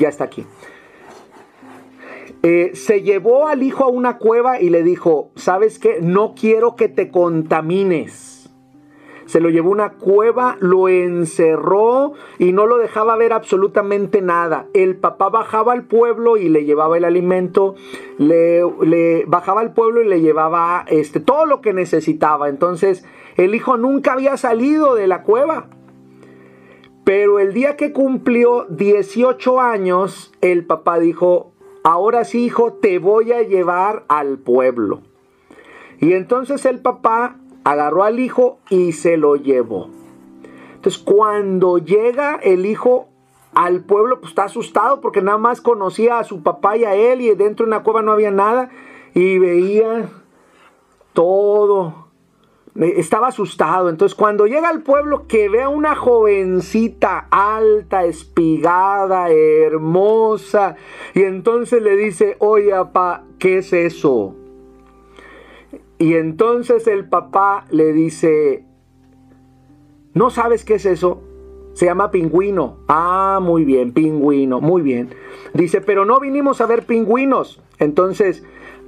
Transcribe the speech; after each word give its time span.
ya 0.00 0.08
está 0.08 0.24
aquí. 0.24 0.44
Eh, 2.42 2.72
se 2.74 3.02
llevó 3.02 3.46
al 3.46 3.62
hijo 3.62 3.84
a 3.84 3.88
una 3.88 4.16
cueva 4.18 4.60
y 4.60 4.70
le 4.70 4.82
dijo, 4.82 5.30
¿sabes 5.36 5.78
qué? 5.78 5.98
No 6.00 6.34
quiero 6.34 6.74
que 6.74 6.88
te 6.88 7.10
contamines 7.10 8.30
se 9.30 9.38
lo 9.38 9.48
llevó 9.48 9.68
a 9.68 9.72
una 9.72 9.92
cueva, 9.92 10.56
lo 10.58 10.88
encerró 10.88 12.14
y 12.40 12.52
no 12.52 12.66
lo 12.66 12.78
dejaba 12.78 13.16
ver 13.16 13.32
absolutamente 13.32 14.22
nada. 14.22 14.66
El 14.74 14.96
papá 14.96 15.28
bajaba 15.28 15.72
al 15.72 15.84
pueblo 15.84 16.36
y 16.36 16.48
le 16.48 16.64
llevaba 16.64 16.98
el 16.98 17.04
alimento, 17.04 17.76
le, 18.18 18.64
bajaba 19.28 19.60
al 19.60 19.72
pueblo 19.72 20.02
y 20.02 20.08
le 20.08 20.20
llevaba 20.20 20.84
este, 20.88 21.20
todo 21.20 21.46
lo 21.46 21.60
que 21.60 21.72
necesitaba. 21.72 22.48
Entonces 22.48 23.04
el 23.36 23.54
hijo 23.54 23.76
nunca 23.76 24.14
había 24.14 24.36
salido 24.36 24.96
de 24.96 25.06
la 25.06 25.22
cueva. 25.22 25.68
Pero 27.10 27.40
el 27.40 27.52
día 27.52 27.76
que 27.76 27.92
cumplió 27.92 28.66
18 28.68 29.60
años, 29.60 30.30
el 30.42 30.64
papá 30.64 31.00
dijo, 31.00 31.50
ahora 31.82 32.22
sí 32.22 32.44
hijo, 32.44 32.74
te 32.74 33.00
voy 33.00 33.32
a 33.32 33.42
llevar 33.42 34.04
al 34.06 34.38
pueblo. 34.38 35.00
Y 35.98 36.12
entonces 36.12 36.64
el 36.66 36.78
papá 36.78 37.34
agarró 37.64 38.04
al 38.04 38.20
hijo 38.20 38.60
y 38.68 38.92
se 38.92 39.16
lo 39.16 39.34
llevó. 39.34 39.88
Entonces 40.76 41.02
cuando 41.02 41.78
llega 41.78 42.36
el 42.36 42.64
hijo 42.64 43.08
al 43.54 43.80
pueblo, 43.80 44.20
pues 44.20 44.30
está 44.30 44.44
asustado 44.44 45.00
porque 45.00 45.20
nada 45.20 45.38
más 45.38 45.60
conocía 45.60 46.20
a 46.20 46.24
su 46.24 46.44
papá 46.44 46.76
y 46.76 46.84
a 46.84 46.94
él 46.94 47.22
y 47.22 47.34
dentro 47.34 47.66
de 47.66 47.70
una 47.70 47.82
cueva 47.82 48.02
no 48.02 48.12
había 48.12 48.30
nada 48.30 48.70
y 49.14 49.36
veía 49.40 50.08
todo. 51.12 51.99
Estaba 52.80 53.28
asustado. 53.28 53.90
Entonces 53.90 54.16
cuando 54.16 54.46
llega 54.46 54.68
al 54.68 54.82
pueblo 54.82 55.26
que 55.26 55.48
ve 55.48 55.62
a 55.62 55.68
una 55.68 55.94
jovencita 55.94 57.26
alta, 57.30 58.04
espigada, 58.04 59.30
hermosa, 59.30 60.76
y 61.14 61.22
entonces 61.22 61.82
le 61.82 61.96
dice, 61.96 62.36
oye, 62.38 62.70
papá, 62.70 63.24
¿qué 63.38 63.58
es 63.58 63.72
eso? 63.72 64.34
Y 65.98 66.14
entonces 66.14 66.86
el 66.86 67.06
papá 67.06 67.66
le 67.70 67.92
dice, 67.92 68.64
¿no 70.14 70.30
sabes 70.30 70.64
qué 70.64 70.76
es 70.76 70.86
eso? 70.86 71.22
Se 71.74 71.84
llama 71.84 72.10
pingüino. 72.10 72.78
Ah, 72.88 73.38
muy 73.42 73.66
bien, 73.66 73.92
pingüino, 73.92 74.62
muy 74.62 74.80
bien. 74.80 75.10
Dice, 75.52 75.82
pero 75.82 76.06
no 76.06 76.18
vinimos 76.18 76.62
a 76.62 76.66
ver 76.66 76.86
pingüinos. 76.86 77.62
Entonces, 77.78 78.42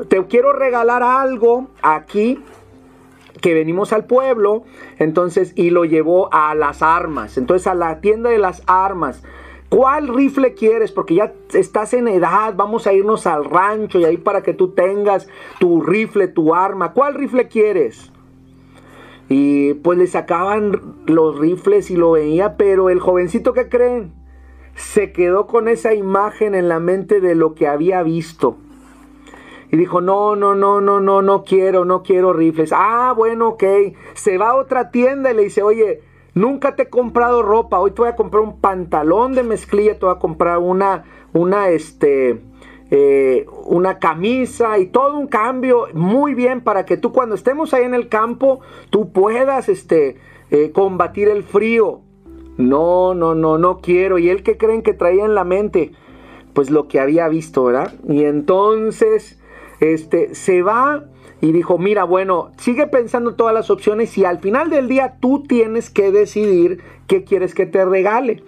te 0.09 0.25
quiero 0.27 0.55
regalar 0.55 1.03
algo 1.03 1.69
aquí 1.83 2.43
que 3.41 3.55
venimos 3.55 3.93
al 3.93 4.07
pueblo, 4.07 4.65
entonces, 4.99 5.53
y 5.57 5.71
lo 5.71 5.85
llevó 5.85 6.33
a 6.33 6.55
las 6.55 6.83
armas, 6.83 7.39
entonces 7.39 7.67
a 7.67 7.75
la 7.75 8.01
tienda 8.01 8.31
de 8.31 8.39
las 8.39 8.63
armas. 8.67 9.23
¿Cuál 9.69 10.09
rifle 10.09 10.53
quieres? 10.53 10.93
Porque 10.93 11.15
ya 11.15 11.33
estás 11.55 11.95
en 11.95 12.07
edad, 12.07 12.53
vamos 12.55 12.87
a 12.87 12.93
irnos 12.93 13.27
al 13.27 13.47
rancho 13.47 13.99
y 13.99 14.05
ahí 14.05 14.19
para 14.19 14.43
que 14.43 14.53
tú 14.53 14.73
tengas 14.73 15.29
tu 15.59 15.81
rifle, 15.81 16.29
tu 16.29 16.55
arma. 16.55 16.93
¿Cuál 16.93 17.15
rifle 17.15 17.49
quieres? 17.49 18.13
Y 19.31 19.73
pues 19.75 19.97
le 19.97 20.07
sacaban 20.09 20.79
los 21.07 21.39
rifles 21.39 21.91
y 21.91 21.97
lo 21.97 22.11
veía, 22.11 22.59
pero 22.59 22.91
el 22.91 23.01
jovencito 23.01 23.55
que 23.55 23.71
creen 23.71 24.13
se 24.75 25.11
quedó 25.13 25.47
con 25.47 25.69
esa 25.69 25.95
imagen 25.95 26.55
en 26.55 26.69
la 26.69 26.79
mente 26.79 27.23
de 27.23 27.35
lo 27.35 27.55
que 27.55 27.67
había 27.67 28.03
visto. 28.03 28.59
Y 29.73 29.77
dijo, 29.77 30.01
no, 30.01 30.37
no, 30.37 30.55
no, 30.55 30.81
no, 30.81 31.01
no, 31.01 31.23
no 31.23 31.43
quiero, 31.43 31.85
no 31.85 32.05
quiero 32.05 32.33
rifles. 32.33 32.73
Ah, 32.73 33.13
bueno, 33.17 33.49
ok. 33.49 33.65
Se 34.15 34.39
va 34.39 34.51
a 34.51 34.55
otra 34.55 34.93
tienda 34.93 35.33
y 35.33 35.35
le 35.35 35.43
dice, 35.43 35.65
oye, 35.65 36.03
Nunca 36.35 36.77
te 36.77 36.85
he 36.85 36.89
comprado 36.89 37.43
ropa. 37.43 37.79
Hoy 37.79 37.91
te 37.91 38.03
voy 38.03 38.11
a 38.11 38.17
comprar 38.17 38.43
un 38.43 38.59
pantalón 38.61 39.35
de 39.35 39.43
mezclilla. 39.43 39.99
Te 39.99 40.07
voy 40.07 40.15
a 40.15 40.19
comprar 40.19 40.59
una, 40.59 41.05
una, 41.35 41.69
este, 41.69 42.41
eh, 42.91 43.47
una 43.67 43.99
camisa 43.99 44.79
y 44.79 44.87
todo 44.87 45.19
un 45.19 45.27
cambio 45.27 45.89
muy 45.93 46.35
bien 46.35 46.63
para 46.63 46.87
que 46.87 46.97
tú 46.97 47.13
cuando 47.13 47.35
estemos 47.35 47.75
ahí 47.75 47.85
en 47.85 47.95
el 47.95 48.09
campo, 48.09 48.61
tú 48.89 49.13
puedas, 49.13 49.69
este, 49.69 50.17
eh, 50.51 50.71
combatir 50.73 51.29
el 51.29 51.43
frío. 51.43 52.01
No, 52.57 53.15
no, 53.15 53.35
no, 53.35 53.59
no 53.59 53.81
quiero. 53.81 54.19
Y 54.19 54.31
él 54.31 54.43
que 54.43 54.57
creen 54.57 54.83
que 54.83 54.95
traía 54.95 55.27
en 55.27 55.35
la 55.35 55.45
mente, 55.45 55.93
pues 56.55 56.71
lo 56.71 56.89
que 56.89 56.99
había 56.99 57.29
visto, 57.29 57.65
¿verdad? 57.65 57.93
Y 58.09 58.25
entonces, 58.25 59.39
este, 59.83 60.35
se 60.35 60.63
va 60.63 61.05
y 61.41 61.51
dijo, 61.51 61.77
mira, 61.77 62.05
bueno, 62.05 62.53
sigue 62.57 62.87
pensando 62.87 63.35
todas 63.35 63.53
las 63.53 63.69
opciones 63.69 64.17
y 64.17 64.25
al 64.25 64.39
final 64.39 64.71
del 64.71 64.89
día 64.89 65.17
tú 65.21 65.43
tienes 65.43 65.91
que 65.91 66.13
decidir 66.13 66.81
qué 67.09 67.25
quieres 67.25 67.55
que 67.55 67.67
te 67.67 67.85
regale. 67.85 68.45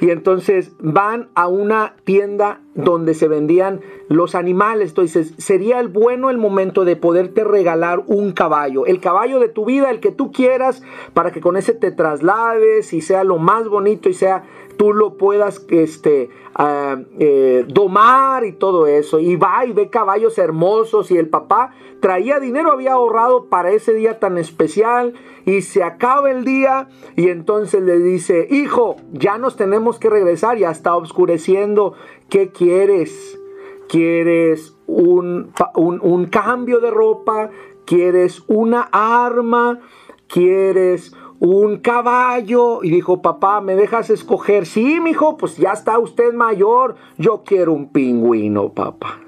Y 0.00 0.08
entonces 0.08 0.72
van 0.78 1.28
a 1.34 1.46
una 1.46 1.94
tienda 2.04 2.62
donde 2.74 3.12
se 3.12 3.28
vendían 3.28 3.82
los 4.08 4.34
animales. 4.34 4.90
Entonces 4.90 5.34
sería 5.36 5.78
el 5.78 5.88
bueno 5.88 6.30
el 6.30 6.38
momento 6.38 6.86
de 6.86 6.96
poderte 6.96 7.44
regalar 7.44 8.02
un 8.06 8.32
caballo. 8.32 8.86
El 8.86 9.00
caballo 9.00 9.38
de 9.38 9.48
tu 9.48 9.66
vida, 9.66 9.90
el 9.90 10.00
que 10.00 10.10
tú 10.10 10.32
quieras, 10.32 10.82
para 11.12 11.32
que 11.32 11.42
con 11.42 11.58
ese 11.58 11.74
te 11.74 11.92
traslades 11.92 12.94
y 12.94 13.02
sea 13.02 13.24
lo 13.24 13.36
más 13.36 13.68
bonito 13.68 14.08
y 14.08 14.14
sea 14.14 14.44
tú 14.80 14.94
lo 14.94 15.18
puedas 15.18 15.66
este, 15.68 16.30
ah, 16.54 16.96
eh, 17.18 17.66
domar 17.68 18.46
y 18.46 18.52
todo 18.52 18.86
eso. 18.86 19.20
Y 19.20 19.36
va 19.36 19.66
y 19.66 19.72
ve 19.72 19.90
caballos 19.90 20.38
hermosos 20.38 21.10
y 21.10 21.18
el 21.18 21.28
papá 21.28 21.74
traía 22.00 22.40
dinero, 22.40 22.72
había 22.72 22.94
ahorrado 22.94 23.50
para 23.50 23.72
ese 23.72 23.92
día 23.92 24.18
tan 24.18 24.38
especial 24.38 25.12
y 25.44 25.60
se 25.60 25.82
acaba 25.82 26.30
el 26.30 26.46
día 26.46 26.88
y 27.14 27.28
entonces 27.28 27.82
le 27.82 27.98
dice, 27.98 28.48
hijo, 28.50 28.96
ya 29.12 29.36
nos 29.36 29.56
tenemos 29.56 29.98
que 29.98 30.08
regresar, 30.08 30.56
ya 30.56 30.70
está 30.70 30.96
oscureciendo, 30.96 31.92
¿qué 32.30 32.48
quieres? 32.48 33.38
¿Quieres 33.86 34.78
un, 34.86 35.52
un, 35.74 36.00
un 36.02 36.24
cambio 36.24 36.80
de 36.80 36.90
ropa? 36.90 37.50
¿Quieres 37.84 38.44
una 38.46 38.88
arma? 38.92 39.78
¿Quieres 40.26 41.12
un 41.40 41.78
caballo. 41.78 42.84
Y 42.84 42.90
dijo, 42.90 43.20
papá, 43.20 43.60
¿me 43.60 43.74
dejas 43.74 44.10
escoger? 44.10 44.66
Sí, 44.66 45.00
mijo, 45.00 45.36
pues 45.36 45.56
ya 45.56 45.72
está 45.72 45.98
usted 45.98 46.32
mayor. 46.32 46.94
Yo 47.18 47.42
quiero 47.44 47.72
un 47.72 47.90
pingüino, 47.90 48.72
papá. 48.72 49.18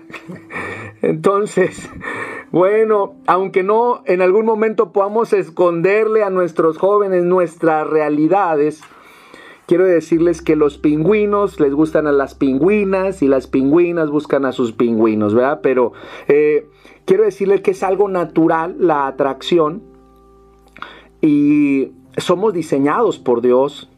Entonces, 1.03 1.91
bueno, 2.53 3.15
aunque 3.27 3.65
no 3.65 4.03
en 4.06 4.23
algún 4.23 4.47
momento 4.47 4.93
podamos 4.93 5.33
esconderle 5.33 6.23
a 6.23 6.31
nuestros 6.31 6.78
jóvenes 6.78 7.25
nuestras 7.25 7.89
realidades, 7.89 8.83
quiero 9.67 9.84
decirles 9.84 10.43
que 10.43 10.55
los 10.55 10.79
pingüinos 10.79 11.59
les 11.59 11.73
gustan 11.73 12.06
a 12.06 12.12
las 12.12 12.34
pingüinas 12.34 13.23
y 13.23 13.29
las 13.29 13.47
pingüinas 13.47 14.11
buscan 14.11 14.44
a 14.44 14.53
sus 14.53 14.73
pingüinos, 14.73 15.34
¿verdad? 15.34 15.61
Pero 15.62 15.93
eh, 16.29 16.69
quiero 17.06 17.25
decirles 17.25 17.62
que 17.62 17.71
es 17.71 17.83
algo 17.83 18.09
natural 18.09 18.77
la 18.79 19.06
atracción 19.06 19.83
y 21.23 21.93
somos 22.17 22.53
diseñados 22.53 23.19
por 23.19 23.41
Dios. 23.41 23.89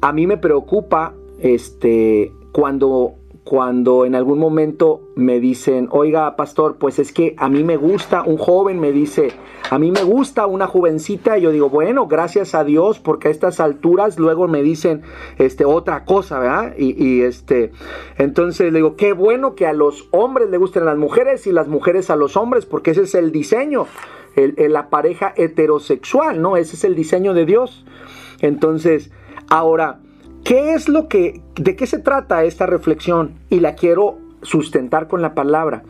A 0.00 0.12
mí 0.12 0.26
me 0.26 0.36
preocupa 0.36 1.14
este 1.40 2.32
cuando 2.52 3.14
cuando 3.44 4.04
en 4.04 4.14
algún 4.14 4.38
momento 4.38 5.00
me 5.16 5.40
dicen, 5.40 5.88
oiga, 5.90 6.36
pastor, 6.36 6.76
pues 6.78 7.00
es 7.00 7.12
que 7.12 7.34
a 7.36 7.48
mí 7.48 7.64
me 7.64 7.76
gusta, 7.76 8.22
un 8.22 8.36
joven 8.36 8.78
me 8.78 8.92
dice, 8.92 9.32
a 9.70 9.78
mí 9.78 9.90
me 9.90 10.04
gusta 10.04 10.46
una 10.46 10.68
jovencita, 10.68 11.36
y 11.36 11.42
yo 11.42 11.50
digo, 11.50 11.68
bueno, 11.68 12.06
gracias 12.06 12.54
a 12.54 12.62
Dios, 12.62 13.00
porque 13.00 13.26
a 13.26 13.30
estas 13.32 13.58
alturas 13.58 14.20
luego 14.20 14.46
me 14.46 14.62
dicen 14.62 15.02
este, 15.38 15.64
otra 15.64 16.04
cosa, 16.04 16.38
¿verdad? 16.38 16.74
Y, 16.78 17.22
este, 17.22 17.72
entonces 18.18 18.72
le 18.72 18.78
digo, 18.78 18.94
qué 18.94 19.14
bueno 19.14 19.56
que 19.56 19.66
a 19.66 19.72
los 19.72 20.06
hombres 20.12 20.48
le 20.50 20.58
gusten 20.58 20.84
las 20.84 20.96
mujeres 20.96 21.46
y 21.48 21.52
las 21.52 21.66
mujeres 21.66 22.08
a 22.10 22.14
los 22.14 22.36
hombres, 22.36 22.66
porque 22.66 22.92
ese 22.92 23.02
es 23.02 23.16
el 23.16 23.32
diseño 23.32 23.86
la 24.36 24.90
pareja 24.90 25.32
heterosexual, 25.36 26.40
¿no? 26.40 26.56
Ese 26.56 26.76
es 26.76 26.84
el 26.84 26.94
diseño 26.94 27.34
de 27.34 27.46
Dios. 27.46 27.84
Entonces, 28.40 29.10
ahora, 29.48 30.00
¿qué 30.44 30.74
es 30.74 30.88
lo 30.88 31.08
que, 31.08 31.42
de 31.56 31.76
qué 31.76 31.86
se 31.86 31.98
trata 31.98 32.44
esta 32.44 32.66
reflexión? 32.66 33.34
Y 33.50 33.60
la 33.60 33.74
quiero 33.74 34.18
sustentar 34.42 35.08
con 35.08 35.22
la 35.22 35.34
palabra. 35.34 35.82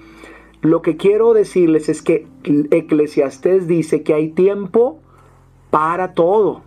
Lo 0.62 0.82
que 0.82 0.97
quiero 0.97 1.32
decirles 1.32 1.88
es 1.88 2.03
que 2.03 2.26
Eclesiastés 2.44 3.67
dice 3.67 4.03
que 4.03 4.15
hay 4.15 4.29
tiempo 4.29 4.99
para 5.70 6.12
todo. 6.12 6.62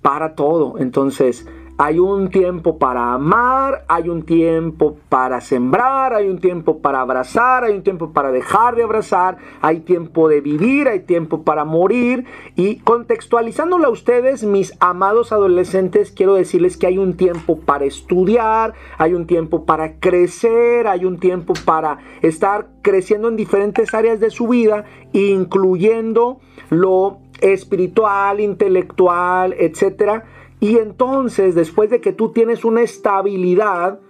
Para 0.00 0.34
todo. 0.34 0.78
Entonces, 0.78 1.46
hay 1.82 1.98
un 1.98 2.28
tiempo 2.28 2.76
para 2.76 3.14
amar, 3.14 3.86
hay 3.88 4.10
un 4.10 4.24
tiempo 4.24 4.98
para 5.08 5.40
sembrar, 5.40 6.12
hay 6.12 6.28
un 6.28 6.38
tiempo 6.38 6.80
para 6.80 7.00
abrazar, 7.00 7.64
hay 7.64 7.72
un 7.72 7.82
tiempo 7.82 8.12
para 8.12 8.30
dejar 8.32 8.76
de 8.76 8.82
abrazar, 8.82 9.38
hay 9.62 9.80
tiempo 9.80 10.28
de 10.28 10.42
vivir, 10.42 10.88
hay 10.88 11.00
tiempo 11.00 11.42
para 11.42 11.64
morir. 11.64 12.26
Y 12.54 12.80
contextualizándolo 12.80 13.86
a 13.86 13.90
ustedes, 13.92 14.44
mis 14.44 14.74
amados 14.78 15.32
adolescentes, 15.32 16.10
quiero 16.10 16.34
decirles 16.34 16.76
que 16.76 16.86
hay 16.86 16.98
un 16.98 17.16
tiempo 17.16 17.58
para 17.60 17.86
estudiar, 17.86 18.74
hay 18.98 19.14
un 19.14 19.26
tiempo 19.26 19.64
para 19.64 19.94
crecer, 20.00 20.86
hay 20.86 21.06
un 21.06 21.18
tiempo 21.18 21.54
para 21.64 21.96
estar 22.20 22.68
creciendo 22.82 23.28
en 23.28 23.36
diferentes 23.36 23.94
áreas 23.94 24.20
de 24.20 24.28
su 24.28 24.48
vida, 24.48 24.84
incluyendo 25.14 26.40
lo 26.68 27.20
espiritual, 27.40 28.38
intelectual, 28.38 29.54
etcétera 29.58 30.24
Y 30.60 30.76
entonces, 30.76 31.54
después 31.54 31.90
de 31.90 32.00
que 32.00 32.12
tú 32.12 32.32
tienes 32.32 32.64
una 32.64 32.82
estabilidad, 32.82 34.00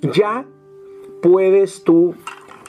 ya 0.00 0.46
puedes 1.20 1.84
tú 1.84 2.14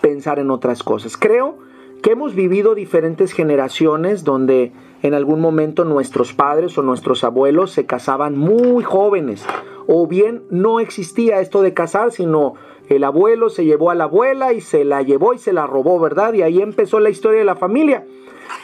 pensar 0.02 0.38
en 0.40 0.52
otras 0.52 0.84
cosas. 0.84 1.18
Creo 1.18 1.58
que 2.02 2.12
hemos 2.12 2.36
vivido 2.36 2.76
diferentes 2.76 3.32
generaciones 3.32 4.26
donde 4.26 4.74
en 5.02 5.14
algún 5.14 5.40
momento 5.40 5.86
nuestros 5.86 6.34
padres 6.34 6.78
o 6.78 6.84
nuestros 6.84 7.24
abuelos 7.24 7.72
se 7.72 7.86
casaban 7.86 8.38
muy 8.38 8.84
jóvenes 8.84 9.46
o 9.88 10.08
bien 10.08 10.44
no 10.50 10.82
existía 10.82 11.40
esto 11.40 11.62
de 11.62 11.74
casar, 11.74 12.12
sino 12.12 12.56
el 12.96 13.04
abuelo 13.04 13.50
se 13.50 13.66
llevó 13.66 13.92
a 13.92 13.96
la 13.96 14.06
abuela 14.06 14.54
y 14.54 14.62
se 14.62 14.84
la 14.86 15.02
llevó 15.02 15.34
y 15.34 15.38
se 15.38 15.54
la 15.54 15.68
robó, 15.68 16.00
¿verdad? 16.00 16.34
Y 16.34 16.42
ahí 16.42 16.62
empezó 16.62 17.00
la 17.00 17.10
historia 17.10 17.40
de 17.40 17.46
la 17.46 17.56
familia. 17.56 18.06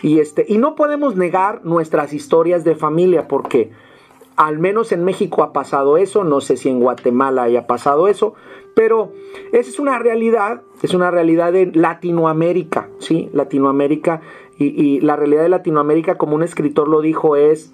Y 0.01 0.19
este 0.19 0.45
y 0.47 0.57
no 0.57 0.75
podemos 0.75 1.15
negar 1.15 1.65
nuestras 1.65 2.13
historias 2.13 2.63
de 2.63 2.75
familia 2.75 3.27
porque 3.27 3.71
al 4.35 4.57
menos 4.57 4.93
en 4.93 5.03
México 5.03 5.43
ha 5.43 5.51
pasado 5.51 5.97
eso, 5.97 6.23
no 6.23 6.39
sé 6.39 6.55
si 6.55 6.69
en 6.69 6.79
Guatemala 6.79 7.43
haya 7.43 7.67
pasado 7.67 8.07
eso, 8.07 8.35
pero 8.73 9.11
esa 9.51 9.69
es 9.69 9.79
una 9.79 9.99
realidad, 9.99 10.61
es 10.81 10.93
una 10.93 11.11
realidad 11.11 11.51
de 11.51 11.65
Latinoamérica, 11.65 12.87
¿sí? 12.99 13.29
Latinoamérica 13.33 14.21
y, 14.57 15.01
la 15.01 15.17
realidad 15.17 15.43
de 15.43 15.49
Latinoamérica, 15.49 16.17
como 16.17 16.35
un 16.35 16.43
escritor 16.43 16.87
lo 16.87 17.01
dijo, 17.01 17.35
es 17.35 17.73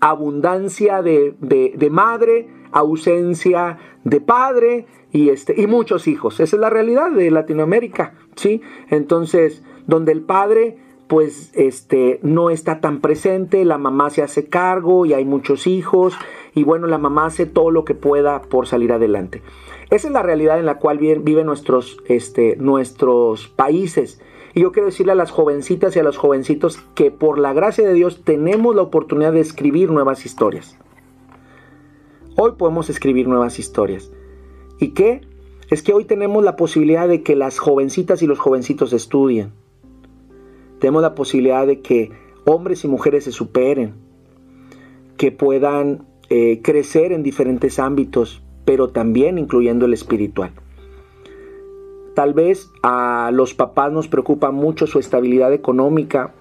abundancia 0.00 1.02
de, 1.02 1.34
madre, 1.90 2.48
ausencia 2.72 3.78
de 4.04 4.20
padre 4.20 4.86
y, 5.16 5.30
este, 5.30 5.58
y 5.58 5.66
muchos 5.66 6.08
hijos. 6.08 6.40
Esa 6.40 6.56
es 6.56 6.60
la 6.60 6.68
realidad 6.68 7.10
de 7.10 7.30
Latinoamérica, 7.30 8.12
¿sí? 8.34 8.60
Entonces, 8.90 9.62
donde 9.86 10.12
el 10.12 10.20
padre 10.20 10.76
pues 11.06 11.52
este 11.54 12.18
no 12.22 12.50
está 12.50 12.80
tan 12.80 13.00
presente, 13.00 13.64
la 13.64 13.78
mamá 13.78 14.10
se 14.10 14.22
hace 14.22 14.48
cargo 14.48 15.06
y 15.06 15.14
hay 15.14 15.24
muchos 15.24 15.66
hijos 15.68 16.18
y 16.52 16.64
bueno, 16.64 16.86
la 16.86 16.98
mamá 16.98 17.26
hace 17.26 17.46
todo 17.46 17.70
lo 17.70 17.84
que 17.84 17.94
pueda 17.94 18.42
por 18.42 18.66
salir 18.66 18.92
adelante. 18.92 19.40
Esa 19.88 20.08
es 20.08 20.12
la 20.12 20.22
realidad 20.22 20.58
en 20.58 20.66
la 20.66 20.78
cual 20.78 20.98
viven 20.98 21.46
nuestros, 21.46 21.96
este, 22.08 22.56
nuestros 22.56 23.48
países. 23.48 24.20
Y 24.52 24.62
yo 24.62 24.72
quiero 24.72 24.86
decirle 24.86 25.12
a 25.12 25.16
las 25.16 25.30
jovencitas 25.30 25.94
y 25.96 26.00
a 26.00 26.02
los 26.02 26.18
jovencitos 26.18 26.78
que 26.94 27.10
por 27.10 27.38
la 27.38 27.54
gracia 27.54 27.86
de 27.86 27.94
Dios 27.94 28.22
tenemos 28.22 28.74
la 28.74 28.82
oportunidad 28.82 29.32
de 29.32 29.40
escribir 29.40 29.90
nuevas 29.90 30.26
historias. 30.26 30.76
Hoy 32.36 32.52
podemos 32.58 32.90
escribir 32.90 33.28
nuevas 33.28 33.58
historias. 33.58 34.10
¿Y 34.78 34.88
qué? 34.88 35.22
Es 35.70 35.82
que 35.82 35.92
hoy 35.92 36.04
tenemos 36.04 36.44
la 36.44 36.56
posibilidad 36.56 37.08
de 37.08 37.22
que 37.22 37.34
las 37.34 37.58
jovencitas 37.58 38.22
y 38.22 38.26
los 38.26 38.38
jovencitos 38.38 38.92
estudien. 38.92 39.52
Tenemos 40.78 41.02
la 41.02 41.14
posibilidad 41.14 41.66
de 41.66 41.80
que 41.80 42.10
hombres 42.44 42.84
y 42.84 42.88
mujeres 42.88 43.24
se 43.24 43.32
superen, 43.32 43.94
que 45.16 45.32
puedan 45.32 46.06
eh, 46.28 46.60
crecer 46.62 47.12
en 47.12 47.22
diferentes 47.22 47.78
ámbitos, 47.78 48.42
pero 48.64 48.88
también 48.90 49.38
incluyendo 49.38 49.86
el 49.86 49.94
espiritual. 49.94 50.52
Tal 52.14 52.34
vez 52.34 52.70
a 52.82 53.30
los 53.32 53.54
papás 53.54 53.92
nos 53.92 54.08
preocupa 54.08 54.50
mucho 54.50 54.86
su 54.86 54.98
estabilidad 54.98 55.52
económica 55.52 56.32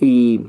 y, 0.00 0.46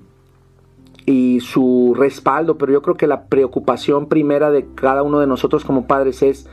y 1.07 1.39
su 1.39 1.95
respaldo, 1.97 2.59
pero 2.59 2.71
yo 2.71 2.83
creo 2.83 2.95
que 2.95 3.07
la 3.07 3.23
preocupación 3.23 4.07
primera 4.07 4.51
de 4.51 4.67
cada 4.75 5.01
uno 5.01 5.19
de 5.19 5.25
nosotros 5.25 5.65
como 5.65 5.87
padres 5.87 6.21
es, 6.21 6.47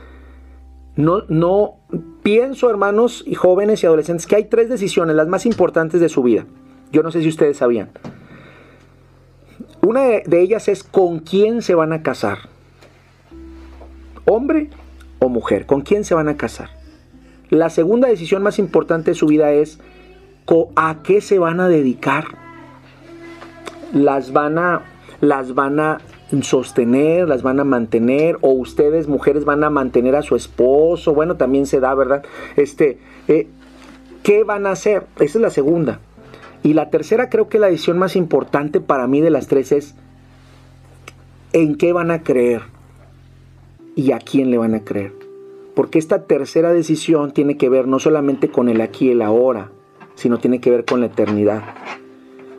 no, 0.95 1.23
no 1.27 1.75
pienso 2.23 2.69
hermanos 2.71 3.23
y 3.27 3.35
jóvenes 3.35 3.83
y 3.83 3.85
adolescentes 3.85 4.25
que 4.25 4.37
hay 4.37 4.45
tres 4.45 4.69
decisiones, 4.69 5.15
las 5.15 5.27
más 5.27 5.45
importantes 5.45 6.01
de 6.01 6.09
su 6.09 6.23
vida. 6.23 6.45
Yo 6.91 7.03
no 7.03 7.11
sé 7.11 7.21
si 7.21 7.27
ustedes 7.27 7.57
sabían. 7.57 7.91
Una 9.81 10.01
de 10.01 10.41
ellas 10.41 10.69
es 10.69 10.83
con 10.83 11.19
quién 11.19 11.61
se 11.61 11.75
van 11.75 11.93
a 11.93 12.01
casar 12.01 12.55
hombre 14.25 14.69
o 15.19 15.29
mujer, 15.29 15.65
con 15.65 15.81
quién 15.81 16.03
se 16.03 16.15
van 16.15 16.27
a 16.27 16.37
casar. 16.37 16.69
La 17.49 17.69
segunda 17.69 18.07
decisión 18.07 18.43
más 18.43 18.59
importante 18.59 19.11
de 19.11 19.15
su 19.15 19.27
vida 19.27 19.51
es 19.51 19.79
a 20.75 21.01
qué 21.03 21.21
se 21.21 21.39
van 21.39 21.59
a 21.59 21.67
dedicar. 21.67 22.44
Las 23.93 24.33
van 24.33 24.57
a, 24.57 24.81
las 25.21 25.53
van 25.53 25.79
a 25.79 25.99
sostener, 26.41 27.27
las 27.27 27.43
van 27.43 27.59
a 27.59 27.63
mantener, 27.63 28.37
o 28.41 28.49
ustedes 28.49 29.07
mujeres 29.07 29.45
van 29.45 29.63
a 29.63 29.69
mantener 29.69 30.15
a 30.15 30.21
su 30.21 30.35
esposo, 30.35 31.13
bueno, 31.13 31.35
también 31.35 31.65
se 31.65 31.79
da, 31.79 31.93
¿verdad? 31.93 32.23
Este, 32.55 32.99
eh, 33.27 33.47
¿qué 34.23 34.43
van 34.43 34.65
a 34.65 34.71
hacer? 34.71 35.05
Esa 35.17 35.37
es 35.37 35.41
la 35.41 35.49
segunda. 35.49 35.99
Y 36.63 36.73
la 36.73 36.89
tercera 36.89 37.29
creo 37.29 37.47
que 37.47 37.59
la 37.59 37.67
decisión 37.67 37.99
más 37.99 38.15
importante 38.15 38.81
para 38.81 39.07
mí 39.07 39.21
de 39.21 39.29
las 39.29 39.47
tres 39.47 39.71
es 39.71 39.95
en 41.53 41.75
qué 41.75 41.93
van 41.93 42.11
a 42.11 42.23
creer 42.23 42.63
y 43.95 44.11
a 44.11 44.19
quién 44.19 44.49
le 44.49 44.57
van 44.57 44.73
a 44.73 44.83
creer. 44.83 45.13
Porque 45.75 45.99
esta 45.99 46.23
tercera 46.23 46.73
decisión 46.73 47.31
tiene 47.33 47.57
que 47.57 47.69
ver 47.69 47.87
no 47.87 47.99
solamente 47.99 48.49
con 48.49 48.67
el 48.69 48.81
aquí 48.81 49.07
y 49.07 49.11
el 49.11 49.21
ahora, 49.21 49.69
sino 50.15 50.39
tiene 50.39 50.59
que 50.59 50.71
ver 50.71 50.85
con 50.85 51.01
la 51.01 51.05
eternidad. 51.07 51.63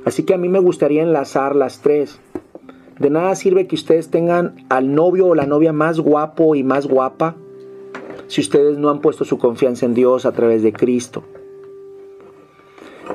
Así 0.06 0.22
que 0.22 0.34
a 0.34 0.38
mí 0.38 0.48
me 0.48 0.60
gustaría 0.60 1.02
enlazar 1.02 1.56
las 1.56 1.80
tres. 1.80 2.20
De 3.00 3.10
nada 3.10 3.34
sirve 3.34 3.66
que 3.66 3.74
ustedes 3.74 4.08
tengan 4.08 4.64
al 4.68 4.94
novio 4.94 5.26
o 5.26 5.34
la 5.34 5.46
novia 5.46 5.72
más 5.72 5.98
guapo 5.98 6.54
y 6.54 6.62
más 6.62 6.86
guapa 6.86 7.34
si 8.28 8.40
ustedes 8.40 8.78
no 8.78 8.88
han 8.88 9.00
puesto 9.00 9.24
su 9.24 9.36
confianza 9.36 9.84
en 9.84 9.94
Dios 9.94 10.24
a 10.24 10.30
través 10.30 10.62
de 10.62 10.72
Cristo. 10.72 11.24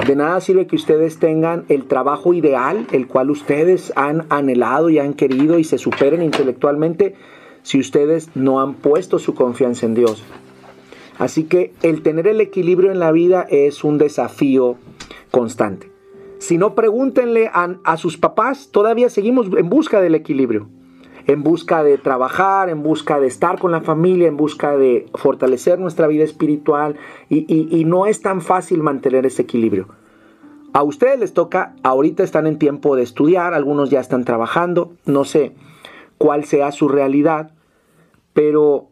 De 0.05 0.17
nada 0.17 0.41
sirve 0.41 0.67
que 0.67 0.75
ustedes 0.75 1.17
tengan 1.17 1.63
el 1.69 1.85
trabajo 1.85 2.33
ideal, 2.33 2.85
el 2.91 3.07
cual 3.07 3.31
ustedes 3.31 3.93
han 3.95 4.25
anhelado 4.27 4.89
y 4.89 4.99
han 4.99 5.13
querido 5.13 5.59
y 5.59 5.63
se 5.63 5.77
superen 5.77 6.21
intelectualmente 6.21 7.15
si 7.63 7.79
ustedes 7.79 8.35
no 8.35 8.59
han 8.59 8.73
puesto 8.73 9.17
su 9.17 9.33
confianza 9.33 9.85
en 9.85 9.93
Dios. 9.93 10.23
Así 11.19 11.45
que 11.45 11.71
el 11.83 12.01
tener 12.01 12.27
el 12.27 12.41
equilibrio 12.41 12.91
en 12.91 12.99
la 12.99 13.13
vida 13.13 13.47
es 13.49 13.85
un 13.85 13.97
desafío 13.97 14.75
constante. 15.29 15.90
Si 16.41 16.57
no, 16.57 16.73
pregúntenle 16.73 17.51
a, 17.53 17.97
sus 17.97 18.17
papás, 18.17 18.69
todavía 18.71 19.11
seguimos 19.11 19.45
en 19.55 19.69
busca 19.69 20.01
del 20.01 20.15
equilibrio, 20.15 20.69
en 21.27 21.43
busca 21.43 21.83
de 21.83 21.99
trabajar, 21.99 22.69
en 22.69 22.81
busca 22.81 23.19
de 23.19 23.27
estar 23.27 23.59
con 23.59 23.71
la 23.71 23.81
familia, 23.81 24.27
en 24.27 24.38
busca 24.38 24.75
de 24.75 25.05
fortalecer 25.13 25.77
nuestra 25.77 26.07
vida 26.07 26.23
espiritual. 26.23 26.95
Y, 27.29 27.85
no 27.85 28.07
es 28.07 28.21
tan 28.21 28.41
fácil 28.41 28.81
mantener 28.81 29.27
ese 29.27 29.43
equilibrio. 29.43 29.89
A 30.73 30.81
ustedes 30.81 31.19
les 31.19 31.31
toca, 31.31 31.75
ahorita 31.83 32.23
están 32.23 32.47
en 32.47 32.57
tiempo 32.57 32.95
de 32.95 33.03
estudiar, 33.03 33.53
algunos 33.53 33.91
ya 33.91 34.00
están 34.00 34.25
trabajando, 34.25 34.93
no 35.05 35.25
sé 35.25 35.53
cuál 36.17 36.45
sea 36.45 36.71
su 36.71 36.88
realidad, 36.88 37.51
pero 38.33 38.88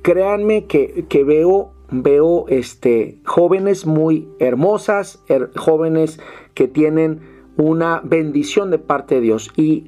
créanme 0.00 0.64
que, 0.64 1.24
veo, 1.26 1.72
veo 1.90 2.46
este, 2.48 3.20
jóvenes 3.24 3.86
muy 3.86 4.28
hermosas, 4.38 5.22
jóvenes 5.56 6.20
que 6.54 6.68
tienen 6.68 7.20
una 7.56 8.00
bendición 8.04 8.70
de 8.70 8.78
parte 8.78 9.16
de 9.16 9.20
Dios. 9.22 9.50
Y 9.56 9.86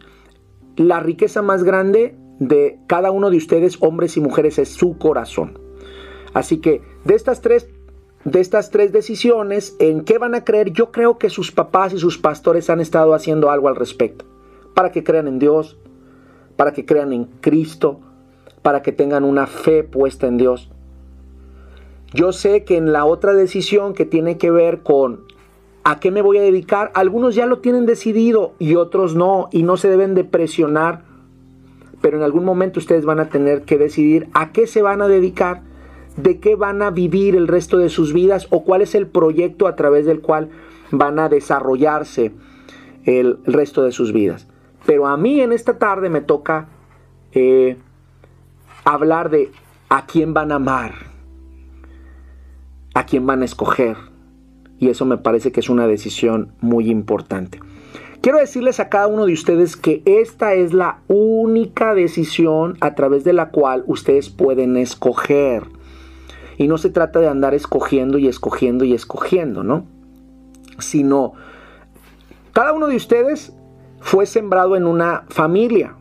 la 0.76 1.00
riqueza 1.00 1.42
más 1.42 1.62
grande 1.62 2.16
de 2.38 2.78
cada 2.86 3.10
uno 3.10 3.30
de 3.30 3.36
ustedes, 3.36 3.76
hombres 3.80 4.16
y 4.16 4.20
mujeres, 4.20 4.58
es 4.58 4.70
su 4.70 4.98
corazón. 4.98 5.58
Así 6.32 6.58
que 6.58 6.82
de 7.04 7.14
estas 7.14 7.40
tres 7.40 7.68
de 8.24 8.40
estas 8.40 8.70
tres 8.70 8.92
decisiones, 8.92 9.76
¿en 9.78 10.04
qué 10.04 10.18
van 10.18 10.34
a 10.34 10.44
creer? 10.44 10.72
Yo 10.72 10.92
creo 10.92 11.16
que 11.16 11.30
sus 11.30 11.52
papás 11.52 11.94
y 11.94 11.98
sus 11.98 12.18
pastores 12.18 12.68
han 12.68 12.80
estado 12.80 13.14
haciendo 13.14 13.50
algo 13.50 13.68
al 13.68 13.76
respecto. 13.76 14.26
Para 14.74 14.92
que 14.92 15.02
crean 15.02 15.26
en 15.26 15.38
Dios, 15.38 15.78
para 16.56 16.72
que 16.72 16.84
crean 16.84 17.14
en 17.14 17.24
Cristo, 17.24 18.00
para 18.60 18.82
que 18.82 18.92
tengan 18.92 19.24
una 19.24 19.46
fe 19.46 19.84
puesta 19.84 20.26
en 20.26 20.36
Dios. 20.36 20.70
Yo 22.12 22.32
sé 22.32 22.64
que 22.64 22.76
en 22.76 22.92
la 22.92 23.04
otra 23.04 23.34
decisión 23.34 23.94
que 23.94 24.04
tiene 24.04 24.36
que 24.36 24.50
ver 24.50 24.80
con 24.82 25.20
a 25.84 26.00
qué 26.00 26.10
me 26.10 26.22
voy 26.22 26.38
a 26.38 26.42
dedicar, 26.42 26.90
algunos 26.94 27.34
ya 27.34 27.46
lo 27.46 27.58
tienen 27.58 27.86
decidido 27.86 28.52
y 28.58 28.74
otros 28.74 29.14
no, 29.14 29.48
y 29.52 29.62
no 29.62 29.76
se 29.76 29.88
deben 29.88 30.14
de 30.14 30.24
presionar, 30.24 31.04
pero 32.00 32.16
en 32.16 32.22
algún 32.22 32.44
momento 32.44 32.80
ustedes 32.80 33.04
van 33.04 33.20
a 33.20 33.28
tener 33.28 33.62
que 33.62 33.78
decidir 33.78 34.28
a 34.34 34.52
qué 34.52 34.66
se 34.66 34.82
van 34.82 35.02
a 35.02 35.08
dedicar, 35.08 35.62
de 36.16 36.38
qué 36.40 36.56
van 36.56 36.82
a 36.82 36.90
vivir 36.90 37.36
el 37.36 37.48
resto 37.48 37.78
de 37.78 37.88
sus 37.88 38.12
vidas 38.12 38.46
o 38.50 38.64
cuál 38.64 38.82
es 38.82 38.94
el 38.94 39.06
proyecto 39.06 39.66
a 39.66 39.76
través 39.76 40.04
del 40.04 40.20
cual 40.20 40.50
van 40.90 41.18
a 41.18 41.28
desarrollarse 41.28 42.32
el 43.04 43.38
resto 43.44 43.82
de 43.82 43.92
sus 43.92 44.12
vidas. 44.12 44.48
Pero 44.84 45.06
a 45.06 45.16
mí 45.16 45.40
en 45.40 45.52
esta 45.52 45.78
tarde 45.78 46.10
me 46.10 46.20
toca 46.20 46.68
eh, 47.32 47.76
hablar 48.84 49.30
de 49.30 49.50
a 49.88 50.06
quién 50.06 50.34
van 50.34 50.52
a 50.52 50.56
amar, 50.56 51.09
a 52.94 53.06
quién 53.06 53.26
van 53.26 53.42
a 53.42 53.44
escoger. 53.44 53.96
Y 54.78 54.88
eso 54.88 55.04
me 55.04 55.18
parece 55.18 55.52
que 55.52 55.60
es 55.60 55.68
una 55.68 55.86
decisión 55.86 56.52
muy 56.60 56.90
importante. 56.90 57.60
Quiero 58.22 58.38
decirles 58.38 58.80
a 58.80 58.90
cada 58.90 59.06
uno 59.06 59.24
de 59.24 59.32
ustedes 59.32 59.76
que 59.76 60.02
esta 60.04 60.52
es 60.52 60.74
la 60.74 60.98
única 61.08 61.94
decisión 61.94 62.76
a 62.80 62.94
través 62.94 63.24
de 63.24 63.32
la 63.32 63.48
cual 63.48 63.82
ustedes 63.86 64.28
pueden 64.28 64.76
escoger. 64.76 65.64
Y 66.58 66.68
no 66.68 66.76
se 66.76 66.90
trata 66.90 67.20
de 67.20 67.28
andar 67.28 67.54
escogiendo 67.54 68.18
y 68.18 68.28
escogiendo 68.28 68.84
y 68.84 68.92
escogiendo, 68.92 69.64
¿no? 69.64 69.86
Sino, 70.78 71.32
cada 72.52 72.74
uno 72.74 72.88
de 72.88 72.96
ustedes 72.96 73.54
fue 74.00 74.26
sembrado 74.26 74.76
en 74.76 74.86
una 74.86 75.24
familia. 75.30 75.94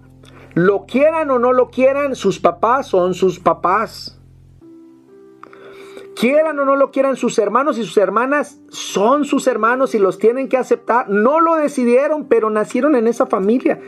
Lo 0.56 0.86
quieran 0.86 1.32
o 1.32 1.40
no 1.40 1.54
lo 1.54 1.70
quieran, 1.70 2.16
sus 2.16 2.40
papás 2.40 2.88
son 2.88 3.14
sus 3.14 3.40
papás. 3.40 4.19
Quieran 6.20 6.60
o 6.60 6.66
no 6.66 6.76
lo 6.76 6.92
quieran, 6.92 7.16
sus 7.16 7.40
hermanos 7.40 7.78
y 7.78 7.86
sus 7.86 7.96
hermanas 7.96 8.60
son 8.68 9.24
sus 9.24 9.48
hermanos 9.48 9.96
y 9.96 10.00
los 10.00 10.20
tienen 10.20 10.50
que 10.50 10.58
aceptar. 10.58 11.10
No 11.10 11.40
lo 11.40 11.56
decidieron, 11.56 12.26
pero 12.26 12.50
nacieron 12.50 12.98
en 12.98 13.08
esa 13.08 13.26
familia. 13.26 13.80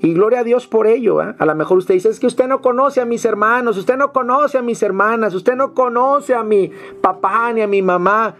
Y 0.00 0.12
gloria 0.12 0.40
a 0.40 0.44
Dios 0.44 0.66
por 0.66 0.88
ello. 0.88 1.22
¿eh? 1.22 1.36
A 1.38 1.46
lo 1.46 1.54
mejor 1.54 1.78
usted 1.78 1.94
dice, 1.94 2.08
es 2.08 2.18
que 2.18 2.26
usted 2.26 2.48
no 2.48 2.60
conoce 2.60 3.00
a 3.00 3.04
mis 3.04 3.24
hermanos, 3.24 3.76
usted 3.76 3.96
no 3.96 4.12
conoce 4.12 4.58
a 4.58 4.62
mis 4.62 4.82
hermanas, 4.82 5.32
usted 5.32 5.54
no 5.54 5.74
conoce 5.74 6.34
a 6.34 6.42
mi 6.42 6.72
papá 7.00 7.52
ni 7.52 7.60
a 7.60 7.68
mi 7.68 7.82
mamá. 7.82 8.34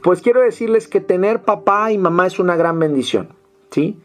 Pues 0.00 0.22
quiero 0.22 0.40
decirles 0.40 0.86
que 0.86 1.00
tener 1.00 1.42
papá 1.42 1.90
y 1.90 1.98
mamá 1.98 2.28
es 2.28 2.38
una 2.38 2.54
gran 2.54 2.78
bendición. 2.78 3.30
¿Sí? 3.72 3.98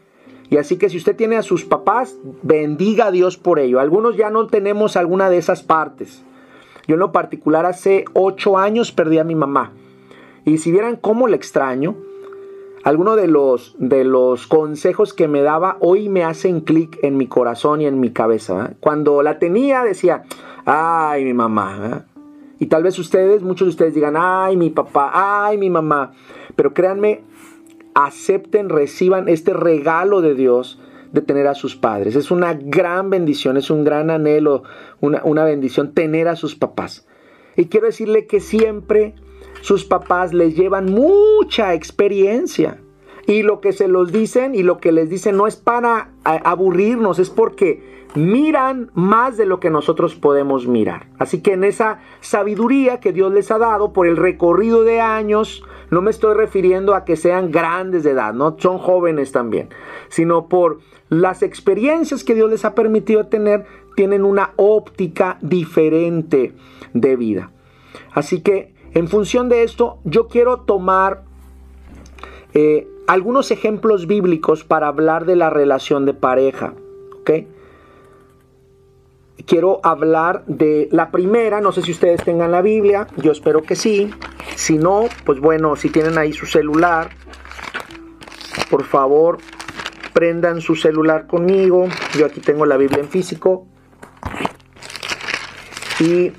Y 0.50 0.56
así 0.56 0.76
que 0.76 0.88
si 0.88 0.96
usted 0.96 1.14
tiene 1.14 1.36
a 1.36 1.42
sus 1.42 1.64
papás, 1.64 2.16
bendiga 2.42 3.06
a 3.06 3.10
Dios 3.12 3.36
por 3.36 3.60
ello. 3.60 3.78
Algunos 3.78 4.16
ya 4.16 4.30
no 4.30 4.48
tenemos 4.48 4.96
alguna 4.96 5.30
de 5.30 5.38
esas 5.38 5.62
partes. 5.62 6.24
Yo 6.88 6.94
en 6.94 7.00
lo 7.00 7.12
particular 7.12 7.66
hace 7.66 8.06
ocho 8.14 8.56
años 8.56 8.92
perdí 8.92 9.18
a 9.18 9.24
mi 9.24 9.34
mamá. 9.34 9.72
Y 10.46 10.56
si 10.56 10.72
vieran 10.72 10.96
cómo 10.96 11.28
le 11.28 11.36
extraño, 11.36 11.94
algunos 12.82 13.16
de 13.16 13.28
los, 13.28 13.76
de 13.78 14.04
los 14.04 14.46
consejos 14.46 15.12
que 15.12 15.28
me 15.28 15.42
daba 15.42 15.76
hoy 15.80 16.08
me 16.08 16.24
hacen 16.24 16.62
clic 16.62 16.98
en 17.02 17.18
mi 17.18 17.26
corazón 17.26 17.82
y 17.82 17.86
en 17.86 18.00
mi 18.00 18.10
cabeza. 18.10 18.72
Cuando 18.80 19.22
la 19.22 19.38
tenía 19.38 19.84
decía, 19.84 20.24
ay 20.64 21.24
mi 21.24 21.34
mamá. 21.34 22.06
Y 22.58 22.66
tal 22.66 22.82
vez 22.82 22.98
ustedes, 22.98 23.42
muchos 23.42 23.66
de 23.66 23.70
ustedes 23.70 23.94
digan, 23.94 24.14
ay 24.16 24.56
mi 24.56 24.70
papá, 24.70 25.10
ay 25.12 25.58
mi 25.58 25.68
mamá. 25.68 26.12
Pero 26.56 26.72
créanme, 26.72 27.20
acepten, 27.94 28.70
reciban 28.70 29.28
este 29.28 29.52
regalo 29.52 30.22
de 30.22 30.34
Dios 30.34 30.80
de 31.12 31.20
tener 31.20 31.46
a 31.46 31.54
sus 31.54 31.76
padres. 31.76 32.16
Es 32.16 32.30
una 32.30 32.54
gran 32.54 33.10
bendición, 33.10 33.56
es 33.56 33.70
un 33.70 33.84
gran 33.84 34.10
anhelo, 34.10 34.62
una, 35.00 35.22
una 35.24 35.44
bendición 35.44 35.92
tener 35.92 36.28
a 36.28 36.36
sus 36.36 36.54
papás. 36.54 37.06
Y 37.56 37.66
quiero 37.66 37.86
decirle 37.86 38.26
que 38.26 38.40
siempre 38.40 39.14
sus 39.60 39.84
papás 39.84 40.32
les 40.32 40.56
llevan 40.56 40.86
mucha 40.86 41.74
experiencia. 41.74 42.80
Y 43.26 43.42
lo 43.42 43.60
que 43.60 43.72
se 43.72 43.88
los 43.88 44.10
dicen 44.10 44.54
y 44.54 44.62
lo 44.62 44.78
que 44.78 44.92
les 44.92 45.10
dicen 45.10 45.36
no 45.36 45.46
es 45.46 45.56
para 45.56 46.12
aburrirnos, 46.24 47.18
es 47.18 47.28
porque 47.28 47.97
miran 48.14 48.90
más 48.94 49.36
de 49.36 49.46
lo 49.46 49.60
que 49.60 49.70
nosotros 49.70 50.14
podemos 50.14 50.66
mirar. 50.66 51.06
Así 51.18 51.40
que 51.40 51.52
en 51.52 51.64
esa 51.64 52.00
sabiduría 52.20 53.00
que 53.00 53.12
Dios 53.12 53.32
les 53.32 53.50
ha 53.50 53.58
dado 53.58 53.92
por 53.92 54.06
el 54.06 54.16
recorrido 54.16 54.84
de 54.84 55.00
años, 55.00 55.62
no 55.90 56.02
me 56.02 56.10
estoy 56.10 56.34
refiriendo 56.34 56.94
a 56.94 57.04
que 57.04 57.16
sean 57.16 57.50
grandes 57.50 58.04
de 58.04 58.10
edad, 58.10 58.34
no 58.34 58.56
son 58.58 58.78
jóvenes 58.78 59.32
también, 59.32 59.68
sino 60.08 60.48
por 60.48 60.80
las 61.08 61.42
experiencias 61.42 62.24
que 62.24 62.34
Dios 62.34 62.50
les 62.50 62.64
ha 62.64 62.74
permitido 62.74 63.26
tener, 63.26 63.66
tienen 63.96 64.24
una 64.24 64.52
óptica 64.56 65.38
diferente 65.40 66.52
de 66.92 67.16
vida. 67.16 67.50
Así 68.12 68.40
que 68.40 68.72
en 68.94 69.08
función 69.08 69.48
de 69.48 69.62
esto, 69.62 69.98
yo 70.04 70.28
quiero 70.28 70.60
tomar 70.60 71.24
eh, 72.54 72.88
algunos 73.06 73.50
ejemplos 73.50 74.06
bíblicos 74.06 74.64
para 74.64 74.88
hablar 74.88 75.24
de 75.24 75.36
la 75.36 75.50
relación 75.50 76.04
de 76.06 76.14
pareja. 76.14 76.74
¿ok? 77.20 77.30
Quiero 79.46 79.80
hablar 79.82 80.44
de 80.46 80.88
la 80.90 81.10
primera, 81.10 81.60
no 81.60 81.72
sé 81.72 81.82
si 81.82 81.92
ustedes 81.92 82.22
tengan 82.22 82.50
la 82.50 82.60
Biblia, 82.60 83.06
yo 83.16 83.32
espero 83.32 83.62
que 83.62 83.76
sí. 83.76 84.10
Si 84.56 84.76
no, 84.76 85.04
pues 85.24 85.40
bueno, 85.40 85.76
si 85.76 85.88
tienen 85.88 86.18
ahí 86.18 86.32
su 86.32 86.46
celular, 86.46 87.10
por 88.70 88.84
favor, 88.84 89.38
prendan 90.12 90.60
su 90.60 90.74
celular 90.74 91.26
conmigo. 91.26 91.88
Yo 92.16 92.26
aquí 92.26 92.40
tengo 92.40 92.66
la 92.66 92.76
Biblia 92.76 93.00
en 93.00 93.08
físico. 93.08 93.66
Y 96.00 96.32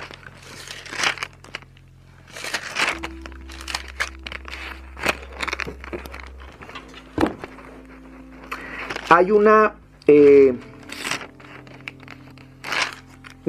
hay 9.10 9.32
una 9.32 9.76
eh, 10.08 10.54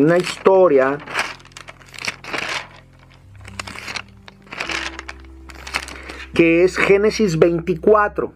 una 0.01 0.17
historia 0.17 0.99
que 6.33 6.65
es 6.65 6.79
Génesis 6.79 7.39
24. 7.39 8.33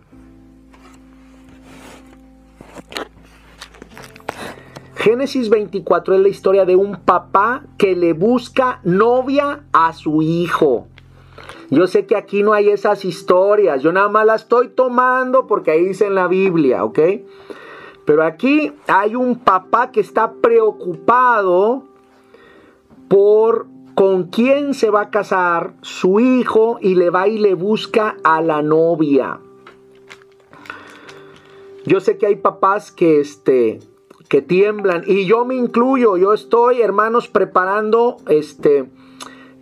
Génesis 4.96 5.48
24 5.48 6.14
es 6.14 6.20
la 6.20 6.28
historia 6.28 6.64
de 6.66 6.76
un 6.76 6.96
papá 6.96 7.64
que 7.78 7.96
le 7.96 8.12
busca 8.12 8.80
novia 8.84 9.64
a 9.72 9.94
su 9.94 10.20
hijo. 10.20 10.88
Yo 11.70 11.86
sé 11.86 12.04
que 12.04 12.16
aquí 12.16 12.42
no 12.42 12.52
hay 12.52 12.68
esas 12.68 13.06
historias, 13.06 13.82
yo 13.82 13.90
nada 13.90 14.08
más 14.08 14.26
las 14.26 14.42
estoy 14.42 14.68
tomando 14.68 15.46
porque 15.46 15.70
ahí 15.70 15.84
dice 15.84 16.06
en 16.06 16.14
la 16.14 16.28
Biblia, 16.28 16.84
¿ok? 16.84 16.98
Pero 18.04 18.24
aquí 18.24 18.72
hay 18.86 19.16
un 19.16 19.38
papá 19.38 19.90
que 19.90 20.00
está 20.00 20.32
preocupado 20.32 21.84
por 23.08 23.66
con 23.94 24.24
quién 24.24 24.74
se 24.74 24.90
va 24.90 25.02
a 25.02 25.10
casar 25.10 25.74
su 25.80 26.18
hijo 26.18 26.78
y 26.80 26.96
le 26.96 27.10
va 27.10 27.28
y 27.28 27.38
le 27.38 27.54
busca 27.54 28.16
a 28.24 28.42
la 28.42 28.60
novia. 28.60 29.38
Yo 31.86 32.00
sé 32.00 32.18
que 32.18 32.26
hay 32.26 32.36
papás 32.36 32.90
que 32.90 33.20
este 33.20 33.78
que 34.28 34.42
tiemblan 34.42 35.04
y 35.06 35.26
yo 35.26 35.44
me 35.44 35.54
incluyo, 35.54 36.16
yo 36.16 36.32
estoy, 36.32 36.80
hermanos, 36.80 37.28
preparando 37.28 38.16
este 38.26 38.88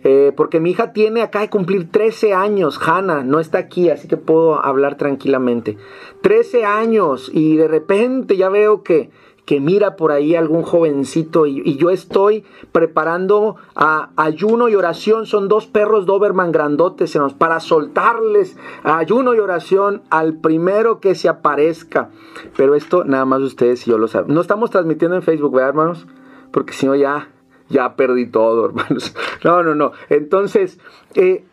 eh, 0.03 0.33
porque 0.35 0.59
mi 0.59 0.71
hija 0.71 0.91
tiene 0.91 1.21
acá 1.21 1.39
de 1.39 1.49
cumplir 1.49 1.89
13 1.89 2.33
años, 2.33 2.79
Hanna, 2.85 3.23
no 3.23 3.39
está 3.39 3.57
aquí, 3.57 3.89
así 3.89 4.07
que 4.07 4.17
puedo 4.17 4.63
hablar 4.63 4.95
tranquilamente. 4.95 5.77
13 6.21 6.65
años 6.65 7.31
y 7.33 7.55
de 7.55 7.67
repente 7.67 8.35
ya 8.35 8.49
veo 8.49 8.83
que, 8.83 9.11
que 9.45 9.59
mira 9.59 9.95
por 9.95 10.11
ahí 10.11 10.35
algún 10.35 10.63
jovencito 10.63 11.45
y, 11.45 11.77
yo 11.77 11.89
estoy 11.89 12.43
preparando 12.71 13.55
a 13.75 14.09
ayuno 14.15 14.69
y 14.69 14.75
oración. 14.75 15.25
Son 15.25 15.47
dos 15.47 15.67
perros 15.67 16.05
Doberman 16.05 16.51
grandotes 16.51 17.17
para 17.37 17.59
soltarles 17.59 18.57
ayuno 18.83 19.33
y 19.35 19.39
oración 19.39 20.01
al 20.09 20.35
primero 20.35 20.99
que 20.99 21.15
se 21.15 21.29
aparezca. 21.29 22.09
Pero 22.55 22.75
esto 22.75 23.03
nada 23.05 23.25
más 23.25 23.41
ustedes 23.41 23.87
y 23.87 23.91
yo 23.91 23.97
lo 23.97 24.07
saben. 24.07 24.33
No 24.33 24.41
estamos 24.41 24.69
transmitiendo 24.69 25.15
en 25.15 25.23
Facebook, 25.23 25.53
¿verdad, 25.53 25.69
hermanos? 25.69 26.07
Porque 26.51 26.73
si 26.73 26.85
no 26.85 26.95
ya 26.95 27.29
ya 27.73 27.95
perdí 27.95 28.27
todo, 28.27 28.65
hermanos. 28.67 29.13
No, 29.43 29.63
no, 29.63 29.75
no. 29.75 29.91
Entonces, 30.09 30.79
eh, 31.15 31.43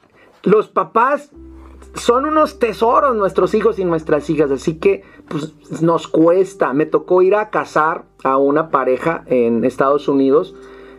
los 0.45 0.69
papás 0.69 1.33
son 1.95 2.27
unos 2.27 2.61
tesoros 2.61 3.17
nuestros 3.17 3.53
hijos 3.55 3.81
y 3.81 3.85
nuestras 3.85 4.31
hijas, 4.31 4.51
así 4.53 4.79
que 4.79 5.03
pues, 5.27 5.83
nos 5.83 6.07
cuesta. 6.07 6.73
Me 6.73 6.87
tocó 6.87 7.23
ir 7.23 7.35
a 7.35 7.51
casar 7.51 8.05
a 8.23 8.37
una 8.37 8.71
pareja 8.71 9.25
en 9.27 9.65
Estados 9.65 10.07
Unidos, 10.07 10.55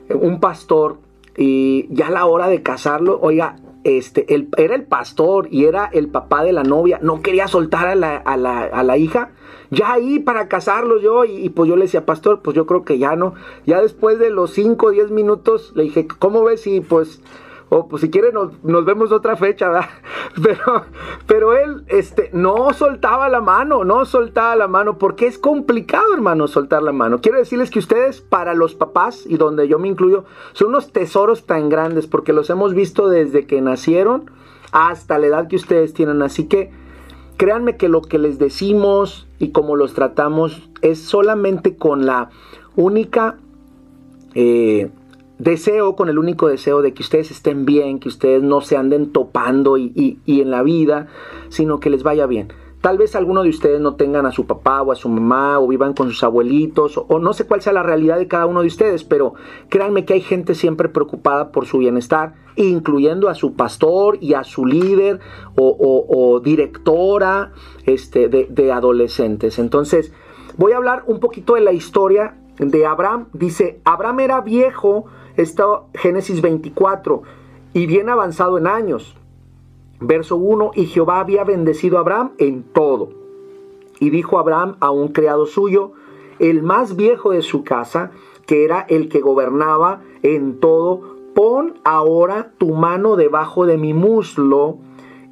un 0.10 0.42
pastor, 0.42 0.98
y 1.38 1.88
ya 1.94 2.08
a 2.08 2.12
la 2.12 2.26
hora 2.26 2.50
de 2.50 2.62
casarlo, 2.62 3.20
oiga, 3.22 3.56
este, 3.84 4.34
él, 4.34 4.50
era 4.58 4.76
el 4.76 4.84
pastor 4.84 5.48
y 5.52 5.66
era 5.66 5.90
el 5.92 6.08
papá 6.08 6.44
de 6.44 6.54
la 6.54 6.64
novia, 6.64 7.00
no 7.02 7.22
quería 7.22 7.48
soltar 7.48 7.88
a 7.88 7.96
la, 7.96 8.18
a 8.18 8.38
la, 8.38 8.64
a 8.64 8.84
la 8.84 8.98
hija 8.98 9.32
ya 9.72 9.94
ahí 9.94 10.20
para 10.20 10.50
casarlos 10.50 11.02
yo, 11.02 11.24
y, 11.24 11.50
pues 11.50 11.70
yo 11.70 11.78
le 11.78 11.84
decía, 11.84 12.06
pastor, 12.06 12.42
pues 12.42 12.56
yo 12.56 12.66
creo 12.66 12.84
que 12.84 13.00
ya 13.00 13.16
no. 13.16 13.36
Ya 13.66 13.82
después 13.82 14.20
de 14.20 14.30
los 14.30 14.52
5 14.52 14.86
o 14.86 14.92
10 14.92 15.12
minutos 15.12 15.72
le 15.76 15.84
dije, 15.84 16.08
¿cómo 16.20 16.44
ves? 16.44 16.68
Y 16.68 16.82
pues, 16.82 17.22
o 17.74 17.88
pues 17.88 18.02
si 18.02 18.10
quiere 18.10 18.34
nos, 18.34 18.52
vemos 18.86 19.14
otra 19.14 19.38
fecha, 19.38 19.70
¿verdad? 19.70 19.90
Pero, 20.44 20.86
pero 21.26 21.54
él 21.54 21.84
este, 21.88 22.30
no 22.32 22.72
soltaba 22.74 23.28
la 23.28 23.42
mano, 23.42 23.84
no 23.84 24.06
soltaba 24.06 24.56
la 24.56 24.68
mano, 24.68 24.98
porque 24.98 25.28
es 25.28 25.38
complicado, 25.38 26.14
hermano, 26.14 26.48
soltar 26.48 26.84
la 26.84 26.94
mano. 26.94 27.20
Quiero 27.20 27.38
decirles 27.38 27.70
que 27.70 27.80
ustedes, 27.80 28.22
para 28.22 28.54
los 28.54 28.76
papás, 28.76 29.26
y 29.26 29.36
donde 29.36 29.68
yo 29.68 29.78
me 29.78 29.90
incluyo, 29.90 30.24
son 30.54 30.70
unos 30.70 30.94
tesoros 30.94 31.46
tan 31.46 31.68
grandes, 31.70 32.08
porque 32.08 32.32
los 32.32 32.50
hemos 32.50 32.74
visto 32.74 33.10
desde 33.10 33.46
que 33.46 33.62
nacieron 33.62 34.32
hasta 34.72 35.18
la 35.18 35.28
edad 35.28 35.48
que 35.48 35.58
ustedes 35.58 35.94
tienen. 35.94 36.22
Así 36.22 36.48
que 36.48 36.72
créanme 37.36 37.76
que 37.76 37.90
lo 37.90 38.02
que 38.02 38.20
les 38.20 38.40
decimos 38.40 39.28
y 39.38 39.52
cómo 39.52 39.76
los 39.76 39.94
tratamos 39.94 40.70
es 40.82 41.02
solamente 41.02 41.76
con 41.76 42.06
la 42.06 42.30
única 42.76 43.38
eh, 44.34 44.92
deseo, 45.44 45.96
con 45.96 46.08
el 46.10 46.20
único 46.20 46.48
deseo 46.48 46.82
de 46.82 46.94
que 46.94 47.02
ustedes 47.02 47.32
estén 47.32 47.66
bien, 47.66 48.00
que 48.00 48.10
ustedes 48.10 48.44
no 48.44 48.62
se 48.62 48.78
anden 48.78 49.12
topando 49.12 49.78
y, 49.78 50.20
en 50.28 50.52
la 50.52 50.62
vida, 50.62 51.08
sino 51.50 51.80
que 51.80 51.90
les 51.90 52.04
vaya 52.04 52.28
bien. 52.28 52.50
Tal 52.82 52.98
vez 52.98 53.16
alguno 53.16 53.44
de 53.44 53.50
ustedes 53.50 53.80
no 53.80 53.96
tengan 53.96 54.26
a 54.26 54.32
su 54.32 54.48
papá 54.48 54.82
o 54.82 54.92
a 54.92 54.96
su 54.96 55.08
mamá 55.08 55.60
o 55.60 55.68
vivan 55.68 55.94
con 55.94 56.10
sus 56.10 56.24
abuelitos 56.24 56.98
o, 56.98 57.20
no 57.20 57.34
sé 57.34 57.46
cuál 57.46 57.62
sea 57.62 57.74
la 57.74 57.84
realidad 57.84 58.18
de 58.18 58.28
cada 58.28 58.48
uno 58.48 58.62
de 58.62 58.68
ustedes, 58.68 59.04
pero 59.04 59.36
créanme 59.70 60.04
que 60.06 60.14
hay 60.14 60.22
gente 60.22 60.56
siempre 60.56 60.90
preocupada 60.90 61.52
por 61.52 61.68
su 61.68 61.78
bienestar, 61.78 62.34
incluyendo 62.56 63.30
a 63.30 63.36
su 63.36 63.54
pastor 63.54 64.18
y 64.20 64.34
a 64.34 64.44
su 64.44 64.66
líder 64.66 65.20
o, 65.56 66.42
directora 66.44 67.52
este, 67.86 68.30
de, 68.30 68.48
de 68.50 68.72
adolescentes. 68.72 69.60
Entonces, 69.60 70.12
voy 70.58 70.72
a 70.72 70.78
hablar 70.78 71.04
un 71.06 71.20
poquito 71.20 71.54
de 71.56 71.62
la 71.62 71.74
historia 71.74 72.36
de 72.58 72.86
Abraham. 72.86 73.28
Dice, 73.34 73.80
Abraham 73.86 74.22
era 74.22 74.42
viejo, 74.42 75.06
está 75.38 75.84
Génesis 75.94 76.42
24, 76.42 77.24
y 77.74 77.86
bien 77.86 78.10
avanzado 78.10 78.58
en 78.58 78.68
años. 78.68 79.16
Verso 80.00 80.36
1, 80.36 80.72
y 80.76 80.86
Jehová 80.86 81.20
había 81.20 81.44
bendecido 81.44 81.98
a 81.98 82.02
Abraham 82.02 82.32
en 82.38 82.64
todo. 82.64 83.10
Y 84.00 84.10
dijo 84.10 84.40
Abraham 84.40 84.78
a 84.80 84.92
un 84.92 85.10
criado 85.10 85.46
suyo, 85.46 85.92
el 86.40 86.64
más 86.64 86.96
viejo 86.96 87.32
de 87.32 87.44
su 87.44 87.64
casa, 87.64 88.12
que 88.48 88.66
era 88.66 88.82
el 88.90 89.10
que 89.10 89.22
gobernaba 89.22 90.02
en 90.24 90.60
todo, 90.60 91.18
pon 91.36 91.80
ahora 91.84 92.52
tu 92.58 92.74
mano 92.74 93.16
debajo 93.16 93.66
de 93.66 93.78
mi 93.78 93.94
muslo 93.94 94.80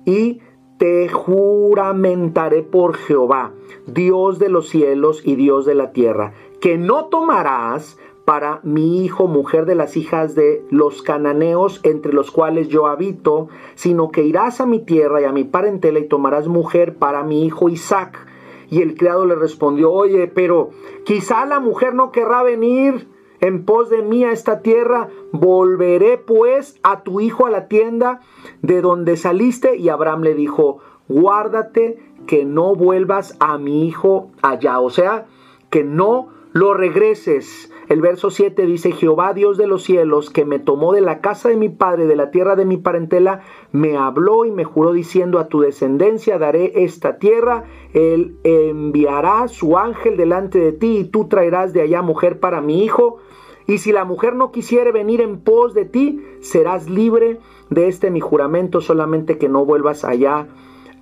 y 0.05 0.39
te 0.77 1.09
juramentaré 1.09 2.63
por 2.63 2.95
Jehová, 2.95 3.51
Dios 3.85 4.39
de 4.39 4.49
los 4.49 4.69
cielos 4.69 5.21
y 5.25 5.35
Dios 5.35 5.65
de 5.65 5.75
la 5.75 5.91
tierra, 5.91 6.33
que 6.61 6.77
no 6.77 7.05
tomarás 7.05 7.97
para 8.29 8.59
mi 8.61 9.03
hijo 9.03 9.25
mujer 9.25 9.65
de 9.65 9.73
las 9.73 9.97
hijas 9.97 10.35
de 10.35 10.63
los 10.69 11.01
cananeos 11.01 11.79
entre 11.81 12.13
los 12.13 12.29
cuales 12.29 12.67
yo 12.67 12.85
habito, 12.85 13.47
sino 13.73 14.11
que 14.11 14.21
irás 14.21 14.61
a 14.61 14.67
mi 14.67 14.77
tierra 14.77 15.19
y 15.19 15.23
a 15.23 15.31
mi 15.31 15.45
parentela 15.45 15.97
y 15.97 16.07
tomarás 16.07 16.47
mujer 16.47 16.95
para 16.97 17.23
mi 17.23 17.43
hijo 17.43 17.69
Isaac. 17.69 18.27
Y 18.69 18.83
el 18.83 18.93
criado 18.93 19.25
le 19.25 19.33
respondió, 19.33 19.91
oye, 19.91 20.27
pero 20.27 20.69
quizá 21.05 21.43
la 21.47 21.59
mujer 21.59 21.95
no 21.95 22.11
querrá 22.11 22.43
venir 22.43 23.07
en 23.39 23.65
pos 23.65 23.89
de 23.89 24.03
mí 24.03 24.23
a 24.23 24.31
esta 24.31 24.61
tierra, 24.61 25.09
volveré 25.31 26.19
pues 26.19 26.79
a 26.83 27.01
tu 27.01 27.21
hijo 27.21 27.47
a 27.47 27.49
la 27.49 27.67
tienda 27.67 28.21
de 28.61 28.81
donde 28.81 29.17
saliste. 29.17 29.75
Y 29.75 29.89
Abraham 29.89 30.21
le 30.21 30.35
dijo, 30.35 30.77
guárdate 31.07 31.97
que 32.27 32.45
no 32.45 32.75
vuelvas 32.75 33.35
a 33.39 33.57
mi 33.57 33.87
hijo 33.87 34.29
allá, 34.43 34.81
o 34.81 34.91
sea, 34.91 35.25
que 35.71 35.83
no 35.83 36.29
lo 36.53 36.73
regreses. 36.73 37.71
El 37.89 38.01
verso 38.01 38.29
7 38.29 38.67
dice, 38.67 38.91
Jehová 38.91 39.33
Dios 39.33 39.57
de 39.57 39.65
los 39.65 39.83
cielos, 39.83 40.29
que 40.29 40.45
me 40.45 40.59
tomó 40.59 40.93
de 40.93 41.01
la 41.01 41.21
casa 41.21 41.49
de 41.49 41.57
mi 41.57 41.69
padre, 41.69 42.05
de 42.05 42.15
la 42.15 42.29
tierra 42.29 42.55
de 42.55 42.63
mi 42.63 42.77
parentela, 42.77 43.41
me 43.71 43.97
habló 43.97 44.45
y 44.45 44.51
me 44.51 44.63
juró 44.63 44.93
diciendo, 44.93 45.39
a 45.39 45.47
tu 45.47 45.61
descendencia 45.61 46.37
daré 46.37 46.83
esta 46.83 47.17
tierra, 47.17 47.63
él 47.93 48.37
enviará 48.43 49.47
su 49.47 49.75
ángel 49.75 50.17
delante 50.17 50.59
de 50.59 50.71
ti 50.71 50.97
y 50.99 51.03
tú 51.05 51.27
traerás 51.27 51.73
de 51.73 51.81
allá 51.81 52.03
mujer 52.03 52.39
para 52.39 52.61
mi 52.61 52.83
hijo 52.83 53.17
y 53.65 53.79
si 53.79 53.91
la 53.91 54.05
mujer 54.05 54.35
no 54.35 54.51
quisiere 54.51 54.91
venir 54.91 55.19
en 55.19 55.39
pos 55.39 55.73
de 55.73 55.85
ti, 55.85 56.23
serás 56.41 56.87
libre 56.87 57.39
de 57.71 57.87
este 57.87 58.11
mi 58.11 58.19
juramento, 58.19 58.81
solamente 58.81 59.39
que 59.39 59.49
no 59.49 59.65
vuelvas 59.65 60.05
allá 60.05 60.47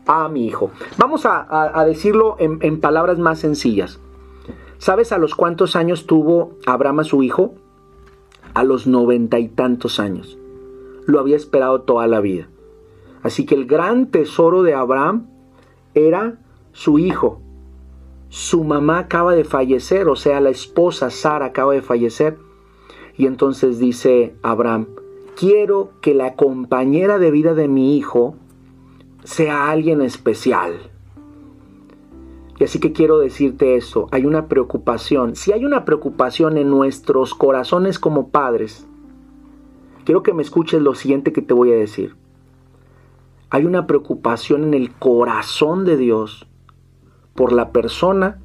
a 0.05 0.29
mi 0.29 0.45
hijo. 0.45 0.71
Vamos 0.97 1.25
a, 1.25 1.83
decirlo 1.85 2.37
en, 2.39 2.59
en 2.61 2.79
palabras 2.79 3.19
más 3.19 3.39
sencillas. 3.39 3.99
¿Sabes 4.79 5.11
a 5.11 5.17
los 5.17 5.33
cuántos 5.33 5.75
años 5.75 6.05
tuvo 6.05 6.51
Abraham 6.65 6.99
a 6.99 7.03
su 7.03 7.23
hijo? 7.23 7.55
A 8.53 8.63
los 8.63 8.85
noventa 8.85 9.39
y 9.39 9.47
tantos 9.47 9.99
años. 9.99 10.37
Lo 11.05 11.19
había 11.19 11.35
esperado 11.35 11.81
toda 11.81 12.05
la 12.07 12.19
vida. 12.21 12.47
Así 13.23 13.45
que 13.45 13.55
el 13.55 13.65
gran 13.65 14.07
tesoro 14.07 14.61
de 14.61 14.75
Abraham 14.75 15.27
era 15.95 16.39
su 16.73 16.99
hijo. 16.99 17.41
Su 18.29 18.63
mamá 18.63 18.99
acaba 18.99 19.33
de 19.33 19.45
fallecer, 19.45 20.07
o 20.07 20.15
sea, 20.15 20.39
la 20.41 20.49
esposa 20.49 21.09
Sara 21.09 21.47
acaba 21.47 21.73
de 21.73 21.81
fallecer. 21.81 22.37
Y 23.17 23.25
entonces 23.25 23.79
dice 23.79 24.35
Abraham, 24.43 24.87
quiero 25.35 25.89
que 26.01 26.13
la 26.13 26.35
compañera 26.35 27.17
de 27.17 27.31
vida 27.31 27.55
de 27.55 27.67
mi 27.67 27.97
hijo 27.97 28.35
sea 29.23 29.71
alguien 29.71 30.01
especial. 30.01 30.91
Y 32.59 32.63
así 32.63 32.79
que 32.79 32.91
quiero 32.91 33.19
decirte 33.19 33.75
eso, 33.75 34.07
hay 34.11 34.25
una 34.25 34.47
preocupación. 34.47 35.35
Si 35.35 35.51
hay 35.51 35.63
una 35.63 35.85
preocupación 35.85 36.57
en 36.57 36.69
nuestros 36.69 37.35
corazones 37.35 37.99
como 37.99 38.29
padres, 38.29 38.87
quiero 40.05 40.23
que 40.23 40.33
me 40.33 40.41
escuches 40.41 40.81
lo 40.81 40.95
siguiente 40.95 41.33
que 41.33 41.41
te 41.41 41.53
voy 41.53 41.71
a 41.71 41.75
decir. 41.75 42.15
Hay 43.49 43.65
una 43.65 43.85
preocupación 43.85 44.63
en 44.63 44.73
el 44.73 44.91
corazón 44.91 45.85
de 45.85 45.97
Dios 45.97 46.47
por 47.35 47.53
la 47.53 47.71
persona 47.71 48.39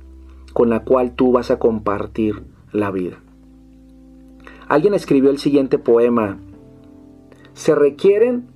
con 0.53 0.69
la 0.69 0.85
cual 0.85 1.17
tú 1.17 1.33
vas 1.33 1.51
a 1.51 1.59
compartir 1.59 2.45
la 2.71 2.91
vida. 2.91 3.19
Alguien 4.69 4.95
escribió 4.95 5.31
el 5.31 5.39
siguiente 5.39 5.79
poema. 5.79 6.39
Se 7.55 7.75
requieren 7.75 8.52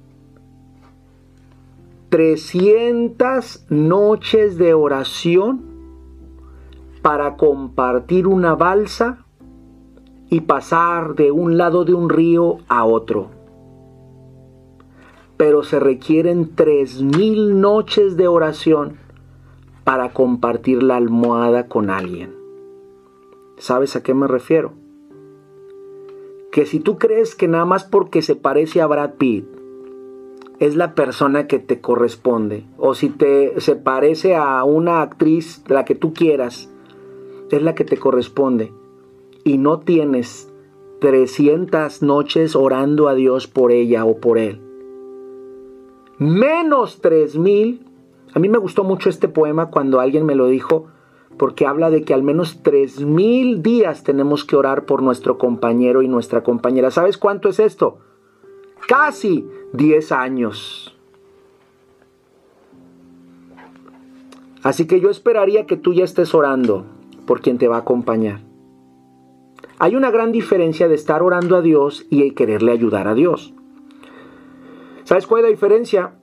300 2.08 3.66
noches 3.68 4.58
de 4.58 4.74
oración 4.74 5.64
para 7.02 7.36
compartir 7.36 8.26
una 8.26 8.54
balsa 8.54 9.24
y 10.28 10.40
pasar 10.42 11.14
de 11.14 11.30
un 11.30 11.56
lado 11.56 11.84
de 11.84 11.94
un 11.94 12.08
río 12.08 12.58
a 12.68 12.84
otro. 12.84 13.30
Pero 15.36 15.62
se 15.62 15.78
requieren 15.78 16.56
3.000 16.56 17.54
noches 17.54 18.16
de 18.16 18.28
oración 18.28 18.96
para 19.84 20.12
compartir 20.12 20.82
la 20.82 20.96
almohada 20.96 21.68
con 21.68 21.90
alguien. 21.90 22.34
¿Sabes 23.58 23.96
a 23.96 24.02
qué 24.02 24.14
me 24.14 24.26
refiero? 24.26 24.72
que 26.56 26.64
si 26.64 26.80
tú 26.80 26.96
crees 26.96 27.34
que 27.34 27.48
nada 27.48 27.66
más 27.66 27.84
porque 27.84 28.22
se 28.22 28.34
parece 28.34 28.80
a 28.80 28.86
Brad 28.86 29.16
Pitt 29.18 29.46
es 30.58 30.76
la 30.76 30.94
persona 30.94 31.46
que 31.46 31.58
te 31.58 31.80
corresponde, 31.80 32.64
o 32.78 32.94
si 32.94 33.10
te 33.10 33.60
se 33.60 33.76
parece 33.76 34.36
a 34.36 34.64
una 34.64 35.02
actriz, 35.02 35.62
la 35.68 35.84
que 35.84 35.94
tú 35.94 36.14
quieras, 36.14 36.70
es 37.50 37.62
la 37.62 37.74
que 37.74 37.84
te 37.84 37.98
corresponde, 37.98 38.72
y 39.44 39.58
no 39.58 39.80
tienes 39.80 40.52
300 41.00 42.02
noches 42.02 42.56
orando 42.56 43.08
a 43.08 43.14
Dios 43.14 43.46
por 43.46 43.70
ella 43.70 44.04
o 44.04 44.18
por 44.18 44.38
él, 44.38 44.60
menos 46.18 47.00
3000. 47.00 47.82
A 48.34 48.38
mí 48.38 48.48
me 48.48 48.58
gustó 48.58 48.84
mucho 48.84 49.08
este 49.08 49.28
poema 49.28 49.70
cuando 49.70 50.00
alguien 50.00 50.26
me 50.26 50.34
lo 50.34 50.46
dijo 50.48 50.88
porque 51.36 51.66
habla 51.66 51.90
de 51.90 52.02
que 52.02 52.14
al 52.14 52.22
menos 52.22 52.62
tres 52.62 53.00
mil 53.04 53.62
días 53.62 54.02
tenemos 54.04 54.44
que 54.44 54.56
orar 54.56 54.86
por 54.86 55.02
nuestro 55.02 55.38
compañero 55.38 56.02
y 56.02 56.08
nuestra 56.08 56.42
compañera. 56.42 56.90
¿Sabes 56.90 57.18
cuánto 57.18 57.48
es 57.48 57.60
esto? 57.60 57.98
Casi 58.88 59.46
10 59.72 60.12
años. 60.12 60.96
Así 64.62 64.86
que 64.86 65.00
yo 65.00 65.10
esperaría 65.10 65.66
que 65.66 65.76
tú 65.76 65.92
ya 65.92 66.04
estés 66.04 66.34
orando 66.34 66.84
por 67.26 67.40
quien 67.40 67.58
te 67.58 67.68
va 67.68 67.76
a 67.76 67.80
acompañar. 67.80 68.40
Hay 69.78 69.94
una 69.94 70.10
gran 70.10 70.32
diferencia 70.32 70.88
de 70.88 70.94
estar 70.94 71.22
orando 71.22 71.56
a 71.56 71.62
Dios 71.62 72.06
y 72.10 72.30
quererle 72.32 72.72
ayudar 72.72 73.08
a 73.08 73.14
Dios. 73.14 73.52
¿Sabes 75.04 75.26
cuál 75.26 75.40
es 75.40 75.44
la 75.44 75.50
diferencia? 75.50 76.14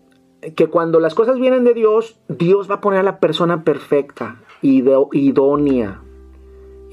Que 0.56 0.68
cuando 0.68 1.00
las 1.00 1.16
cosas 1.16 1.40
vienen 1.40 1.64
de 1.64 1.74
Dios, 1.74 2.20
Dios 2.28 2.70
va 2.70 2.76
a 2.76 2.82
poner 2.82 3.00
a 3.00 3.04
la 3.04 3.20
persona 3.20 3.64
perfecta, 3.64 4.42
idónea. 4.62 6.02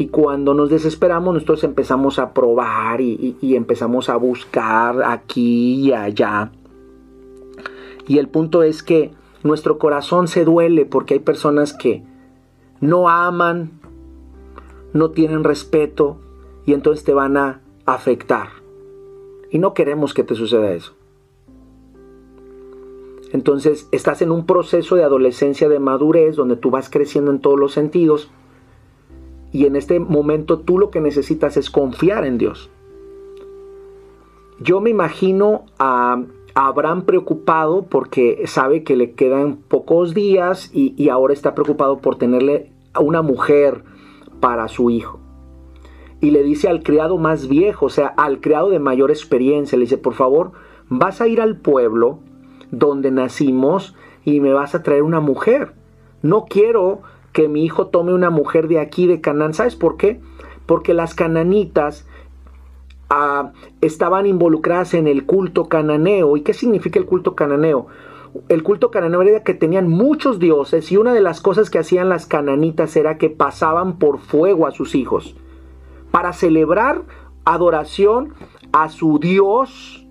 Y 0.01 0.07
cuando 0.09 0.55
nos 0.55 0.71
desesperamos, 0.71 1.35
nosotros 1.35 1.63
empezamos 1.63 2.19
a 2.19 2.33
probar 2.33 3.03
y, 3.03 3.37
empezamos 3.43 4.09
a 4.09 4.17
buscar 4.17 5.03
aquí 5.03 5.75
y 5.75 5.93
allá. 5.93 6.53
Y 8.07 8.17
el 8.17 8.29
punto 8.29 8.63
es 8.63 8.83
que 8.83 9.11
nuestro 9.43 9.77
corazón 9.77 10.27
se 10.27 10.47
duele 10.47 10.87
porque 10.87 11.13
hay 11.13 11.21
personas 11.21 11.75
que 11.75 12.03
no 12.81 13.11
aman, 13.11 13.73
no 14.95 15.11
tienen 15.11 15.45
respeto 15.45 16.17
y 16.65 16.73
entonces 16.73 17.05
te 17.05 17.13
van 17.13 17.37
a 17.37 17.61
afectar. 17.85 18.49
Y 19.51 19.59
no 19.59 19.75
queremos 19.75 20.15
que 20.15 20.25
te 20.25 20.35
suceda 20.35 20.73
eso. 20.73 20.95
Entonces 23.35 23.87
estás 23.93 24.23
en 24.23 24.31
un 24.31 24.47
proceso 24.47 24.97
de 24.97 25.05
adolescencia, 25.05 25.69
de 25.69 25.79
madurez, 25.79 26.37
donde 26.37 26.57
tú 26.57 26.71
vas 26.71 26.89
creciendo 26.89 27.31
en 27.31 27.41
todos 27.41 27.59
los 27.59 27.73
sentidos. 27.73 28.31
Y 29.53 29.67
en 29.67 29.77
este 29.77 29.99
momento 29.99 30.61
tú 30.61 30.79
lo 30.79 30.91
que 30.91 31.01
necesitas 31.01 31.57
es 31.57 31.71
confiar 31.71 32.25
en 32.25 32.39
Dios. 32.39 32.71
Yo 34.61 34.81
me 34.81 34.91
imagino 34.91 35.65
a 35.79 36.23
Abraham 36.55 37.03
preocupado 37.03 37.83
porque 37.83 38.43
sabe 38.47 38.83
que 38.83 38.97
le 38.97 39.13
quedan 39.13 39.57
pocos 39.57 40.15
días 40.15 40.71
y, 40.73 41.09
ahora 41.09 41.33
está 41.33 41.55
preocupado 41.55 41.99
por 41.99 42.17
tenerle 42.17 42.71
a 42.93 43.01
una 43.01 43.23
mujer 43.23 43.85
para 44.41 44.69
su 44.69 44.91
hijo. 44.91 45.19
Y 46.21 46.31
le 46.33 46.43
dice 46.43 46.69
al 46.69 46.83
criado 46.83 47.17
más 47.17 47.49
viejo, 47.49 47.87
o 47.87 47.91
sea, 47.91 48.09
al 48.09 48.41
criado 48.41 48.69
de 48.69 48.79
mayor 48.79 49.11
experiencia, 49.11 49.79
le 49.79 49.85
dice, 49.85 49.97
por 49.97 50.13
favor, 50.13 50.53
vas 50.89 51.21
a 51.21 51.29
ir 51.29 51.41
al 51.41 51.57
pueblo 51.57 52.19
donde 52.71 53.11
nacimos 53.11 53.95
y 54.25 54.41
me 54.41 54.53
vas 54.53 54.75
a 54.75 54.83
traer 54.83 55.03
una 55.03 55.21
mujer. 55.21 55.73
No 56.23 56.45
quiero 56.45 57.01
que 57.33 57.49
mi 57.49 57.65
hijo 57.65 57.89
tome 57.89 58.13
una 58.13 58.31
mujer 58.31 58.69
de 58.69 58.79
aquí, 58.79 59.07
de 59.07 59.21
Canaán. 59.21 59.55
¿Sabes 59.55 59.77
por 59.77 59.97
qué? 59.97 60.21
Porque 60.67 60.95
las 60.95 61.15
cananitas 61.15 62.07
ah, 63.09 63.53
estaban 63.81 64.27
involucradas 64.27 64.95
en 64.95 65.07
el 65.09 65.27
culto 65.27 65.69
cananeo. 65.69 66.37
¿Y 66.37 66.43
qué 66.43 66.55
significa 66.55 66.99
el 66.99 67.07
culto 67.07 67.35
cananeo? 67.35 67.87
el 68.49 68.63
culto 68.63 68.91
cananeo 68.91 69.23
era 69.23 69.43
que 69.43 69.55
tenían 69.55 69.89
muchos 69.89 70.39
dioses 70.39 70.93
y 70.93 70.97
una 70.97 71.13
de 71.13 71.21
las 71.21 71.41
cosas 71.41 71.71
que 71.71 71.79
hacían 71.79 72.09
las 72.09 72.27
cananitas 72.27 72.95
era 72.97 73.19
que 73.19 73.31
pasaban 73.31 73.99
por 73.99 74.19
fuego 74.19 74.67
a 74.67 74.71
sus 74.71 74.95
hijos 74.95 75.37
para 76.11 76.33
celebrar 76.33 77.03
adoración 77.45 78.35
a 78.73 78.89
su 78.89 79.19
Dios. 79.19 80.07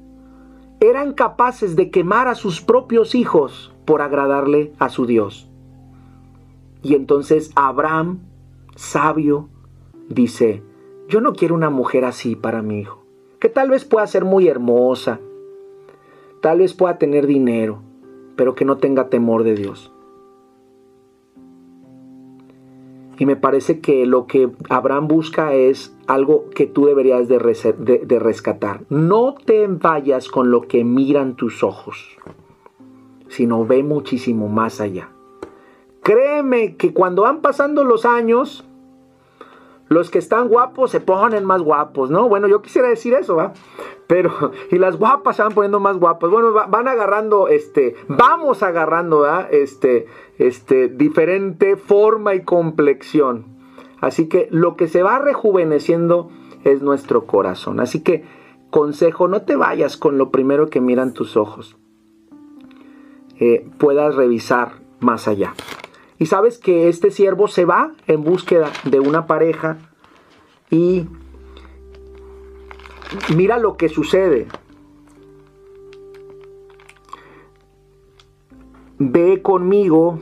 Eran 0.82 1.14
capaces 1.14 1.76
de 1.76 1.92
quemar 1.92 2.28
a 2.28 2.36
sus 2.36 2.62
propios 2.62 3.16
hijos 3.16 3.74
por 3.86 4.02
agradarle 4.02 4.74
a 4.80 4.90
su 4.90 5.06
Dios. 5.06 5.49
Y 6.82 6.96
entonces 6.96 7.52
Abraham, 7.56 8.20
sabio, 8.76 9.50
dice, 10.08 10.64
yo 11.08 11.22
no 11.22 11.34
quiero 11.34 11.56
una 11.56 11.70
mujer 11.70 12.06
así 12.06 12.36
para 12.36 12.62
mi 12.62 12.80
hijo, 12.80 13.04
que 13.40 13.50
tal 13.50 13.70
vez 13.70 13.86
pueda 13.86 14.08
ser 14.08 14.26
muy 14.26 14.48
hermosa, 14.48 15.20
tal 16.42 16.60
vez 16.60 16.74
pueda 16.74 16.98
tener 16.98 17.28
dinero, 17.28 17.82
pero 18.36 18.56
que 18.56 18.66
no 18.66 18.78
tenga 18.78 19.10
temor 19.10 19.44
de 19.44 19.56
Dios. 19.56 19.92
Y 23.20 23.26
me 23.26 23.36
parece 23.36 23.82
que 23.82 24.06
lo 24.06 24.28
que 24.28 24.50
Abraham 24.70 25.10
busca 25.10 25.54
es 25.54 25.94
algo 26.08 26.50
que 26.52 26.68
tú 26.68 26.86
deberías 26.86 27.28
de, 27.28 27.38
rescatar. 28.18 28.86
No 28.88 29.36
te 29.36 29.68
vayas 29.68 30.30
con 30.30 30.52
lo 30.52 30.62
que 30.62 30.86
miran 30.86 31.36
tus 31.36 31.62
ojos, 31.62 32.18
sino 33.28 33.66
ve 33.66 33.84
muchísimo 33.84 34.48
más 34.48 34.80
allá. 34.80 35.10
Créeme 36.10 36.76
que 36.76 36.92
cuando 36.92 37.22
van 37.22 37.42
pasando 37.42 37.84
los 37.84 38.04
años, 38.04 38.66
los 39.90 40.10
que 40.10 40.18
están 40.18 40.48
guapos 40.48 40.90
se 40.90 41.02
ponen 41.02 41.46
más 41.46 41.62
guapos, 41.62 42.10
¿no? 42.10 42.28
Bueno, 42.28 42.48
yo 42.48 42.64
quisiera 42.64 42.88
decir 42.88 43.14
eso, 43.14 43.36
¿va? 43.36 43.54
Pero, 44.08 44.52
y 44.72 44.80
las 44.80 44.98
guapas 44.98 45.36
se 45.36 45.44
van 45.44 45.52
poniendo 45.52 45.80
más 45.80 45.98
guapas. 46.00 46.32
Bueno, 46.32 46.52
van 46.52 46.88
agarrando, 46.88 47.48
este, 47.48 47.96
vamos 48.08 48.64
agarrando, 48.64 49.20
¿verdad? 49.20 49.54
Este, 49.54 50.08
este, 50.40 50.88
diferente 50.88 51.78
forma 51.78 52.34
y 52.34 52.42
complexión. 52.42 53.46
Así 54.02 54.28
que 54.28 54.48
lo 54.50 54.78
que 54.78 54.88
se 54.88 55.04
va 55.04 55.20
rejuveneciendo 55.20 56.32
es 56.64 56.82
nuestro 56.82 57.28
corazón. 57.28 57.80
Así 57.80 58.02
que, 58.02 58.24
consejo, 58.72 59.28
no 59.28 59.44
te 59.44 59.56
vayas 59.56 59.96
con 59.96 60.18
lo 60.18 60.32
primero 60.32 60.72
que 60.72 60.82
miran 60.82 61.14
tus 61.14 61.38
ojos. 61.38 61.78
Eh, 63.40 63.70
puedas 63.78 64.16
revisar 64.16 64.72
más 65.02 65.28
allá. 65.28 65.54
Y 66.20 66.26
sabes 66.26 66.58
que 66.58 66.90
este 66.90 67.12
siervo 67.12 67.48
se 67.48 67.66
va 67.66 67.94
en 68.06 68.24
búsqueda 68.24 68.70
de 68.84 69.00
una 69.00 69.26
pareja 69.26 69.78
y 70.70 71.08
mira 73.36 73.58
lo 73.58 73.78
que 73.78 73.90
sucede. 73.90 74.48
Ve 78.98 79.42
conmigo 79.42 80.20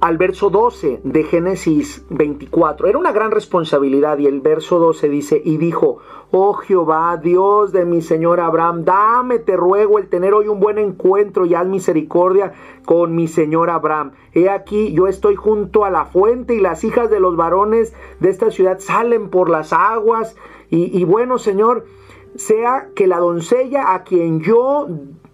al 0.00 0.16
verso 0.16 0.50
12 0.50 1.00
de 1.02 1.24
Génesis 1.24 2.04
24. 2.10 2.86
Era 2.86 2.98
una 2.98 3.12
gran 3.12 3.32
responsabilidad 3.32 4.18
y 4.18 4.26
el 4.26 4.40
verso 4.40 4.78
12 4.78 5.08
dice, 5.08 5.42
y 5.44 5.56
dijo, 5.56 5.98
oh 6.30 6.52
Jehová, 6.54 7.16
Dios 7.16 7.72
de 7.72 7.84
mi 7.84 8.00
Señor 8.00 8.38
Abraham, 8.38 8.84
dame, 8.84 9.40
te 9.40 9.56
ruego, 9.56 9.98
el 9.98 10.08
tener 10.08 10.34
hoy 10.34 10.46
un 10.46 10.60
buen 10.60 10.78
encuentro 10.78 11.46
y 11.46 11.54
haz 11.54 11.66
misericordia 11.66 12.52
con 12.84 13.14
mi 13.16 13.26
Señor 13.26 13.70
Abraham. 13.70 14.12
He 14.32 14.48
aquí, 14.48 14.92
yo 14.92 15.08
estoy 15.08 15.34
junto 15.34 15.84
a 15.84 15.90
la 15.90 16.04
fuente 16.04 16.54
y 16.54 16.60
las 16.60 16.84
hijas 16.84 17.10
de 17.10 17.18
los 17.18 17.36
varones 17.36 17.92
de 18.20 18.30
esta 18.30 18.50
ciudad 18.50 18.78
salen 18.78 19.30
por 19.30 19.50
las 19.50 19.72
aguas. 19.72 20.36
Y, 20.70 21.02
bueno, 21.04 21.38
Señor, 21.38 21.86
sea 22.36 22.90
que 22.94 23.06
la 23.06 23.18
doncella 23.18 23.94
a 23.94 24.04
quien 24.04 24.40
yo 24.40 24.86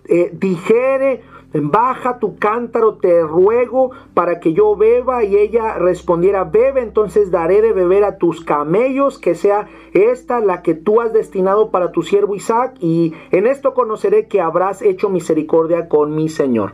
eh, 0.04 0.30
dijere, 0.32 1.22
baja 1.60 2.18
tu 2.18 2.36
cántaro, 2.36 2.96
te 2.96 3.22
ruego 3.22 3.92
para 4.12 4.40
que 4.40 4.52
yo 4.52 4.76
beba. 4.76 5.24
Y 5.24 5.36
ella 5.36 5.78
respondiera, 5.78 6.44
bebe, 6.44 6.82
entonces 6.82 7.30
daré 7.30 7.62
de 7.62 7.72
beber 7.72 8.04
a 8.04 8.18
tus 8.18 8.44
camellos, 8.44 9.18
que 9.18 9.34
sea 9.34 9.68
esta 9.92 10.40
la 10.40 10.62
que 10.62 10.74
tú 10.74 11.00
has 11.00 11.12
destinado 11.12 11.70
para 11.70 11.92
tu 11.92 12.02
siervo 12.02 12.34
Isaac. 12.34 12.74
Y 12.80 13.14
en 13.30 13.46
esto 13.46 13.74
conoceré 13.74 14.28
que 14.28 14.40
habrás 14.40 14.82
hecho 14.82 15.08
misericordia 15.08 15.88
con 15.88 16.14
mi 16.14 16.28
Señor. 16.28 16.72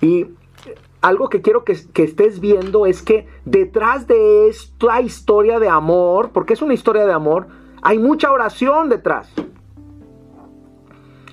Y 0.00 0.26
algo 1.04 1.28
que 1.28 1.42
quiero 1.42 1.64
que, 1.64 1.72
estés 1.72 2.40
viendo 2.40 2.86
es 2.86 3.02
que 3.02 3.26
detrás 3.44 4.06
de 4.06 4.48
esta 4.48 5.02
historia 5.02 5.58
de 5.58 5.68
amor, 5.68 6.30
porque 6.32 6.54
es 6.54 6.62
una 6.62 6.72
historia 6.72 7.04
de 7.04 7.12
amor, 7.12 7.46
hay 7.82 7.98
mucha 7.98 8.32
oración 8.32 8.88
detrás. 8.88 9.30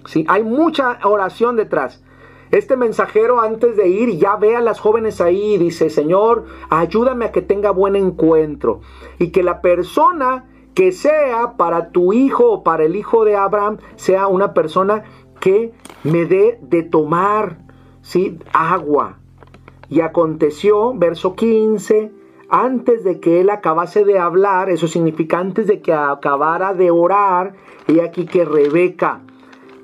Sí, 0.06 0.26
hay 0.28 0.44
mucha 0.44 1.00
oración 1.04 1.56
detrás. 1.56 2.04
Este 2.52 2.76
mensajero 2.76 3.40
antes 3.40 3.78
de 3.78 3.88
ir 3.88 4.18
ya 4.18 4.36
ve 4.36 4.58
a 4.58 4.62
las 4.62 4.80
jóvenes 4.80 5.22
ahí 5.22 5.54
y 5.54 5.58
dice, 5.58 5.90
Señor, 5.90 6.46
ayúdame 6.70 7.26
a 7.26 7.32
que 7.32 7.42
tenga 7.42 7.72
buen 7.72 7.96
encuentro. 7.96 8.82
Y 9.20 9.30
que 9.30 9.42
la 9.42 9.62
persona 9.62 10.46
que 10.74 10.92
sea 10.92 11.54
para 11.56 11.92
tu 11.92 12.12
hijo 12.12 12.52
o 12.52 12.64
para 12.64 12.84
el 12.84 12.96
hijo 12.98 13.24
de 13.24 13.38
Abraham 13.38 13.78
sea 13.96 14.28
una 14.28 14.54
persona 14.54 15.04
que 15.40 15.74
me 16.04 16.26
dé 16.26 16.60
de 16.62 16.84
tomar 16.84 17.60
¿sí? 18.02 18.38
agua. 18.52 19.18
Y 19.88 20.02
aconteció, 20.02 20.94
verso 20.94 21.36
15, 21.36 22.12
antes 22.50 23.06
de 23.06 23.22
que 23.22 23.40
él 23.40 23.50
acabase 23.50 24.04
de 24.04 24.20
hablar, 24.20 24.70
eso 24.70 24.88
significa 24.88 25.40
antes 25.40 25.68
de 25.68 25.82
que 25.82 25.94
acabara 25.94 26.74
de 26.74 26.92
orar, 26.92 27.54
y 27.88 28.00
aquí 28.00 28.26
que 28.26 28.44
Rebeca, 28.44 29.22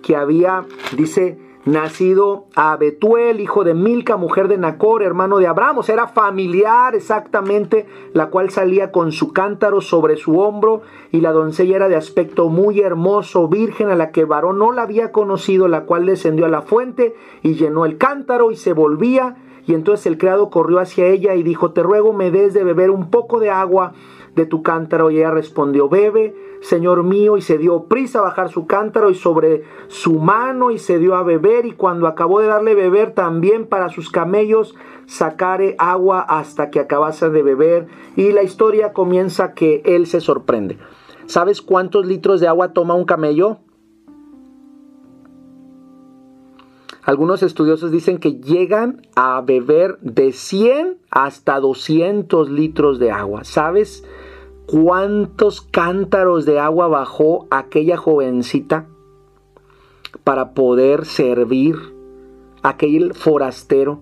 que 0.01 0.15
había, 0.15 0.65
dice, 0.95 1.37
nacido 1.67 2.45
a 2.55 2.77
Betuel, 2.77 3.41
hijo 3.41 3.65
de 3.65 3.73
Milca, 3.73 4.15
mujer 4.15 4.47
de 4.47 4.57
Nacor, 4.57 5.03
hermano 5.03 5.37
de 5.37 5.47
Abraham, 5.47 5.81
era 5.87 6.07
familiar 6.07 6.95
exactamente, 6.95 7.85
la 8.13 8.29
cual 8.29 8.49
salía 8.49 8.91
con 8.91 9.11
su 9.11 9.33
cántaro 9.33 9.81
sobre 9.81 10.15
su 10.15 10.39
hombro, 10.39 10.81
y 11.11 11.19
la 11.19 11.33
doncella 11.33 11.75
era 11.75 11.89
de 11.89 11.97
aspecto 11.97 12.47
muy 12.47 12.79
hermoso, 12.79 13.49
virgen, 13.49 13.89
a 13.89 13.95
la 13.95 14.11
que 14.11 14.23
varón 14.23 14.59
no 14.59 14.71
la 14.71 14.83
había 14.83 15.11
conocido, 15.11 15.67
la 15.67 15.83
cual 15.83 16.05
descendió 16.05 16.45
a 16.45 16.49
la 16.49 16.61
fuente 16.61 17.15
y 17.43 17.55
llenó 17.55 17.85
el 17.85 17.97
cántaro 17.97 18.51
y 18.51 18.55
se 18.55 18.71
volvía, 18.71 19.35
y 19.65 19.73
entonces 19.73 20.05
el 20.05 20.17
criado 20.17 20.49
corrió 20.49 20.79
hacia 20.79 21.07
ella 21.07 21.35
y 21.35 21.43
dijo, 21.43 21.71
te 21.71 21.83
ruego 21.83 22.13
me 22.13 22.31
des 22.31 22.53
de 22.53 22.63
beber 22.63 22.89
un 22.89 23.09
poco 23.09 23.41
de 23.41 23.49
agua 23.49 23.91
de 24.35 24.45
tu 24.45 24.63
cántaro, 24.63 25.11
y 25.11 25.17
ella 25.17 25.31
respondió, 25.31 25.89
bebe, 25.89 26.33
Señor 26.61 27.03
mío, 27.03 27.37
y 27.37 27.41
se 27.41 27.57
dio 27.57 27.83
prisa 27.85 28.19
a 28.19 28.23
bajar 28.23 28.49
su 28.49 28.67
cántaro 28.67 29.09
y 29.09 29.15
sobre 29.15 29.63
su 29.87 30.19
mano 30.19 30.71
y 30.71 30.79
se 30.79 30.99
dio 30.99 31.15
a 31.15 31.23
beber 31.23 31.65
y 31.65 31.71
cuando 31.71 32.07
acabó 32.07 32.39
de 32.39 32.47
darle 32.47 32.75
beber 32.75 33.13
también 33.13 33.67
para 33.67 33.89
sus 33.89 34.09
camellos 34.09 34.75
sacare 35.05 35.75
agua 35.79 36.21
hasta 36.21 36.69
que 36.69 36.79
acabase 36.79 37.29
de 37.29 37.41
beber 37.41 37.87
y 38.15 38.31
la 38.31 38.43
historia 38.43 38.93
comienza 38.93 39.53
que 39.53 39.81
él 39.85 40.07
se 40.07 40.21
sorprende. 40.21 40.77
¿Sabes 41.25 41.61
cuántos 41.61 42.05
litros 42.05 42.39
de 42.39 42.47
agua 42.47 42.73
toma 42.73 42.93
un 42.93 43.05
camello? 43.05 43.59
Algunos 47.07 47.41
estudiosos 47.41 47.89
dicen 47.89 48.17
que 48.17 48.33
llegan 48.33 49.01
a 49.15 49.39
beber 49.39 49.97
de 50.01 50.33
100 50.33 50.97
hasta 51.09 51.57
200 51.57 52.49
litros 52.49 52.99
de 52.99 53.11
agua. 53.11 53.45
¿Sabes? 53.45 54.03
Cuántos 54.67 55.61
cántaros 55.61 56.45
de 56.45 56.59
agua 56.59 56.87
bajó 56.87 57.47
aquella 57.49 57.97
jovencita 57.97 58.85
para 60.23 60.53
poder 60.53 61.05
servir 61.05 61.77
a 62.61 62.69
aquel 62.69 63.13
forastero. 63.13 64.01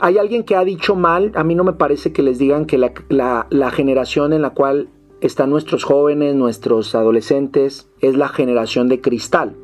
Hay 0.00 0.16
alguien 0.16 0.44
que 0.44 0.56
ha 0.56 0.64
dicho 0.64 0.96
mal, 0.96 1.32
a 1.34 1.44
mí 1.44 1.54
no 1.54 1.62
me 1.62 1.74
parece 1.74 2.12
que 2.12 2.22
les 2.22 2.38
digan 2.38 2.64
que 2.64 2.78
la, 2.78 3.70
generación 3.70 4.32
en 4.32 4.40
la 4.40 4.50
cual 4.50 4.88
están 5.20 5.50
nuestros 5.50 5.84
jóvenes, 5.84 6.34
nuestros 6.34 6.94
adolescentes, 6.94 7.90
es 8.00 8.16
la 8.16 8.28
generación 8.28 8.88
de 8.88 9.02
cristal. 9.02 9.54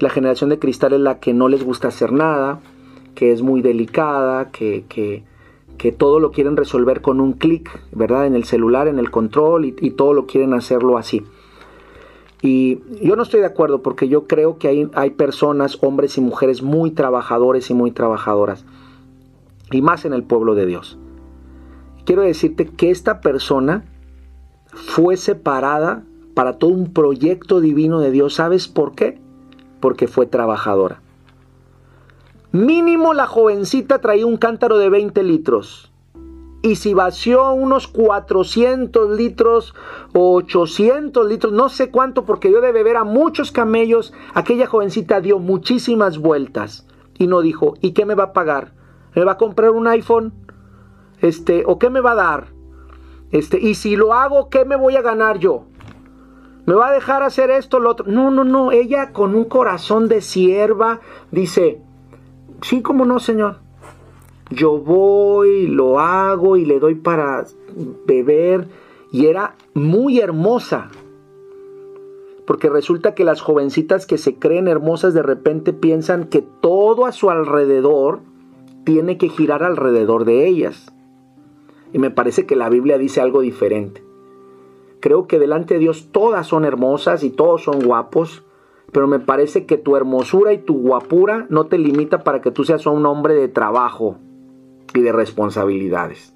La 0.00 0.10
generación 0.10 0.50
de 0.50 0.58
cristal 0.58 0.94
es 0.94 1.00
la 1.00 1.20
que 1.20 1.32
no 1.32 1.48
les 1.48 1.62
gusta 1.62 1.88
hacer 1.88 2.10
nada, 2.10 2.60
que 3.14 3.30
es 3.30 3.42
muy 3.42 3.62
delicada, 3.62 4.50
que, 4.50 4.84
que, 4.88 5.22
que 5.78 5.92
todo 5.92 6.20
lo 6.20 6.30
quieren 6.30 6.56
resolver 6.56 7.00
con 7.00 7.20
un 7.20 7.32
clic, 7.32 7.80
¿verdad? 7.92 8.26
En 8.26 8.34
el 8.34 8.44
celular, 8.44 8.88
en 8.88 8.98
el 8.98 9.10
control 9.10 9.64
y, 9.64 9.90
todo 9.90 10.14
lo 10.14 10.26
quieren 10.26 10.54
hacerlo 10.54 10.98
así. 10.98 11.24
Y 12.40 12.80
yo 13.00 13.16
no 13.16 13.22
estoy 13.22 13.40
de 13.40 13.46
acuerdo 13.46 13.82
porque 13.82 14.08
yo 14.08 14.26
creo 14.26 14.58
que 14.58 14.68
hay, 14.68 14.90
hay 14.94 15.10
personas, 15.10 15.78
hombres 15.80 16.18
y 16.18 16.20
mujeres 16.20 16.62
muy 16.62 16.90
trabajadores 16.90 17.70
y 17.70 17.74
muy 17.74 17.90
trabajadoras. 17.92 18.64
Y 19.70 19.82
más 19.82 20.04
en 20.04 20.12
el 20.12 20.24
pueblo 20.24 20.54
de 20.54 20.66
Dios. 20.66 20.98
Quiero 22.04 22.22
decirte 22.22 22.66
que 22.66 22.90
esta 22.90 23.20
persona 23.20 23.84
fue 24.72 25.16
separada 25.16 26.04
para 26.34 26.58
todo 26.58 26.70
un 26.70 26.92
proyecto 26.92 27.60
divino 27.60 28.00
de 28.00 28.10
Dios. 28.10 28.34
¿Sabes 28.34 28.68
por 28.68 28.94
qué? 28.94 29.20
Porque 29.80 30.08
fue 30.08 30.26
trabajadora. 30.26 31.00
Mínimo 32.52 33.14
la 33.14 33.26
jovencita 33.26 34.02
traía 34.02 34.26
un 34.26 34.36
cántaro 34.36 34.76
de 34.76 34.90
20 34.90 35.22
litros. 35.22 35.88
y 36.64 36.76
si 36.76 36.92
vació 36.92 37.52
unos 37.54 37.88
400 37.88 39.16
litros 39.16 39.74
o 40.12 40.34
800 40.34 41.26
litros, 41.26 41.52
no 41.52 41.70
sé 41.70 41.90
cuánto, 41.90 42.24
porque 42.24 42.48
dio 42.48 42.60
de 42.60 42.70
beber 42.70 42.98
a 42.98 43.04
muchos 43.04 43.50
camellos, 43.52 44.12
aquella 44.34 44.66
jovencita 44.66 45.20
dio 45.20 45.38
muchísimas 45.38 46.18
vueltas 46.18 46.86
y 47.18 47.26
no 47.26 47.40
dijo, 47.40 47.74
¿y 47.80 47.92
qué 47.92 48.04
me 48.04 48.14
va 48.14 48.24
a 48.24 48.32
pagar? 48.32 48.74
¿Me 49.14 49.24
va 49.24 49.32
a 49.32 49.38
comprar 49.38 49.70
un 49.70 49.88
iPhone? 49.88 50.34
Este, 51.20 51.64
¿o 51.66 51.78
qué 51.78 51.88
me 51.88 52.00
va 52.00 52.12
a 52.12 52.16
dar? 52.16 52.48
Este, 53.30 53.58
y 53.58 53.74
si 53.74 53.96
lo 53.96 54.12
hago, 54.12 54.50
¿qué 54.50 54.66
me 54.66 54.76
voy 54.76 54.94
a 54.96 55.02
ganar 55.02 55.38
yo? 55.38 55.64
¿Me 56.66 56.74
va 56.74 56.88
a 56.88 56.92
dejar 56.92 57.22
hacer 57.22 57.50
esto, 57.50 57.80
lo 57.80 57.90
otro? 57.90 58.06
No, 58.06 58.30
no, 58.30 58.44
no. 58.44 58.70
Ella 58.70 59.12
con 59.12 59.34
un 59.34 59.46
corazón 59.46 60.06
de 60.06 60.20
sierva 60.20 61.00
dice, 61.32 61.80
sí, 62.62 62.82
como 62.82 63.04
no, 63.04 63.20
Señor. 63.20 63.58
Yo 64.50 64.78
voy, 64.78 65.66
lo 65.66 66.00
hago 66.00 66.56
y 66.56 66.64
le 66.64 66.78
doy 66.78 66.94
para 66.94 67.44
beber. 68.06 68.68
Y 69.10 69.26
era 69.26 69.54
muy 69.74 70.20
hermosa. 70.20 70.90
Porque 72.46 72.68
resulta 72.68 73.14
que 73.14 73.24
las 73.24 73.40
jovencitas 73.40 74.06
que 74.06 74.18
se 74.18 74.36
creen 74.36 74.68
hermosas 74.68 75.14
de 75.14 75.22
repente 75.22 75.72
piensan 75.72 76.24
que 76.24 76.42
todo 76.42 77.06
a 77.06 77.12
su 77.12 77.30
alrededor 77.30 78.20
tiene 78.84 79.16
que 79.16 79.28
girar 79.28 79.62
alrededor 79.62 80.24
de 80.24 80.46
ellas. 80.46 80.92
Y 81.92 81.98
me 81.98 82.10
parece 82.10 82.46
que 82.46 82.56
la 82.56 82.68
Biblia 82.68 82.98
dice 82.98 83.20
algo 83.20 83.40
diferente. 83.40 84.02
Creo 85.00 85.26
que 85.26 85.38
delante 85.38 85.74
de 85.74 85.80
Dios 85.80 86.08
todas 86.12 86.46
son 86.46 86.64
hermosas 86.64 87.22
y 87.22 87.30
todos 87.30 87.64
son 87.64 87.80
guapos, 87.80 88.44
pero 88.92 89.08
me 89.08 89.18
parece 89.18 89.64
que 89.64 89.78
tu 89.78 89.96
hermosura 89.96 90.52
y 90.52 90.58
tu 90.58 90.74
guapura 90.74 91.46
no 91.48 91.66
te 91.66 91.78
limita 91.78 92.22
para 92.22 92.42
que 92.42 92.50
tú 92.50 92.64
seas 92.64 92.86
un 92.86 93.06
hombre 93.06 93.34
de 93.34 93.48
trabajo 93.48 94.18
y 94.94 95.00
de 95.00 95.12
responsabilidades. 95.12 96.34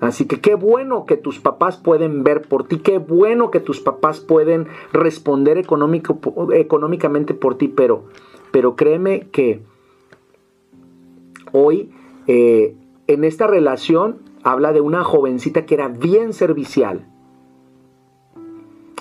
Así 0.00 0.26
que 0.26 0.40
qué 0.40 0.56
bueno 0.56 1.04
que 1.04 1.16
tus 1.16 1.38
papás 1.38 1.76
pueden 1.76 2.24
ver 2.24 2.42
por 2.42 2.66
ti, 2.66 2.78
qué 2.78 2.98
bueno 2.98 3.50
que 3.50 3.60
tus 3.60 3.80
papás 3.80 4.18
pueden 4.18 4.66
responder 4.92 5.58
económico, 5.58 6.18
económicamente 6.54 7.34
por 7.34 7.56
ti, 7.56 7.68
pero, 7.68 8.04
pero 8.50 8.74
créeme 8.74 9.28
que 9.30 9.62
hoy 11.52 11.92
eh, 12.26 12.74
en 13.06 13.22
esta 13.22 13.46
relación 13.46 14.18
habla 14.42 14.72
de 14.72 14.80
una 14.80 15.04
jovencita 15.04 15.66
que 15.66 15.74
era 15.74 15.86
bien 15.86 16.32
servicial, 16.32 17.06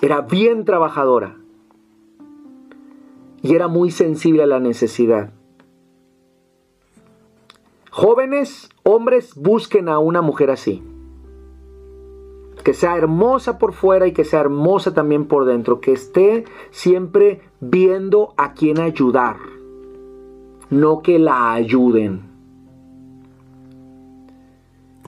era 0.03 0.21
bien 0.21 0.65
trabajadora 0.65 1.40
y 3.41 3.55
era 3.55 3.67
muy 3.67 3.91
sensible 3.91 4.43
a 4.43 4.47
la 4.47 4.59
necesidad. 4.59 5.31
Jóvenes, 7.89 8.69
hombres, 8.83 9.35
busquen 9.35 9.89
a 9.89 9.99
una 9.99 10.21
mujer 10.21 10.51
así. 10.51 10.81
Que 12.63 12.73
sea 12.73 12.95
hermosa 12.95 13.57
por 13.57 13.73
fuera 13.73 14.07
y 14.07 14.13
que 14.13 14.23
sea 14.23 14.41
hermosa 14.41 14.93
también 14.93 15.25
por 15.25 15.45
dentro. 15.45 15.81
Que 15.81 15.91
esté 15.91 16.45
siempre 16.69 17.41
viendo 17.59 18.33
a 18.37 18.53
quién 18.53 18.79
ayudar. 18.79 19.37
No 20.69 21.01
que 21.01 21.19
la 21.19 21.51
ayuden. 21.53 22.21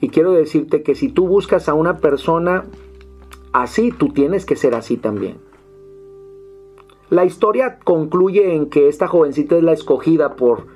Y 0.02 0.10
quiero 0.10 0.34
decirte 0.34 0.84
que 0.84 0.96
si 0.96 1.08
tú 1.08 1.28
buscas 1.28 1.70
a 1.70 1.74
una 1.76 2.00
persona 2.00 2.66
así, 3.54 3.92
tú 3.92 4.10
tienes 4.10 4.46
que 4.46 4.58
ser 4.58 4.76
así 4.76 4.98
también. 4.98 5.38
La 7.10 7.26
historia 7.26 7.80
concluye 7.84 8.56
en 8.56 8.70
que 8.70 8.88
esta 8.88 9.08
jovencita 9.08 9.58
es 9.58 9.64
la 9.64 9.74
escogida 9.74 10.36
por... 10.36 10.68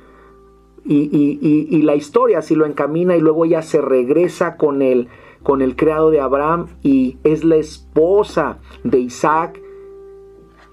Y, 0.89 1.81
la 1.81 1.95
historia 1.95 2.39
así 2.39 2.55
lo 2.55 2.65
encamina 2.65 3.17
y 3.17 3.19
luego 3.19 3.43
ella 3.43 3.61
se 3.61 3.81
regresa 3.81 4.55
con 4.55 4.81
el, 4.81 5.09
con 5.43 5.61
el 5.61 5.75
creado 5.75 6.11
de 6.11 6.21
Abraham 6.21 6.67
y 6.81 7.17
es 7.23 7.43
la 7.43 7.57
esposa 7.57 8.59
de 8.85 8.99
Isaac. 8.99 9.61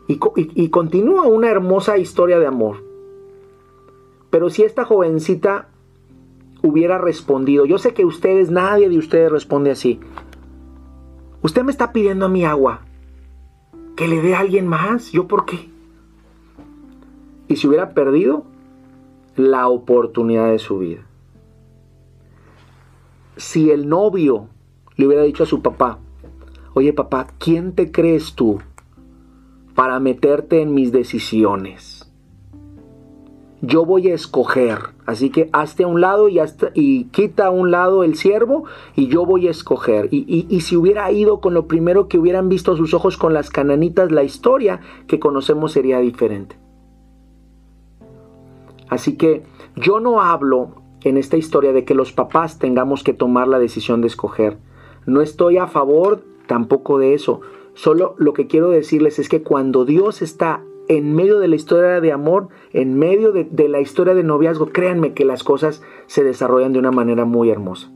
Y, 0.06 0.20
y 0.36 0.68
continúa 0.68 1.26
una 1.26 1.50
hermosa 1.50 1.98
historia 1.98 2.38
de 2.38 2.46
amor. 2.46 2.84
Pero 4.30 4.50
si 4.50 4.62
esta 4.62 4.84
jovencita 4.84 5.68
hubiera 6.62 6.98
respondido, 6.98 7.64
yo 7.64 7.78
sé 7.78 7.94
que 7.94 8.04
ustedes, 8.04 8.50
nadie 8.50 8.88
de 8.88 8.98
ustedes 8.98 9.30
responde 9.30 9.70
así. 9.70 10.00
Usted 11.42 11.62
me 11.62 11.70
está 11.70 11.92
pidiendo 11.92 12.26
a 12.26 12.28
mi 12.28 12.44
agua. 12.44 12.80
Que 13.96 14.08
le 14.08 14.20
dé 14.20 14.34
a 14.34 14.40
alguien 14.40 14.66
más. 14.66 15.12
¿Yo 15.12 15.28
por 15.28 15.46
qué? 15.46 15.68
Y 17.48 17.56
si 17.56 17.66
hubiera 17.66 17.94
perdido 17.94 18.44
la 19.36 19.68
oportunidad 19.68 20.50
de 20.50 20.58
su 20.58 20.78
vida. 20.78 21.02
Si 23.36 23.70
el 23.70 23.88
novio 23.88 24.48
le 24.96 25.06
hubiera 25.06 25.24
dicho 25.24 25.42
a 25.42 25.46
su 25.46 25.60
papá, 25.60 25.98
oye 26.72 26.92
papá, 26.92 27.28
¿quién 27.38 27.74
te 27.74 27.90
crees 27.90 28.34
tú 28.34 28.60
para 29.74 29.98
meterte 29.98 30.62
en 30.62 30.72
mis 30.72 30.92
decisiones? 30.92 31.93
Yo 33.66 33.84
voy 33.84 34.08
a 34.08 34.14
escoger. 34.14 34.78
Así 35.06 35.30
que 35.30 35.48
hazte 35.52 35.84
a 35.84 35.86
un 35.86 36.00
lado 36.00 36.28
y, 36.28 36.40
y 36.74 37.04
quita 37.04 37.46
a 37.46 37.50
un 37.50 37.70
lado 37.70 38.04
el 38.04 38.16
siervo 38.16 38.64
y 38.96 39.08
yo 39.08 39.26
voy 39.26 39.48
a 39.48 39.50
escoger. 39.50 40.08
Y, 40.10 40.60
si 40.60 40.76
hubiera 40.76 41.10
ido 41.12 41.40
con 41.40 41.54
lo 41.54 41.66
primero 41.66 42.08
que 42.08 42.18
hubieran 42.18 42.48
visto 42.48 42.76
sus 42.76 42.94
ojos 42.94 43.16
con 43.16 43.34
las 43.34 43.50
cananitas, 43.50 44.10
la 44.10 44.24
historia 44.24 44.80
que 45.06 45.20
conocemos 45.20 45.72
sería 45.72 45.98
diferente. 45.98 46.56
Así 48.88 49.16
que 49.16 49.42
yo 49.76 50.00
no 50.00 50.20
hablo 50.20 50.82
en 51.02 51.16
esta 51.16 51.36
historia 51.36 51.72
de 51.72 51.84
que 51.84 51.94
los 51.94 52.12
papás 52.12 52.58
tengamos 52.58 53.02
que 53.04 53.12
tomar 53.12 53.48
la 53.48 53.58
decisión 53.58 54.00
de 54.00 54.06
escoger. 54.06 54.58
No 55.06 55.20
estoy 55.20 55.58
a 55.58 55.66
favor 55.66 56.22
tampoco 56.46 56.98
de 56.98 57.14
eso. 57.14 57.40
Solo 57.74 58.14
lo 58.18 58.32
que 58.32 58.46
quiero 58.46 58.70
decirles 58.70 59.18
es 59.18 59.28
que 59.28 59.42
cuando 59.42 59.84
Dios 59.84 60.22
está 60.22 60.62
en 60.88 61.14
medio 61.14 61.38
de 61.38 61.48
la 61.48 61.56
historia 61.56 62.00
de 62.00 62.12
amor, 62.12 62.48
en 62.72 62.98
medio 62.98 63.32
de, 63.32 63.68
la 63.68 63.80
historia 63.80 64.14
de 64.14 64.22
noviazgo, 64.22 64.66
créanme 64.66 65.14
que 65.14 65.24
las 65.24 65.42
cosas 65.42 65.82
se 66.06 66.24
desarrollan 66.24 66.72
de 66.72 66.78
una 66.78 66.90
manera 66.90 67.24
muy 67.24 67.50
hermosa. 67.50 67.90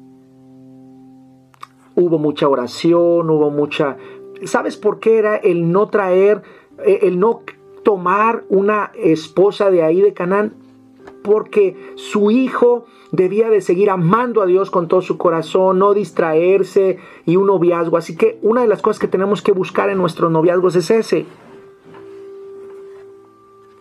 Hubo 1.95 2.19
mucha 2.19 2.49
oración, 2.49 3.29
hubo 3.31 3.51
mucha... 3.51 3.97
¿Sabes 4.45 4.77
por 4.77 5.01
qué 5.01 5.19
era 5.19 5.37
el 5.37 5.73
no 5.73 5.89
traer, 5.89 6.43
eh, 6.85 7.01
el 7.03 7.19
no 7.19 7.43
tomar 7.83 8.45
una 8.49 8.93
esposa 8.95 9.71
de 9.71 9.83
ahí 9.83 10.01
de 10.01 10.15
Canaán? 10.15 10.55
Porque 11.23 11.77
su 11.97 12.31
hijo 12.31 12.87
debía 13.11 13.51
de 13.51 13.61
seguir 13.61 13.91
amando 13.91 14.41
a 14.41 14.47
Dios 14.47 14.71
con 14.71 14.87
todo 14.87 15.03
su 15.03 15.19
corazón, 15.19 15.81
no 15.81 15.93
distraerse 15.93 16.99
y 17.27 17.37
un 17.37 17.49
noviazgo. 17.49 17.97
Así 17.97 18.17
que 18.17 18.39
una 18.43 18.63
de 18.63 18.69
las 18.69 18.81
cosas 18.81 19.01
que 19.01 19.09
tenemos 19.09 19.43
que 19.43 19.53
buscar 19.53 19.91
en 19.91 19.99
nuestros 19.99 20.31
noviazgos 20.31 20.77
es 20.77 20.91
ese 20.91 21.27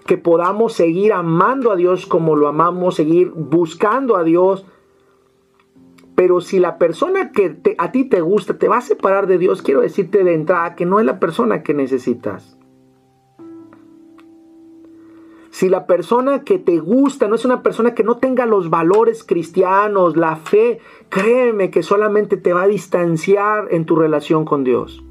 que 0.07 0.17
podamos 0.17 0.73
seguir 0.73 1.13
amando 1.13 1.71
a 1.71 1.75
Dios 1.75 2.07
como 2.07 2.35
lo 2.35 2.47
amamos, 2.47 2.95
seguir 2.95 3.29
buscando 3.29 4.15
a 4.15 4.23
Dios. 4.23 4.65
Pero 6.15 6.41
si 6.41 6.57
la 6.57 6.79
persona 6.79 7.31
que 7.31 7.59
a 7.77 7.91
ti 7.91 8.05
te 8.05 8.21
gusta 8.21 8.57
te 8.57 8.67
va 8.67 8.77
a 8.77 8.81
separar 8.81 9.27
de 9.27 9.37
Dios, 9.37 9.61
quiero 9.61 9.81
decirte 9.81 10.23
de 10.23 10.33
entrada 10.33 10.73
que 10.73 10.87
no 10.87 10.99
es 10.99 11.05
la 11.05 11.19
persona 11.19 11.61
que 11.61 11.75
necesitas. 11.75 12.57
Si 15.51 15.69
la 15.69 15.87
persona 15.87 16.43
que 16.43 16.59
te 16.59 16.79
gusta 16.79 17.27
no 17.27 17.35
es 17.35 17.43
una 17.43 17.61
persona 17.61 17.93
que 17.93 18.03
no 18.03 18.17
tenga 18.17 18.45
los 18.45 18.69
valores 18.69 19.23
cristianos, 19.23 20.15
la 20.15 20.35
fe, 20.35 20.79
créeme 21.09 21.69
que 21.69 21.83
solamente 21.83 22.37
te 22.37 22.53
va 22.53 22.63
a 22.63 22.67
distanciar 22.67 23.67
en 23.71 23.85
tu 23.85 23.95
relación 23.95 24.45
con 24.45 24.63
Dios. 24.63 25.03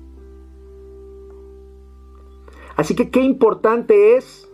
Así 2.76 2.94
que 2.94 3.10
qué 3.10 3.22
importante 3.22 4.16
es 4.16 4.48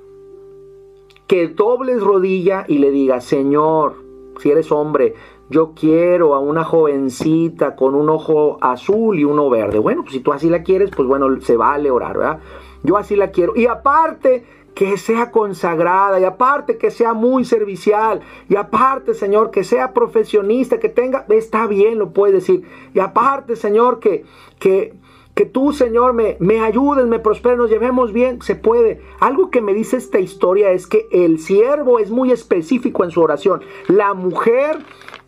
que 1.32 1.48
dobles 1.48 2.02
rodilla 2.02 2.66
y 2.68 2.76
le 2.76 2.90
digas, 2.90 3.24
Señor, 3.24 3.94
si 4.38 4.50
eres 4.50 4.70
hombre, 4.70 5.14
yo 5.48 5.72
quiero 5.74 6.34
a 6.34 6.40
una 6.40 6.62
jovencita 6.62 7.74
con 7.74 7.94
un 7.94 8.10
ojo 8.10 8.58
azul 8.60 9.18
y 9.18 9.24
uno 9.24 9.48
verde. 9.48 9.78
Bueno, 9.78 10.02
pues 10.02 10.12
si 10.12 10.20
tú 10.20 10.34
así 10.34 10.50
la 10.50 10.62
quieres, 10.62 10.90
pues 10.94 11.08
bueno, 11.08 11.40
se 11.40 11.56
vale 11.56 11.90
orar, 11.90 12.18
¿verdad? 12.18 12.40
Yo 12.82 12.98
así 12.98 13.16
la 13.16 13.30
quiero. 13.30 13.56
Y 13.56 13.64
aparte, 13.64 14.44
que 14.74 14.98
sea 14.98 15.30
consagrada 15.30 16.20
y 16.20 16.24
aparte 16.24 16.76
que 16.76 16.90
sea 16.90 17.14
muy 17.14 17.46
servicial 17.46 18.20
y 18.50 18.56
aparte 18.56 19.14
Señor 19.14 19.50
que 19.50 19.64
sea 19.64 19.92
profesionista 19.92 20.80
que 20.80 20.88
tenga 20.88 21.26
está 21.28 21.66
bien 21.66 21.98
lo 21.98 22.10
puedes 22.10 22.34
decir 22.34 22.66
y 22.94 22.98
aparte 22.98 23.54
Señor 23.54 24.00
que 24.00 24.24
que 24.58 24.94
que 25.34 25.46
tú, 25.46 25.72
Señor, 25.72 26.12
me, 26.12 26.36
me 26.40 26.60
ayudes, 26.60 27.06
me 27.06 27.18
prosperes, 27.18 27.58
nos 27.58 27.70
llevemos 27.70 28.12
bien, 28.12 28.42
se 28.42 28.54
puede. 28.54 29.00
Algo 29.18 29.50
que 29.50 29.62
me 29.62 29.72
dice 29.72 29.96
esta 29.96 30.18
historia 30.18 30.72
es 30.72 30.86
que 30.86 31.08
el 31.10 31.38
siervo 31.38 31.98
es 31.98 32.10
muy 32.10 32.32
específico 32.32 33.02
en 33.04 33.10
su 33.10 33.22
oración. 33.22 33.62
La 33.88 34.12
mujer 34.12 34.78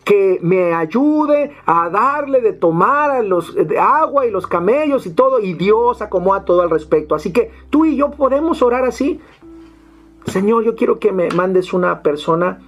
que 0.03 0.37
me 0.43 0.73
ayude 0.73 1.51
a 1.65 1.89
darle 1.89 2.39
de 2.41 2.53
tomar 2.53 3.09
a 3.09 3.23
los 3.23 3.55
de 3.55 3.79
agua 3.79 4.27
y 4.27 4.31
los 4.31 4.45
camellos 4.45 5.07
y 5.07 5.13
todo, 5.13 5.39
y 5.39 5.53
Dios 5.53 6.03
acomoda 6.03 6.45
todo 6.45 6.61
al 6.61 6.69
respecto. 6.69 7.15
Así 7.15 7.33
que 7.33 7.51
tú 7.71 7.85
y 7.85 7.95
yo 7.95 8.11
podemos 8.11 8.61
orar 8.61 8.85
así. 8.85 9.19
Señor, 10.27 10.63
yo 10.63 10.75
quiero 10.75 10.99
que 10.99 11.11
me 11.11 11.29
mandes 11.29 11.73
una 11.73 12.03
persona 12.03 12.61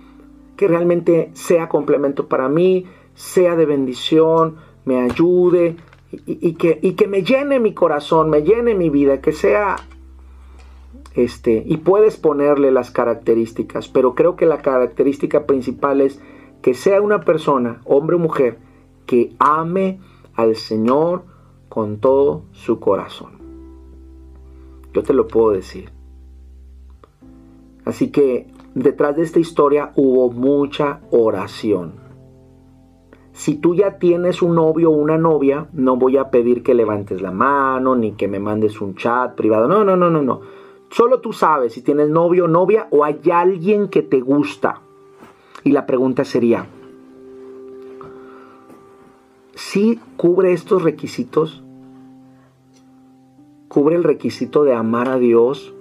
que 0.55 0.67
realmente 0.67 1.29
sea 1.33 1.69
complemento 1.69 2.27
para 2.27 2.49
mí, 2.49 2.87
sea 3.13 3.55
de 3.55 3.67
bendición, 3.67 4.57
me 4.85 4.99
ayude 5.01 5.75
y, 6.11 6.53
que, 6.53 6.79
y 6.81 6.93
que 6.93 7.07
me 7.07 7.23
llene 7.23 7.59
mi 7.59 7.73
corazón, 7.73 8.29
me 8.29 8.41
llene 8.43 8.75
mi 8.75 8.89
vida, 8.89 9.19
que 9.21 9.31
sea 9.31 9.75
este, 11.17 11.63
y 11.65 11.77
puedes 11.77 12.15
ponerle 12.15 12.71
las 12.71 12.91
características, 12.91 13.87
pero 13.87 14.13
creo 14.13 14.35
que 14.35 14.45
la 14.45 14.61
característica 14.61 15.47
principal 15.47 15.99
es 16.01 16.21
que 16.61 16.75
sea 16.75 17.01
una 17.01 17.21
persona, 17.21 17.81
hombre 17.85 18.17
o 18.17 18.19
mujer, 18.19 18.59
que 19.07 19.33
ame 19.39 19.99
al 20.35 20.55
Señor 20.55 21.23
con 21.69 21.97
todo 21.97 22.43
su 22.51 22.79
corazón. 22.79 23.31
Yo 24.93 25.01
te 25.01 25.13
lo 25.13 25.27
puedo 25.27 25.51
decir. 25.51 25.91
Así 27.83 28.11
que 28.11 28.47
detrás 28.75 29.15
de 29.15 29.23
esta 29.23 29.39
historia 29.39 29.93
hubo 29.95 30.29
mucha 30.29 31.01
oración. 31.09 31.93
Si 33.37 33.53
tú 33.53 33.75
ya 33.75 33.99
tienes 33.99 34.41
un 34.41 34.55
novio 34.55 34.89
o 34.89 34.95
una 34.95 35.19
novia, 35.19 35.67
no 35.71 35.95
voy 35.95 36.17
a 36.17 36.31
pedir 36.31 36.63
que 36.63 36.73
levantes 36.73 37.21
la 37.21 37.29
mano 37.29 37.95
ni 37.95 38.13
que 38.13 38.27
me 38.27 38.39
mandes 38.39 38.81
un 38.81 38.95
chat 38.95 39.35
privado. 39.35 39.67
No, 39.67 39.83
no, 39.83 39.95
no, 39.95 40.09
no, 40.09 40.23
no. 40.23 40.41
Solo 40.89 41.19
tú 41.19 41.33
sabes 41.33 41.73
si 41.73 41.83
tienes 41.83 42.09
novio 42.09 42.45
o 42.45 42.47
novia 42.47 42.87
o 42.89 43.03
hay 43.03 43.21
alguien 43.31 43.89
que 43.89 44.01
te 44.01 44.21
gusta. 44.21 44.81
Y 45.63 45.71
la 45.71 45.85
pregunta 45.85 46.25
sería, 46.25 46.65
¿sí 49.53 49.99
cubre 50.17 50.51
estos 50.51 50.81
requisitos? 50.81 51.61
¿Cubre 53.67 53.97
el 53.97 54.03
requisito 54.03 54.63
de 54.63 54.73
amar 54.73 55.09
a 55.09 55.19
Dios? 55.19 55.75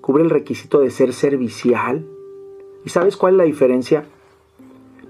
¿Cubre 0.00 0.22
el 0.22 0.30
requisito 0.30 0.78
de 0.78 0.90
ser 0.90 1.12
servicial? 1.12 2.06
¿Y 2.84 2.90
sabes 2.90 3.16
cuál 3.16 3.34
es 3.34 3.38
la 3.38 3.44
diferencia? 3.44 4.06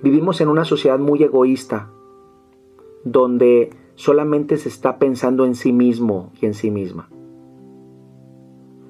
Vivimos 0.03 0.41
en 0.41 0.49
una 0.49 0.65
sociedad 0.65 0.99
muy 0.99 1.23
egoísta, 1.23 1.91
donde 3.05 3.71
solamente 3.95 4.57
se 4.57 4.69
está 4.69 4.99
pensando 4.99 5.45
en 5.45 5.55
sí 5.55 5.73
mismo 5.73 6.33
y 6.41 6.47
en 6.47 6.55
sí 6.55 6.71
misma. 6.71 7.09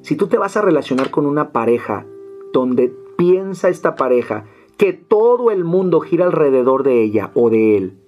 Si 0.02 0.16
tú 0.16 0.26
te 0.26 0.38
vas 0.38 0.56
a 0.56 0.62
relacionar 0.62 1.10
con 1.10 1.26
una 1.26 1.50
pareja 1.52 2.06
donde 2.52 2.94
piensa 3.16 3.68
esta 3.68 3.96
pareja 3.96 4.44
que 4.76 4.92
todo 4.92 5.50
el 5.50 5.64
mundo 5.64 6.00
gira 6.00 6.26
alrededor 6.26 6.82
de 6.82 7.02
ella 7.02 7.30
o 7.34 7.50
de 7.50 7.76
él, 7.76 7.98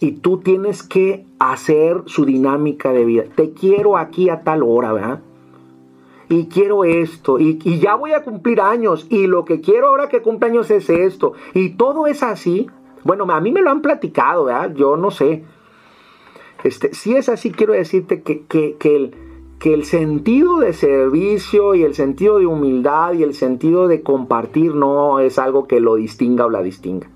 y 0.00 0.12
tú 0.12 0.38
tienes 0.38 0.82
que 0.82 1.24
hacer 1.38 2.02
su 2.06 2.24
dinámica 2.24 2.92
de 2.92 3.04
vida. 3.04 3.24
Te 3.34 3.52
quiero 3.52 3.96
aquí 3.96 4.28
a 4.28 4.42
tal 4.42 4.62
hora, 4.62 4.92
¿verdad? 4.92 5.22
Y 6.28 6.46
quiero 6.46 6.84
esto, 6.84 7.38
y, 7.38 7.58
ya 7.78 7.96
voy 7.96 8.12
a 8.12 8.22
cumplir 8.22 8.60
años, 8.60 9.06
y 9.10 9.26
lo 9.26 9.44
que 9.44 9.60
quiero 9.60 9.88
ahora 9.88 10.08
que 10.08 10.22
cumple 10.22 10.48
años 10.50 10.70
es 10.70 10.88
esto, 10.88 11.34
y 11.52 11.70
todo 11.70 12.06
es 12.06 12.22
así. 12.22 12.66
Bueno, 13.02 13.24
a 13.30 13.40
mí 13.40 13.52
me 13.52 13.60
lo 13.60 13.70
han 13.70 13.82
platicado, 13.82 14.44
¿verdad? 14.44 14.74
Yo 14.74 14.96
no 14.96 15.10
sé. 15.10 15.44
Este, 16.62 16.94
si 16.94 17.14
es 17.14 17.28
así, 17.28 17.50
quiero 17.50 17.74
decirte 17.74 18.22
que, 18.22 18.46
que, 18.46 18.76
que 18.78 18.96
el, 18.96 19.14
que 19.58 19.74
el 19.74 19.84
sentido 19.84 20.58
de 20.58 20.72
servicio 20.72 21.74
y 21.74 21.82
el 21.82 21.94
sentido 21.94 22.38
de 22.38 22.46
humildad 22.46 23.12
y 23.12 23.22
el 23.22 23.34
sentido 23.34 23.88
de 23.88 24.02
compartir 24.02 24.74
no 24.74 25.20
es 25.20 25.38
algo 25.38 25.66
que 25.66 25.80
lo 25.80 25.96
distinga 25.96 26.46
o 26.46 26.50
la 26.50 26.62
distinga. 26.62 27.10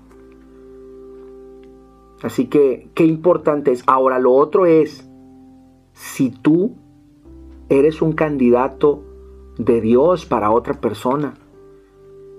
Así 2.21 2.47
que, 2.47 2.89
qué 2.95 3.05
importante 3.05 3.71
es. 3.71 3.83
Ahora, 3.87 4.19
lo 4.19 4.33
otro 4.33 4.65
es, 4.65 5.07
si 5.93 6.31
tú 6.31 6.75
eres 7.69 8.01
un 8.01 8.13
candidato 8.13 9.03
de 9.57 9.81
Dios 9.81 10.25
para 10.25 10.51
otra 10.51 10.75
persona, 10.81 11.35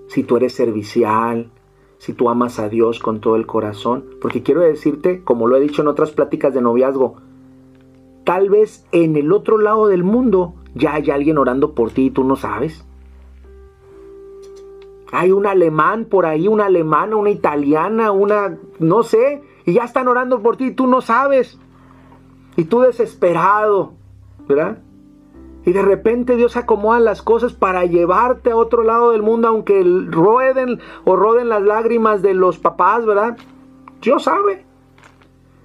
si 0.07 0.23
tú 0.23 0.37
eres 0.37 0.53
servicial, 0.53 1.51
si 1.97 2.13
tú 2.13 2.29
amas 2.29 2.59
a 2.59 2.69
Dios 2.69 2.99
con 2.99 3.21
todo 3.21 3.35
el 3.35 3.45
corazón, 3.45 4.05
porque 4.21 4.43
quiero 4.43 4.61
decirte, 4.61 5.23
como 5.23 5.47
lo 5.47 5.55
he 5.55 5.61
dicho 5.61 5.81
en 5.81 5.87
otras 5.87 6.11
pláticas 6.11 6.53
de 6.53 6.61
noviazgo, 6.61 7.17
Tal 8.23 8.49
vez 8.49 8.85
en 8.91 9.15
el 9.15 9.31
otro 9.31 9.57
lado 9.57 9.87
del 9.87 10.03
mundo 10.03 10.53
ya 10.75 10.93
hay 10.93 11.09
alguien 11.09 11.37
orando 11.37 11.73
por 11.73 11.91
ti 11.91 12.05
y 12.05 12.11
tú 12.11 12.23
no 12.23 12.35
sabes. 12.35 12.85
Hay 15.11 15.31
un 15.31 15.45
alemán 15.45 16.05
por 16.05 16.25
ahí, 16.25 16.47
una 16.47 16.67
alemana, 16.67 17.15
una 17.15 17.31
italiana, 17.31 18.11
una, 18.11 18.57
no 18.79 19.03
sé, 19.03 19.43
y 19.65 19.73
ya 19.73 19.83
están 19.83 20.07
orando 20.07 20.41
por 20.41 20.55
ti 20.55 20.67
y 20.67 20.71
tú 20.71 20.87
no 20.87 21.01
sabes. 21.01 21.59
Y 22.55 22.65
tú 22.65 22.81
desesperado, 22.81 23.93
¿verdad? 24.47 24.77
Y 25.65 25.73
de 25.73 25.81
repente 25.81 26.35
Dios 26.35 26.57
acomoda 26.57 26.99
las 26.99 27.21
cosas 27.21 27.53
para 27.53 27.85
llevarte 27.85 28.51
a 28.51 28.55
otro 28.55 28.83
lado 28.83 29.11
del 29.11 29.21
mundo, 29.21 29.47
aunque 29.47 29.83
rueden 29.83 30.79
o 31.05 31.15
roden 31.15 31.49
las 31.49 31.61
lágrimas 31.61 32.21
de 32.21 32.33
los 32.33 32.57
papás, 32.57 33.05
¿verdad? 33.05 33.37
Dios 34.01 34.23
sabe. 34.23 34.65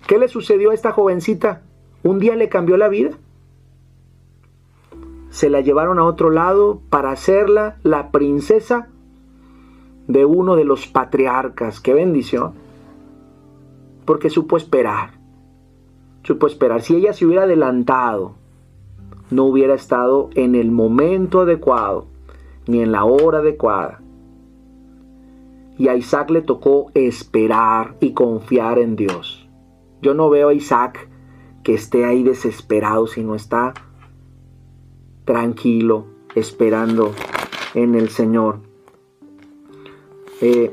¿Qué 0.06 0.18
le 0.18 0.28
sucedió 0.28 0.70
a 0.70 0.74
esta 0.74 0.92
jovencita? 0.92 1.62
Un 2.02 2.18
día 2.18 2.36
le 2.36 2.48
cambió 2.48 2.76
la 2.76 2.88
vida. 2.88 3.12
Se 5.30 5.50
la 5.50 5.60
llevaron 5.60 5.98
a 5.98 6.04
otro 6.04 6.30
lado 6.30 6.80
para 6.90 7.10
hacerla 7.10 7.78
la 7.82 8.10
princesa 8.10 8.88
de 10.06 10.24
uno 10.24 10.56
de 10.56 10.64
los 10.64 10.86
patriarcas. 10.86 11.80
¡Qué 11.80 11.94
bendición! 11.94 12.54
Porque 14.04 14.30
supo 14.30 14.56
esperar. 14.56 15.14
Supo 16.22 16.46
esperar. 16.46 16.82
Si 16.82 16.94
ella 16.94 17.12
se 17.12 17.26
hubiera 17.26 17.42
adelantado, 17.42 18.34
no 19.30 19.44
hubiera 19.44 19.74
estado 19.74 20.30
en 20.34 20.54
el 20.54 20.70
momento 20.70 21.40
adecuado, 21.40 22.06
ni 22.66 22.80
en 22.80 22.92
la 22.92 23.04
hora 23.04 23.38
adecuada. 23.38 24.00
Y 25.78 25.88
a 25.88 25.96
Isaac 25.96 26.30
le 26.30 26.42
tocó 26.42 26.90
esperar 26.94 27.96
y 28.00 28.12
confiar 28.12 28.78
en 28.78 28.96
Dios. 28.96 29.48
Yo 30.00 30.14
no 30.14 30.30
veo 30.30 30.48
a 30.48 30.54
Isaac 30.54 31.08
que 31.62 31.74
esté 31.74 32.04
ahí 32.04 32.22
desesperado, 32.22 33.06
sino 33.06 33.34
está 33.34 33.74
tranquilo, 35.24 36.06
esperando 36.34 37.12
en 37.74 37.94
el 37.94 38.08
Señor. 38.08 38.60
Eh, 40.40 40.70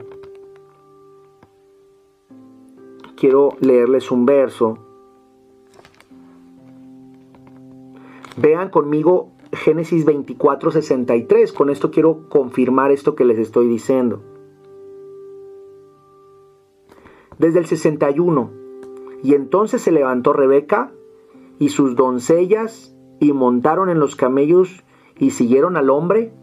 quiero 3.15 3.55
leerles 3.59 4.11
un 4.11 4.25
verso. 4.25 4.77
Vean 8.37 8.69
conmigo 8.69 9.31
Génesis 9.51 10.05
24, 10.05 10.71
63. 10.71 11.53
Con 11.53 11.69
esto 11.69 11.91
quiero 11.91 12.27
confirmar 12.29 12.91
esto 12.91 13.15
que 13.15 13.25
les 13.25 13.37
estoy 13.37 13.67
diciendo. 13.67 14.21
Desde 17.37 17.59
el 17.59 17.65
61 17.65 18.63
y 19.23 19.35
entonces 19.35 19.81
se 19.81 19.91
levantó 19.91 20.33
Rebeca 20.33 20.91
y 21.57 21.69
sus 21.69 21.95
doncellas 21.95 22.95
y 23.19 23.31
montaron 23.31 23.89
en 23.89 23.99
los 23.99 24.15
camellos 24.15 24.83
y 25.17 25.31
siguieron 25.31 25.77
al 25.77 25.89
hombre 25.89 26.33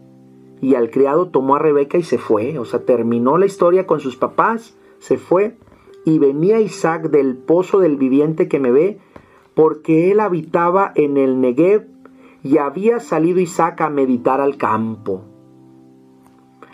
y 0.61 0.75
al 0.75 0.89
criado 0.89 1.29
tomó 1.29 1.55
a 1.55 1.59
Rebeca 1.59 1.97
y 1.97 2.03
se 2.03 2.17
fue. 2.17 2.57
O 2.57 2.65
sea, 2.65 2.85
terminó 2.85 3.37
la 3.37 3.45
historia 3.45 3.85
con 3.85 3.99
sus 3.99 4.15
papás, 4.15 4.77
se 4.99 5.17
fue 5.17 5.57
y 6.05 6.17
venía 6.17 6.59
Isaac 6.59 7.09
del 7.09 7.37
pozo 7.37 7.79
del 7.79 7.97
viviente 7.97 8.47
que 8.47 8.59
me 8.59 8.71
ve 8.71 8.99
porque 9.53 10.11
él 10.11 10.19
habitaba 10.19 10.91
en 10.95 11.17
el 11.17 11.41
Negev 11.41 11.87
y 12.43 12.57
había 12.57 12.99
salido 12.99 13.39
Isaac 13.39 13.81
a 13.81 13.89
meditar 13.89 14.41
al 14.41 14.57
campo 14.57 15.23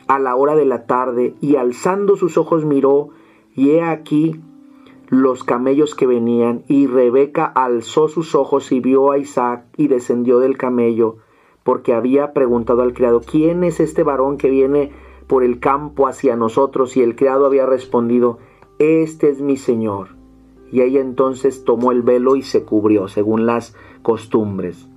a 0.07 0.19
la 0.19 0.35
hora 0.35 0.55
de 0.55 0.65
la 0.65 0.85
tarde 0.85 1.35
y 1.41 1.57
alzando 1.57 2.15
sus 2.15 2.37
ojos 2.37 2.65
miró 2.65 3.09
y 3.53 3.71
he 3.71 3.83
aquí 3.83 4.39
los 5.09 5.43
camellos 5.43 5.95
que 5.95 6.05
venían, 6.05 6.63
y 6.67 6.85
Rebeca 6.87 7.45
alzó 7.45 8.09
sus 8.09 8.35
ojos 8.35 8.73
y 8.73 8.81
vio 8.81 9.11
a 9.11 9.17
Isaac 9.17 9.63
y 9.77 9.87
descendió 9.87 10.39
del 10.39 10.57
camello, 10.57 11.15
porque 11.63 11.93
había 11.93 12.33
preguntado 12.33 12.81
al 12.81 12.93
criado, 12.93 13.21
¿quién 13.21 13.63
es 13.63 13.79
este 13.79 14.03
varón 14.03 14.37
que 14.37 14.49
viene 14.49 14.91
por 15.27 15.45
el 15.45 15.59
campo 15.59 16.07
hacia 16.07 16.35
nosotros? 16.35 16.97
Y 16.97 17.03
el 17.03 17.15
criado 17.15 17.45
había 17.45 17.65
respondido, 17.65 18.39
Este 18.79 19.29
es 19.29 19.41
mi 19.41 19.55
señor. 19.55 20.16
Y 20.71 20.81
ella 20.81 20.99
entonces 20.99 21.63
tomó 21.63 21.91
el 21.91 22.01
velo 22.01 22.35
y 22.35 22.41
se 22.41 22.63
cubrió, 22.63 23.07
según 23.07 23.45
las 23.45 23.75
costumbres. 24.01 24.87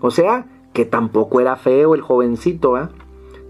O 0.00 0.10
sea, 0.10 0.46
que 0.72 0.84
tampoco 0.84 1.40
era 1.40 1.56
feo 1.56 1.94
el 1.94 2.00
jovencito, 2.00 2.78
¿eh? 2.78 2.88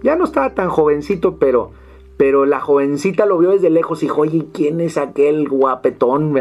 Ya 0.03 0.17
no 0.17 0.25
estaba 0.25 0.55
tan 0.55 0.71
jovencito, 0.71 1.37
pero 1.37 1.73
pero 2.21 2.45
la 2.45 2.61
jovencita 2.61 3.25
lo 3.25 3.39
vio 3.39 3.53
desde 3.53 3.71
lejos 3.71 4.03
y 4.03 4.07
dijo, 4.07 4.21
oye, 4.21 4.47
¿quién 4.53 4.83
es 4.83 4.99
aquel 4.99 5.49
guapetón? 5.49 6.37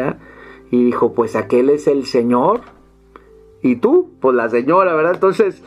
Y 0.72 0.84
dijo, 0.84 1.14
pues 1.14 1.38
aquel 1.38 1.70
es 1.70 1.88
el 1.88 2.06
Señor. 2.06 2.60
¿Y 3.62 3.78
tú? 3.78 4.10
Pues 4.20 4.36
la 4.36 4.50
señora, 4.50 4.94
¿verdad? 4.94 5.14
Entonces, 5.14 5.64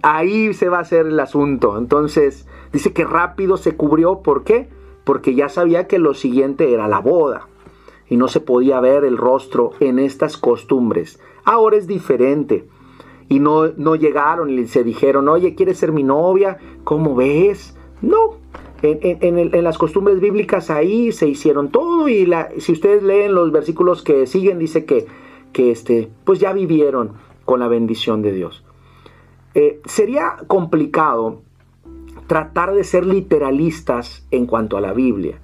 ahí 0.00 0.54
se 0.54 0.70
va 0.70 0.78
a 0.78 0.80
hacer 0.80 1.08
el 1.08 1.20
asunto. 1.20 1.76
Entonces, 1.76 2.46
dice 2.72 2.94
que 2.94 3.04
rápido 3.04 3.58
se 3.58 3.76
cubrió. 3.76 4.20
¿Por 4.22 4.44
qué? 4.44 4.70
Porque 5.04 5.34
ya 5.34 5.50
sabía 5.50 5.86
que 5.86 5.98
lo 5.98 6.14
siguiente 6.14 6.72
era 6.72 6.88
la 6.88 7.00
boda. 7.00 7.46
Y 8.10 8.18
no 8.18 8.28
se 8.28 8.40
podía 8.40 8.78
ver 8.80 9.04
el 9.04 9.16
rostro 9.16 9.72
en 9.80 9.98
estas 9.98 10.36
costumbres. 10.36 11.18
Ahora 11.44 11.78
es 11.78 11.86
diferente. 11.86 12.68
Y 13.28 13.38
no, 13.38 13.68
no 13.68 13.96
llegaron 13.96 14.50
y 14.50 14.66
se 14.66 14.84
dijeron, 14.84 15.28
oye, 15.28 15.54
¿quieres 15.54 15.78
ser 15.78 15.92
mi 15.92 16.02
novia? 16.02 16.58
¿Cómo 16.84 17.14
ves? 17.14 17.78
No, 18.02 18.36
en, 18.82 19.64
las 19.64 19.78
costumbres 19.78 20.20
bíblicas 20.20 20.70
ahí 20.70 21.12
se 21.12 21.28
hicieron 21.28 21.70
todo 21.70 22.08
y 22.08 22.26
la, 22.26 22.48
si 22.58 22.72
ustedes 22.72 23.02
leen 23.02 23.34
los 23.34 23.52
versículos 23.52 24.02
que 24.02 24.26
siguen 24.26 24.58
dice 24.58 24.84
que, 24.84 25.06
que 25.52 25.70
este, 25.70 26.10
pues 26.24 26.40
ya 26.40 26.52
vivieron 26.52 27.12
con 27.44 27.60
la 27.60 27.68
bendición 27.68 28.22
de 28.22 28.32
Dios. 28.32 28.64
Eh, 29.54 29.80
sería 29.84 30.36
complicado 30.46 31.42
tratar 32.26 32.72
de 32.72 32.84
ser 32.84 33.04
literalistas 33.04 34.26
en 34.30 34.46
cuanto 34.46 34.76
a 34.76 34.80
la 34.80 34.92
Biblia. 34.92 35.40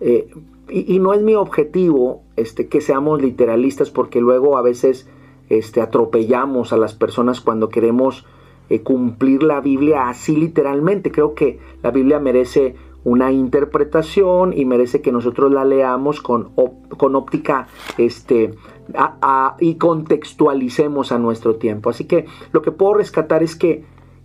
Eh, 0.00 0.28
y, 0.68 0.98
no 0.98 1.14
es 1.14 1.22
mi 1.22 1.34
objetivo 1.34 2.22
este, 2.36 2.68
que 2.68 2.80
seamos 2.80 3.22
literalistas 3.22 3.90
porque 3.90 4.20
luego 4.20 4.56
a 4.56 4.62
veces 4.62 5.08
este, 5.48 5.80
atropellamos 5.80 6.72
a 6.72 6.76
las 6.76 6.94
personas 6.94 7.40
cuando 7.40 7.68
queremos 7.68 8.26
eh, 8.68 8.82
cumplir 8.82 9.42
la 9.42 9.60
Biblia 9.60 10.08
así 10.08 10.36
literalmente. 10.36 11.12
Creo 11.12 11.34
que 11.34 11.60
la 11.82 11.90
Biblia 11.90 12.18
merece 12.18 12.74
una 13.04 13.30
interpretación 13.30 14.52
y 14.52 14.64
merece 14.64 15.00
que 15.00 15.12
nosotros 15.12 15.52
la 15.52 15.64
leamos 15.64 16.20
con, 16.20 16.50
con 16.96 17.14
óptica 17.14 17.68
este, 17.98 18.54
y 19.60 19.74
contextualicemos 19.76 21.12
a 21.12 21.18
nuestro 21.18 21.54
tiempo. 21.54 21.90
Así 21.90 22.06
que 22.06 22.26
lo 22.50 22.62
que 22.62 22.72
puedo 22.72 22.94
rescatar 22.94 23.44
es 23.44 23.54
que 23.54 23.84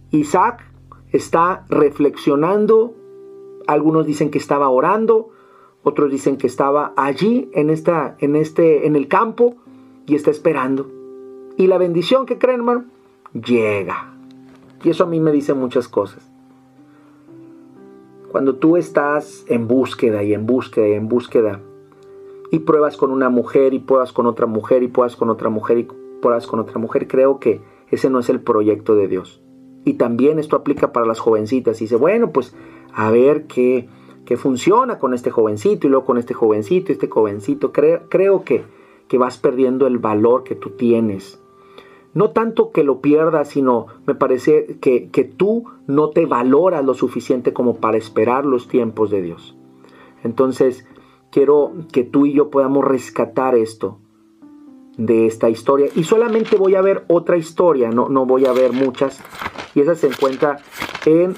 Isaac 0.10 0.66
está 1.12 1.66
reflexionando, 1.70 2.96
algunos 3.68 4.08
dicen 4.08 4.32
que 4.32 4.40
estaba 4.40 4.70
orando, 4.70 5.30
otros 5.84 6.12
dicen 6.12 6.38
que 6.38 6.48
estaba 6.48 6.94
allí 6.96 7.50
en, 7.54 7.70
esta, 7.70 8.16
en, 8.20 8.36
este, 8.36 8.86
en 8.86 8.96
el 8.96 9.08
campo 9.08 9.56
y 10.06 10.16
está 10.16 10.30
esperando. 10.30 10.90
Y 11.58 11.68
la 11.68 11.78
bendición 11.78 12.26
que 12.26 12.38
creen, 12.38 12.60
hermano, 12.60 12.86
llega. 13.34 14.14
Y 14.84 14.90
eso 14.90 15.04
a 15.04 15.08
mí 15.08 15.20
me 15.20 15.32
dice 15.32 15.54
muchas 15.54 15.88
cosas. 15.88 16.32
Cuando 18.32 18.56
tú 18.56 18.78
estás 18.78 19.44
en 19.48 19.68
búsqueda 19.68 20.24
y 20.24 20.34
en 20.34 20.46
búsqueda 20.46 20.88
y 20.88 20.94
en 20.94 21.10
búsqueda 21.10 21.60
y 22.52 22.60
pruebas 22.60 22.98
con 22.98 23.12
una 23.12 23.30
mujer 23.30 23.74
y 23.74 23.80
pruebas 23.80 24.14
con 24.14 24.26
otra 24.26 24.46
mujer 24.46 24.84
y 24.84 24.88
pruebas 24.88 25.16
con 25.16 25.30
otra 25.30 25.50
mujer 25.50 25.80
y 25.80 25.88
pruebas 26.22 26.48
con 26.48 26.60
otra 26.60 26.80
mujer, 26.80 27.08
creo 27.08 27.40
que 27.40 27.62
ese 27.90 28.10
no 28.10 28.20
es 28.20 28.30
el 28.30 28.40
proyecto 28.40 28.96
de 28.96 29.08
Dios. 29.08 29.42
Y 29.84 29.94
también 29.96 30.40
esto 30.40 30.56
aplica 30.56 30.94
para 30.94 31.06
las 31.06 31.20
jovencitas. 31.20 31.80
Dice, 31.80 31.96
bueno, 31.96 32.32
pues 32.32 32.56
a 32.94 33.10
ver 33.10 33.48
qué, 33.48 33.90
qué 34.26 34.38
funciona 34.38 35.00
con 35.00 35.14
este 35.14 35.32
jovencito 35.32 35.88
y 35.88 35.90
luego 35.90 36.06
con 36.06 36.18
este 36.18 36.34
jovencito 36.34 36.92
y 36.92 36.94
este 36.94 37.08
jovencito. 37.08 37.72
Creo, 37.72 38.04
creo 38.10 38.44
que, 38.44 38.64
que 39.08 39.18
vas 39.18 39.38
perdiendo 39.38 39.88
el 39.88 39.98
valor 39.98 40.44
que 40.44 40.56
tú 40.56 40.72
tienes 40.72 41.42
no 42.14 42.32
tanto 42.32 42.72
que 42.72 42.84
lo 42.84 43.00
pierdas, 43.00 43.50
sino 43.50 43.88
me 44.06 44.16
parece 44.16 44.78
que, 44.82 45.10
que 45.10 45.24
tú 45.24 45.66
no 45.88 46.10
te 46.10 46.26
valoras 46.26 46.84
lo 46.84 46.94
suficiente 46.94 47.54
como 47.54 47.78
para 47.78 47.98
esperar 47.98 48.46
los 48.46 48.68
tiempos 48.68 49.10
de 49.12 49.22
Dios. 49.22 49.56
Entonces, 50.24 50.86
quiero 51.32 51.72
que 51.92 52.04
tú 52.04 52.26
y 52.26 52.34
yo 52.34 52.50
podamos 52.50 52.84
rescatar 52.84 53.56
esto 53.56 54.00
de 54.98 55.26
esta 55.26 55.50
historia. 55.50 55.88
Y 55.96 56.04
solamente 56.04 56.58
voy 56.58 56.76
a 56.76 56.82
ver 56.82 57.06
otra 57.08 57.38
historia, 57.38 57.90
no, 57.92 58.10
no 58.10 58.26
voy 58.26 58.46
a 58.46 58.52
ver 58.52 58.74
muchas. 58.74 59.22
Y 59.74 59.80
esa 59.80 59.96
se 59.96 60.08
encuentra 60.08 60.58
en 61.06 61.36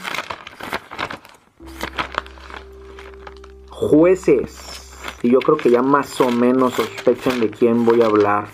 jueces. 3.74 4.91
Y 5.21 5.32
yo 5.32 5.39
creo 5.39 5.57
que 5.57 5.69
ya 5.69 5.82
más 5.82 6.19
o 6.21 6.30
menos 6.30 6.74
sospechan 6.74 7.39
de 7.39 7.49
quién 7.49 7.86
voy 7.86 8.01
a 8.01 8.05
hablar 8.05 8.47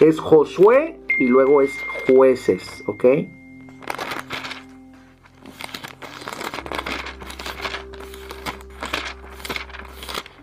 es 0.00 0.20
Josué 0.20 0.98
y 1.18 1.26
luego 1.26 1.62
es 1.62 1.72
jueces, 2.06 2.84
¿ok? 2.86 3.04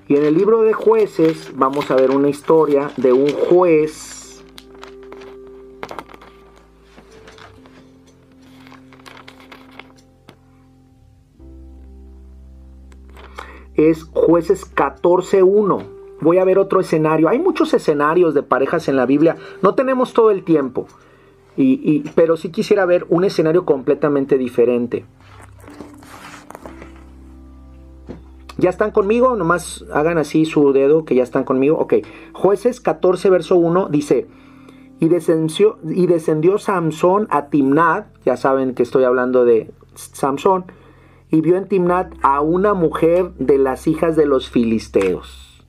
Y 0.07 0.17
en 0.17 0.25
el 0.25 0.35
libro 0.35 0.61
de 0.61 0.73
jueces 0.73 1.51
vamos 1.55 1.89
a 1.89 1.95
ver 1.95 2.11
una 2.11 2.29
historia 2.29 2.91
de 2.97 3.13
un 3.13 3.31
juez 3.31 4.12
es 13.89 14.03
jueces 14.13 14.73
14.1 14.75 15.93
voy 16.23 16.37
a 16.37 16.45
ver 16.45 16.57
otro 16.57 16.79
escenario. 16.79 17.29
Hay 17.29 17.37
muchos 17.37 17.73
escenarios 17.73 18.33
de 18.33 18.41
parejas 18.41 18.87
en 18.87 18.95
la 18.95 19.05
Biblia. 19.05 19.35
No 19.61 19.75
tenemos 19.75 20.13
todo 20.13 20.31
el 20.31 20.43
tiempo. 20.43 20.87
Y, 21.55 21.99
pero 22.15 22.35
sí 22.35 22.49
quisiera 22.49 22.85
ver 22.87 23.05
un 23.09 23.25
escenario 23.25 23.63
completamente 23.63 24.39
diferente. 24.39 25.05
¿Ya 28.57 28.71
están 28.71 28.89
conmigo? 28.89 29.35
Nomás 29.35 29.85
hagan 29.93 30.17
así 30.17 30.45
su 30.45 30.73
dedo 30.73 31.05
que 31.05 31.13
ya 31.13 31.23
están 31.23 31.43
conmigo. 31.43 31.77
Ok. 31.77 31.95
Jueces 32.33 32.79
14, 32.79 33.29
verso 33.29 33.55
1 33.57 33.89
dice, 33.89 34.27
y 34.99 35.09
descendió, 35.09 35.77
y 35.83 36.07
descendió 36.07 36.57
Samson 36.57 37.27
a 37.29 37.49
Timnat, 37.49 38.07
ya 38.25 38.37
saben 38.37 38.73
que 38.73 38.83
estoy 38.83 39.03
hablando 39.03 39.45
de 39.45 39.71
Samson, 39.95 40.65
y 41.33 41.41
vio 41.41 41.57
en 41.57 41.67
Timnat 41.67 42.13
a 42.21 42.41
una 42.41 42.75
mujer 42.75 43.33
de 43.39 43.57
las 43.57 43.87
hijas 43.87 44.15
de 44.15 44.27
los 44.27 44.51
filisteos. 44.51 45.65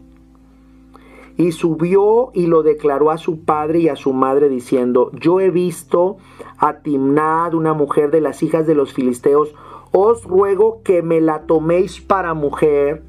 Y 1.39 1.53
subió 1.53 2.33
y 2.35 2.49
lo 2.49 2.63
declaró 2.63 3.11
a 3.11 3.17
su 3.17 3.47
padre 3.47 3.79
y 3.79 3.89
a 3.89 3.97
su 3.97 4.13
madre 4.13 4.51
diciendo, 4.51 5.11
yo 5.15 5.41
he 5.41 5.49
visto 5.49 6.19
a 6.59 6.81
Timnad, 6.81 7.55
una 7.55 7.73
mujer 7.73 8.11
de 8.11 8.21
las 8.21 8.43
hijas 8.43 8.67
de 8.67 8.75
los 8.75 8.93
filisteos, 8.93 9.55
os 9.91 10.25
ruego 10.25 10.83
que 10.85 11.01
me 11.01 11.23
la 11.23 11.47
toméis 11.47 11.99
para 11.99 12.35
mujer. 12.35 13.03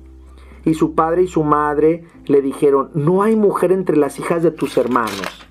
Y 0.63 0.75
su 0.75 0.95
padre 0.95 1.23
y 1.23 1.27
su 1.27 1.43
madre 1.43 2.05
le 2.25 2.41
dijeron, 2.41 2.89
no 2.93 3.21
hay 3.21 3.35
mujer 3.35 3.73
entre 3.73 3.97
las 3.97 4.17
hijas 4.17 4.43
de 4.43 4.51
tus 4.51 4.77
hermanos. 4.77 5.45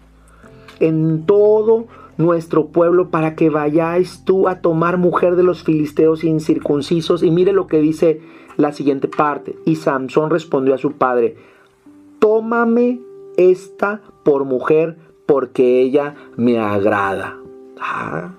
En 0.80 1.26
todo 1.26 1.84
nuestro 2.16 2.66
pueblo 2.68 3.10
para 3.10 3.34
que 3.34 3.50
vayáis 3.50 4.24
tú 4.24 4.48
a 4.48 4.60
tomar 4.60 4.98
mujer 4.98 5.36
de 5.36 5.42
los 5.42 5.64
filisteos 5.64 6.24
incircuncisos. 6.24 7.22
Y 7.22 7.30
mire 7.30 7.52
lo 7.52 7.66
que 7.66 7.80
dice 7.80 8.20
la 8.56 8.72
siguiente 8.72 9.08
parte. 9.08 9.56
Y 9.64 9.76
Samson 9.76 10.30
respondió 10.30 10.74
a 10.74 10.78
su 10.78 10.92
padre, 10.92 11.36
tómame 12.18 13.00
esta 13.36 14.00
por 14.24 14.44
mujer 14.44 14.96
porque 15.26 15.80
ella 15.80 16.14
me 16.36 16.58
agrada. 16.58 17.38
Ah. 17.80 18.32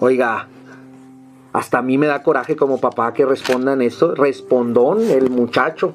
Oiga, 0.00 0.48
hasta 1.52 1.78
a 1.78 1.82
mí 1.82 1.98
me 1.98 2.06
da 2.06 2.22
coraje 2.22 2.56
como 2.56 2.80
papá 2.80 3.12
que 3.14 3.24
respondan 3.24 3.80
esto. 3.80 4.14
Respondón 4.14 5.02
el 5.02 5.30
muchacho. 5.30 5.94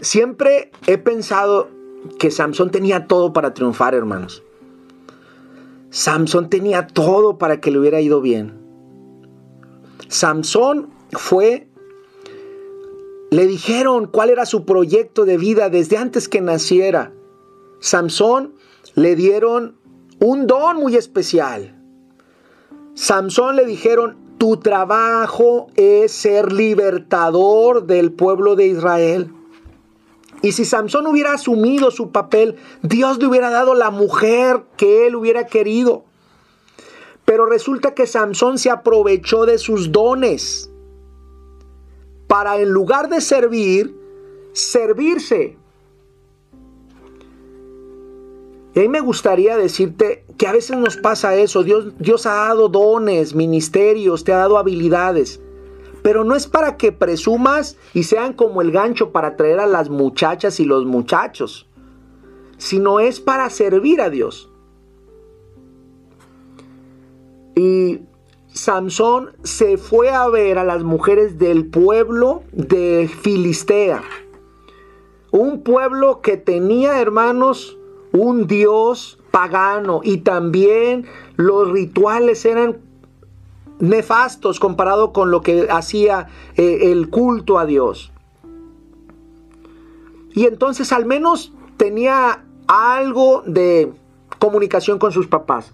Siempre 0.00 0.70
he 0.86 0.98
pensado 0.98 1.68
que 2.18 2.30
Samson 2.30 2.70
tenía 2.70 3.06
todo 3.06 3.32
para 3.32 3.54
triunfar, 3.54 3.94
hermanos. 3.94 4.42
Samson 5.90 6.50
tenía 6.50 6.86
todo 6.86 7.38
para 7.38 7.60
que 7.60 7.70
le 7.70 7.78
hubiera 7.78 8.00
ido 8.00 8.20
bien. 8.20 8.54
Samson 10.08 10.90
fue 11.12 11.68
le 13.34 13.48
dijeron 13.48 14.06
cuál 14.06 14.30
era 14.30 14.46
su 14.46 14.64
proyecto 14.64 15.24
de 15.24 15.38
vida 15.38 15.68
desde 15.68 15.96
antes 15.96 16.28
que 16.28 16.40
naciera. 16.40 17.12
Samson 17.80 18.54
le 18.94 19.16
dieron 19.16 19.76
un 20.20 20.46
don 20.46 20.76
muy 20.76 20.94
especial. 20.94 21.76
Samson 22.94 23.56
le 23.56 23.66
dijeron, 23.66 24.16
tu 24.38 24.58
trabajo 24.58 25.66
es 25.74 26.12
ser 26.12 26.52
libertador 26.52 27.86
del 27.86 28.12
pueblo 28.12 28.54
de 28.54 28.68
Israel. 28.68 29.32
Y 30.44 30.52
si 30.52 30.66
Samson 30.66 31.06
hubiera 31.06 31.32
asumido 31.32 31.90
su 31.90 32.12
papel, 32.12 32.56
Dios 32.82 33.18
le 33.18 33.28
hubiera 33.28 33.48
dado 33.48 33.74
la 33.74 33.90
mujer 33.90 34.64
que 34.76 35.06
él 35.06 35.16
hubiera 35.16 35.46
querido. 35.46 36.04
Pero 37.24 37.46
resulta 37.46 37.94
que 37.94 38.06
Samson 38.06 38.58
se 38.58 38.68
aprovechó 38.68 39.46
de 39.46 39.56
sus 39.56 39.90
dones 39.90 40.70
para 42.26 42.58
en 42.58 42.68
lugar 42.68 43.08
de 43.08 43.22
servir, 43.22 43.96
servirse. 44.52 45.56
Y 48.74 48.80
ahí 48.80 48.88
me 48.90 49.00
gustaría 49.00 49.56
decirte 49.56 50.26
que 50.36 50.46
a 50.46 50.52
veces 50.52 50.76
nos 50.76 50.98
pasa 50.98 51.34
eso. 51.36 51.62
Dios, 51.62 51.94
Dios 51.98 52.26
ha 52.26 52.34
dado 52.34 52.68
dones, 52.68 53.34
ministerios, 53.34 54.24
te 54.24 54.34
ha 54.34 54.36
dado 54.36 54.58
habilidades. 54.58 55.40
Pero 56.04 56.22
no 56.22 56.34
es 56.34 56.46
para 56.46 56.76
que 56.76 56.92
presumas 56.92 57.78
y 57.94 58.02
sean 58.02 58.34
como 58.34 58.60
el 58.60 58.72
gancho 58.72 59.10
para 59.10 59.28
atraer 59.28 59.58
a 59.58 59.66
las 59.66 59.88
muchachas 59.88 60.60
y 60.60 60.66
los 60.66 60.84
muchachos, 60.84 61.66
sino 62.58 63.00
es 63.00 63.20
para 63.20 63.48
servir 63.48 64.02
a 64.02 64.10
Dios. 64.10 64.50
Y 67.56 68.00
Samson 68.52 69.30
se 69.44 69.78
fue 69.78 70.10
a 70.10 70.28
ver 70.28 70.58
a 70.58 70.64
las 70.64 70.82
mujeres 70.82 71.38
del 71.38 71.68
pueblo 71.68 72.42
de 72.52 73.08
Filistea. 73.22 74.02
Un 75.30 75.62
pueblo 75.62 76.20
que 76.20 76.36
tenía, 76.36 77.00
hermanos, 77.00 77.78
un 78.12 78.46
dios 78.46 79.18
pagano 79.30 80.02
y 80.04 80.18
también 80.18 81.06
los 81.36 81.72
rituales 81.72 82.44
eran 82.44 82.76
nefastos 83.88 84.60
comparado 84.60 85.12
con 85.12 85.30
lo 85.30 85.40
que 85.40 85.68
hacía 85.70 86.28
eh, 86.56 86.92
el 86.92 87.10
culto 87.10 87.58
a 87.58 87.66
Dios. 87.66 88.12
Y 90.34 90.46
entonces 90.46 90.92
al 90.92 91.06
menos 91.06 91.52
tenía 91.76 92.44
algo 92.66 93.42
de 93.46 93.92
comunicación 94.38 94.98
con 94.98 95.12
sus 95.12 95.26
papás. 95.26 95.72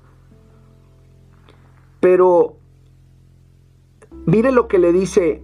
Pero 2.00 2.56
mire 4.26 4.52
lo 4.52 4.68
que 4.68 4.78
le 4.78 4.92
dice. 4.92 5.42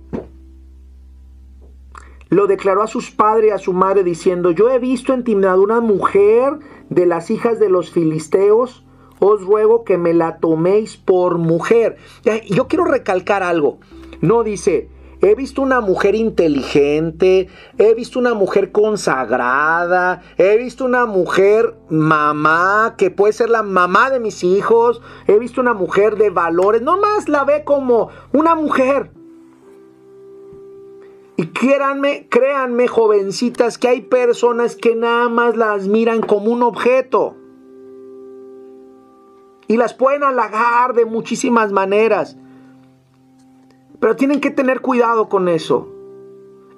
Lo 2.29 2.47
declaró 2.49 2.83
a 2.83 2.89
sus 2.89 3.13
padres 3.13 3.51
y 3.51 3.53
a 3.53 3.59
su 3.59 3.73
madre 3.73 4.03
diciendo, 4.03 4.51
yo 4.51 4.69
he 4.71 4.81
visto 4.81 5.15
en 5.15 5.23
Timnad 5.23 5.61
una 5.61 5.81
mujer 5.81 6.59
de 6.91 7.07
las 7.07 7.31
hijas 7.31 7.61
de 7.61 7.69
los 7.69 7.91
filisteos, 7.91 8.85
os 9.21 9.43
ruego 9.43 9.85
que 9.85 9.99
me 9.99 10.15
la 10.15 10.39
toméis 10.39 10.97
por 10.97 11.39
mujer. 11.39 11.97
Yo 12.49 12.69
quiero 12.69 12.85
recalcar 12.85 13.43
algo. 13.43 13.79
No 14.21 14.43
dice, 14.43 14.89
He 15.23 15.35
visto 15.35 15.63
una 15.63 15.81
mujer 15.81 16.15
inteligente, 16.15 17.49
he 17.79 17.95
visto 17.95 18.19
una 18.19 18.35
mujer 18.35 18.71
consagrada, 18.71 20.23
he 20.37 20.59
visto 20.59 20.85
una 20.85 21.07
mujer 21.07 21.75
mamá, 21.89 22.97
que 22.99 23.11
puede 23.11 23.33
ser 23.33 23.49
la 23.49 23.63
mamá 23.63 24.11
de 24.11 24.21
mis 24.21 24.45
hijos, 24.45 25.01
he 25.27 25.39
visto 25.39 25.63
una 25.63 25.73
mujer 25.73 26.17
de 26.17 26.29
valores, 26.29 26.83
no 26.83 26.99
más 26.99 27.31
la 27.31 27.45
ve 27.45 27.65
como 27.65 28.11
una 28.35 28.55
mujer. 28.55 29.11
Y 31.39 31.47
créanme, 31.47 32.29
créanme 32.29 32.87
jovencitas, 32.87 33.79
que 33.79 33.89
hay 33.89 34.03
personas 34.03 34.77
que 34.77 34.97
nada 34.97 35.31
más 35.31 35.57
las 35.57 35.89
miran 35.89 36.21
como 36.21 36.53
un 36.53 36.63
objeto. 36.63 37.37
Y 39.69 39.77
las 39.77 39.95
pueden 39.95 40.23
halagar 40.23 40.95
de 40.95 41.05
muchísimas 41.05 41.73
maneras. 41.73 42.37
Pero 44.01 44.17
tienen 44.17 44.41
que 44.41 44.51
tener 44.51 44.81
cuidado 44.81 45.29
con 45.29 45.49
eso. 45.49 45.89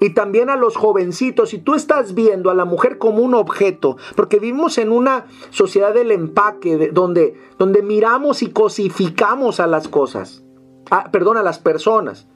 Y 0.01 0.11
también 0.11 0.49
a 0.49 0.57
los 0.57 0.77
jovencitos, 0.77 1.51
si 1.51 1.59
tú 1.59 1.75
estás 1.75 2.15
viendo 2.15 2.51
a 2.51 2.55
la 2.55 2.65
mujer 2.65 2.99
como 2.99 3.19
un 3.19 3.35
objeto, 3.35 3.97
porque 4.15 4.39
vivimos 4.39 4.79
en 4.79 4.93
una 4.93 5.27
sociedad 5.51 5.93
del 5.93 6.13
empaque, 6.13 6.91
donde, 6.93 7.35
donde 7.59 7.83
miramos 7.83 8.43
y 8.43 8.51
cosificamos 8.51 9.59
a 9.59 9.67
las 9.67 9.89
cosas, 9.89 10.45
ah, 10.91 11.09
perdón, 11.11 11.37
a 11.37 11.43
las 11.43 11.59
personas. 11.59 12.29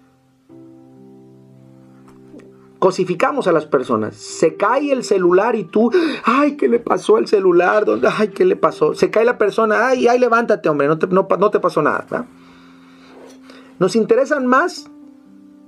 Cosificamos 2.82 3.46
a 3.46 3.52
las 3.52 3.64
personas. 3.64 4.16
Se 4.16 4.56
cae 4.56 4.90
el 4.90 5.04
celular 5.04 5.54
y 5.54 5.62
tú, 5.62 5.92
ay, 6.24 6.56
¿qué 6.56 6.66
le 6.66 6.80
pasó 6.80 7.14
al 7.14 7.28
celular? 7.28 7.86
Ay, 8.18 8.30
¿qué 8.30 8.44
le 8.44 8.56
pasó? 8.56 8.92
Se 8.94 9.08
cae 9.08 9.24
la 9.24 9.38
persona, 9.38 9.86
ay, 9.86 10.08
ay, 10.08 10.18
levántate, 10.18 10.68
hombre, 10.68 10.88
no 10.88 10.98
te, 10.98 11.06
no, 11.06 11.50
te 11.52 11.60
pasó 11.60 11.80
nada. 11.80 12.26
Nos 13.78 13.94
interesan 13.94 14.48
más 14.48 14.90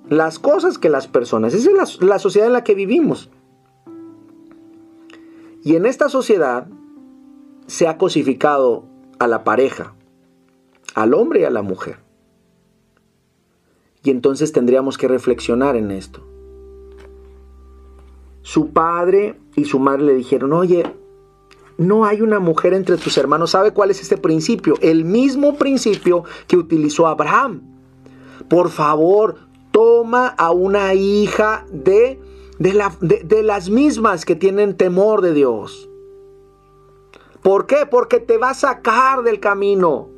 las 0.09 0.41
cosas 0.41 0.77
que 0.77 0.89
las 0.89 1.07
personas. 1.07 1.55
Esa 1.55 1.71
es 1.71 2.01
la, 2.01 2.19
sociedad 2.19 2.49
en 2.49 2.53
la 2.53 2.65
que 2.65 2.75
vivimos. 2.75 3.31
Y 5.62 5.77
en 5.77 5.87
esta 5.87 6.09
sociedad 6.09 6.67
se 7.69 7.87
ha 7.87 7.97
cosificado 7.97 8.87
a 9.21 9.29
la 9.29 9.45
pareja, 9.45 9.95
al 10.97 11.15
hombre 11.15 11.43
y 11.43 11.45
a 11.45 11.51
la 11.51 11.62
mujer. 11.62 11.99
Y 14.03 14.11
entonces 14.11 14.51
tendríamos 14.51 14.99
que 14.99 15.07
reflexionar 15.07 15.77
en 15.77 15.93
esto. 15.93 16.34
Su 18.45 18.68
padre 18.68 19.40
y 19.57 19.64
su 19.64 19.80
madre 19.80 20.05
le 20.05 20.14
dijeron, 20.14 20.53
oye, 20.53 20.84
no 21.76 22.05
hay 22.05 22.22
una 22.22 22.38
mujer 22.38 22.72
entre 22.72 22.97
tus 22.97 23.18
hermanos. 23.18 23.51
¿Sabe 23.51 23.72
cuál 23.72 23.90
es 23.90 24.01
este 24.01 24.16
principio? 24.16 24.76
El 24.80 25.05
mismo 25.05 25.57
principio 25.57 26.22
que 26.47 26.57
utilizó 26.57 27.09
Abraham 27.09 27.74
por 28.49 28.70
favor, 28.70 29.36
toma 29.70 30.28
a 30.28 30.51
una 30.51 30.95
hija 30.95 31.66
de, 31.70 32.20
de, 32.59 33.42
las 33.42 33.70
mismas 33.70 34.24
que 34.24 34.36
tienen 34.36 34.76
temor 34.76 35.20
de 35.20 35.34
Dios. 35.34 35.88
¿Por 37.42 37.66
qué? 37.66 37.86
Porque 37.90 38.20
te 38.20 38.38
va 38.38 38.51
a 38.51 38.55
sacar 38.55 39.22
del 39.22 39.40
camino. 39.40 40.09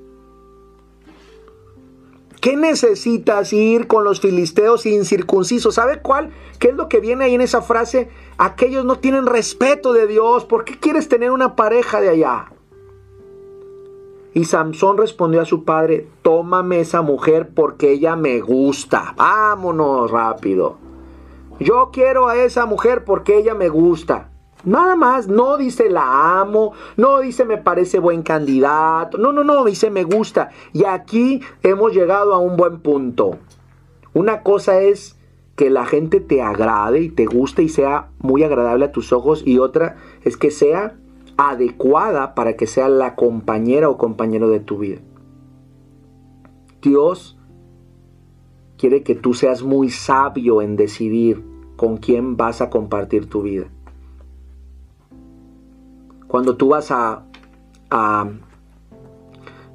¿Qué 2.41 2.57
necesitas 2.57 3.53
ir 3.53 3.87
con 3.87 4.05
los 4.05 4.20
filisteos 4.20 4.87
incircuncisos? 4.87 5.74
¿Sabe 5.74 6.01
cuál? 6.01 6.30
¿Qué 6.59 6.68
es 6.68 6.74
lo 6.74 6.89
que 6.89 7.01
viene 7.01 7.24
ahí 7.24 7.34
en 7.34 7.41
esa 7.41 7.62
frase? 7.62 8.09
Aquellos 8.39 8.84
no 8.84 8.99
tienen 8.99 9.26
respeto 9.26 9.93
de 9.93 10.07
Dios. 10.07 10.45
¿Por 10.45 10.64
qué 10.64 10.78
quieres 10.78 11.09
tener 11.09 11.30
una 11.30 11.57
pareja 11.57 12.01
de 12.01 12.11
allá? 12.11 12.53
Y 14.34 14.45
Samson 14.45 14.99
respondió 14.99 15.41
a 15.41 15.47
su 15.47 15.64
padre, 15.64 16.09
tómame 16.20 16.80
esa 16.80 17.01
mujer 17.01 17.49
porque 17.55 17.93
ella 17.93 18.16
me 18.16 18.41
gusta. 18.41 19.14
Vámonos 19.16 20.11
rápido. 20.11 20.76
Yo 21.59 21.89
quiero 21.91 22.28
a 22.28 22.37
esa 22.37 22.66
mujer 22.66 23.05
porque 23.05 23.39
ella 23.39 23.55
me 23.55 23.70
gusta. 23.70 24.30
Nada 24.66 24.96
más, 24.96 25.28
no 25.28 25.56
dice 25.56 25.88
la 25.88 26.40
amo, 26.40 26.72
no 26.96 27.20
dice 27.20 27.44
me 27.44 27.56
parece 27.56 28.00
buen 28.00 28.22
candidato, 28.22 29.16
no, 29.16 29.32
no, 29.32 29.44
no, 29.44 29.64
dice 29.64 29.90
me 29.90 30.02
gusta. 30.02 30.50
Y 30.72 30.84
aquí 30.84 31.40
hemos 31.62 31.94
llegado 31.94 32.34
a 32.34 32.38
un 32.38 32.56
buen 32.56 32.80
punto. 32.80 33.38
Una 34.12 34.42
cosa 34.42 34.80
es 34.80 35.16
que 35.54 35.70
la 35.70 35.86
gente 35.86 36.20
te 36.20 36.42
agrade 36.42 37.00
y 37.00 37.10
te 37.10 37.26
guste 37.26 37.62
y 37.62 37.68
sea 37.68 38.08
muy 38.18 38.42
agradable 38.42 38.86
a 38.86 38.92
tus 38.92 39.12
ojos 39.12 39.44
y 39.46 39.58
otra 39.58 39.96
es 40.24 40.36
que 40.36 40.50
sea 40.50 40.96
adecuada 41.36 42.34
para 42.34 42.56
que 42.56 42.66
sea 42.66 42.88
la 42.88 43.14
compañera 43.14 43.88
o 43.88 43.96
compañero 43.96 44.48
de 44.50 44.58
tu 44.58 44.78
vida. 44.78 44.98
Dios 46.82 47.38
quiere 48.78 49.04
que 49.04 49.14
tú 49.14 49.32
seas 49.32 49.62
muy 49.62 49.90
sabio 49.90 50.60
en 50.60 50.74
decidir 50.74 51.44
con 51.76 51.98
quién 51.98 52.36
vas 52.36 52.60
a 52.60 52.68
compartir 52.68 53.28
tu 53.28 53.42
vida. 53.42 53.68
Cuando 56.26 56.56
tú 56.56 56.68
vas 56.68 56.90
a, 56.90 57.24
a, 57.90 58.28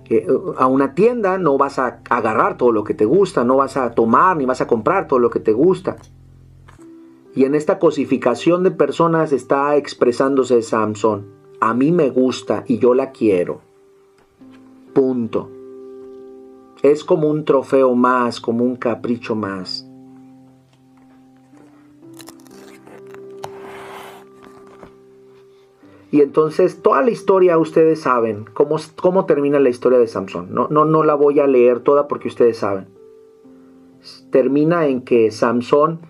eh, 0.10 0.28
a, 0.58 0.68
una 0.68 0.94
tienda, 0.94 1.38
no 1.38 1.58
vas 1.58 1.80
a 1.80 2.02
agarrar 2.10 2.58
todo 2.58 2.72
lo 2.72 2.84
que 2.84 2.94
te 2.94 3.06
gusta, 3.06 3.44
no 3.44 3.58
vas 3.58 3.78
a 3.78 3.92
tomar 3.92 4.38
ni 4.38 4.46
vas 4.46 4.62
a 4.62 4.68
comprar 4.68 5.08
todo 5.08 5.20
lo 5.20 5.30
que 5.30 5.40
te 5.40 5.54
gusta. 5.54 5.98
Y 7.34 7.46
en 7.46 7.56
esta 7.56 7.80
cosificación 7.80 8.64
de 8.64 8.72
personas 8.72 9.32
está 9.32 9.76
expresándose 9.78 10.62
Samson 10.62 11.42
a 11.62 11.76
mí 11.76 11.92
me 11.92 12.10
gusta 12.10 12.64
y 12.68 12.80
yo 12.80 12.96
la 12.96 13.12
quiero. 13.12 13.62
Punto. 14.94 15.50
Es 16.82 17.04
como 17.04 17.30
un 17.30 17.46
trofeo 17.46 17.94
más, 17.94 18.42
como 18.42 18.64
un 18.64 18.76
capricho 18.76 19.36
más. 19.36 19.88
Y 26.12 26.22
entonces 26.22 26.82
toda 26.82 27.02
la 27.02 27.10
historia 27.10 27.58
ustedes 27.58 28.02
saben 28.02 28.46
cómo, 28.54 28.76
cómo 29.02 29.26
termina 29.26 29.60
la 29.60 29.70
historia 29.70 29.98
de 29.98 30.08
Samson. 30.08 30.54
No, 30.54 30.68
no, 30.70 30.84
no 30.84 31.04
la 31.04 31.16
voy 31.16 31.40
a 31.40 31.48
leer 31.48 31.80
toda 31.80 32.10
porque 32.10 32.28
ustedes 32.28 32.58
saben. 32.58 32.88
Termina 34.30 34.88
en 34.88 35.02
que 35.04 35.32
Samson, 35.32 36.02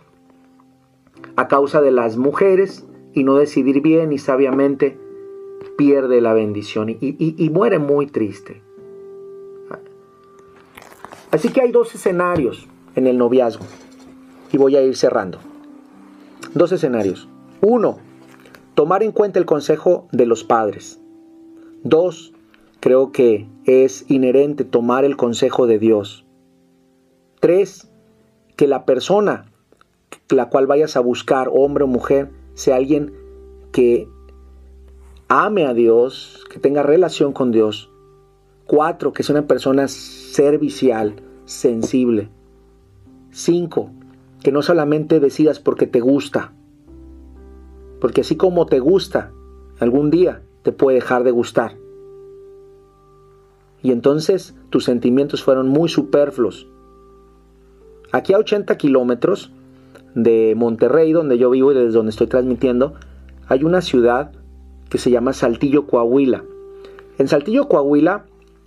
a 1.35 1.47
causa 1.47 1.81
de 1.81 1.91
las 1.91 2.17
mujeres 2.17 2.87
y 3.13 3.23
no 3.23 3.35
decidir 3.35 3.81
bien 3.81 4.11
y 4.11 4.17
sabiamente, 4.17 4.97
pierde 5.77 6.19
la 6.21 6.33
bendición 6.33 6.89
y, 6.89 7.49
muere 7.53 7.77
muy 7.77 8.07
triste. 8.07 8.61
Así 11.31 11.49
que 11.49 11.61
hay 11.61 11.71
dos 11.71 11.93
escenarios 11.93 12.67
en 12.95 13.07
el 13.07 13.17
noviazgo 13.17 13.65
y 14.51 14.57
voy 14.57 14.75
a 14.75 14.81
ir 14.81 14.95
cerrando. 14.95 15.39
Dos 16.53 16.71
escenarios. 16.71 17.29
Uno, 17.61 17.99
tomar 18.75 19.03
en 19.03 19.11
cuenta 19.11 19.39
el 19.39 19.45
consejo 19.45 20.07
de 20.11 20.25
los 20.25 20.43
padres. 20.43 20.99
Dos, 21.83 22.33
creo 22.79 23.11
que 23.11 23.47
es 23.65 24.05
inherente 24.09 24.63
tomar 24.63 25.05
el 25.05 25.17
consejo 25.17 25.67
de 25.67 25.79
Dios. 25.79 26.25
Tres, 27.39 27.89
que 28.55 28.67
la 28.67 28.85
persona 28.85 29.51
la 30.35 30.49
cual 30.49 30.67
vayas 30.67 30.95
a 30.95 31.01
buscar, 31.01 31.49
hombre 31.51 31.83
o 31.83 31.87
mujer, 31.87 32.29
sea 32.53 32.75
alguien 32.75 33.13
que 33.71 34.07
ame 35.27 35.65
a 35.65 35.73
Dios, 35.73 36.43
que 36.49 36.59
tenga 36.59 36.83
relación 36.83 37.33
con 37.33 37.51
Dios. 37.51 37.89
Cuatro, 38.65 39.13
que 39.13 39.23
sea 39.23 39.35
una 39.35 39.47
persona 39.47 39.87
servicial, 39.87 41.15
sensible. 41.45 42.29
Cinco, 43.31 43.91
que 44.43 44.51
no 44.51 44.61
solamente 44.61 45.19
decidas 45.19 45.59
porque 45.59 45.87
te 45.87 45.99
gusta, 45.99 46.53
porque 48.01 48.21
así 48.21 48.35
como 48.35 48.65
te 48.65 48.79
gusta, 48.79 49.31
algún 49.79 50.09
día 50.09 50.41
te 50.63 50.71
puede 50.71 50.95
dejar 50.95 51.23
de 51.23 51.31
gustar. 51.31 51.77
Y 53.83 53.91
entonces 53.91 54.55
tus 54.69 54.83
sentimientos 54.83 55.43
fueron 55.43 55.69
muy 55.69 55.87
superfluos. 55.87 56.67
Aquí 58.11 58.33
a 58.33 58.39
80 58.39 58.75
kilómetros 58.77 59.51
de 60.15 60.53
Monterrey, 60.57 61.13
donde 61.13 61.37
yo 61.37 61.49
vivo 61.51 61.71
y 61.71 61.75
desde 61.75 61.91
donde 61.91 62.09
estoy 62.09 62.27
transmitiendo, 62.27 62.95
hay 63.47 63.63
una 63.63 63.81
ciudad 63.81 64.31
que 64.89 64.97
se 64.97 65.11
llama 65.11 65.33
Saltillo, 65.33 65.87
Coahuila. 65.87 66.43
En 67.17 67.27
Saltillo, 67.27 67.69
Coahuila, 67.69 68.25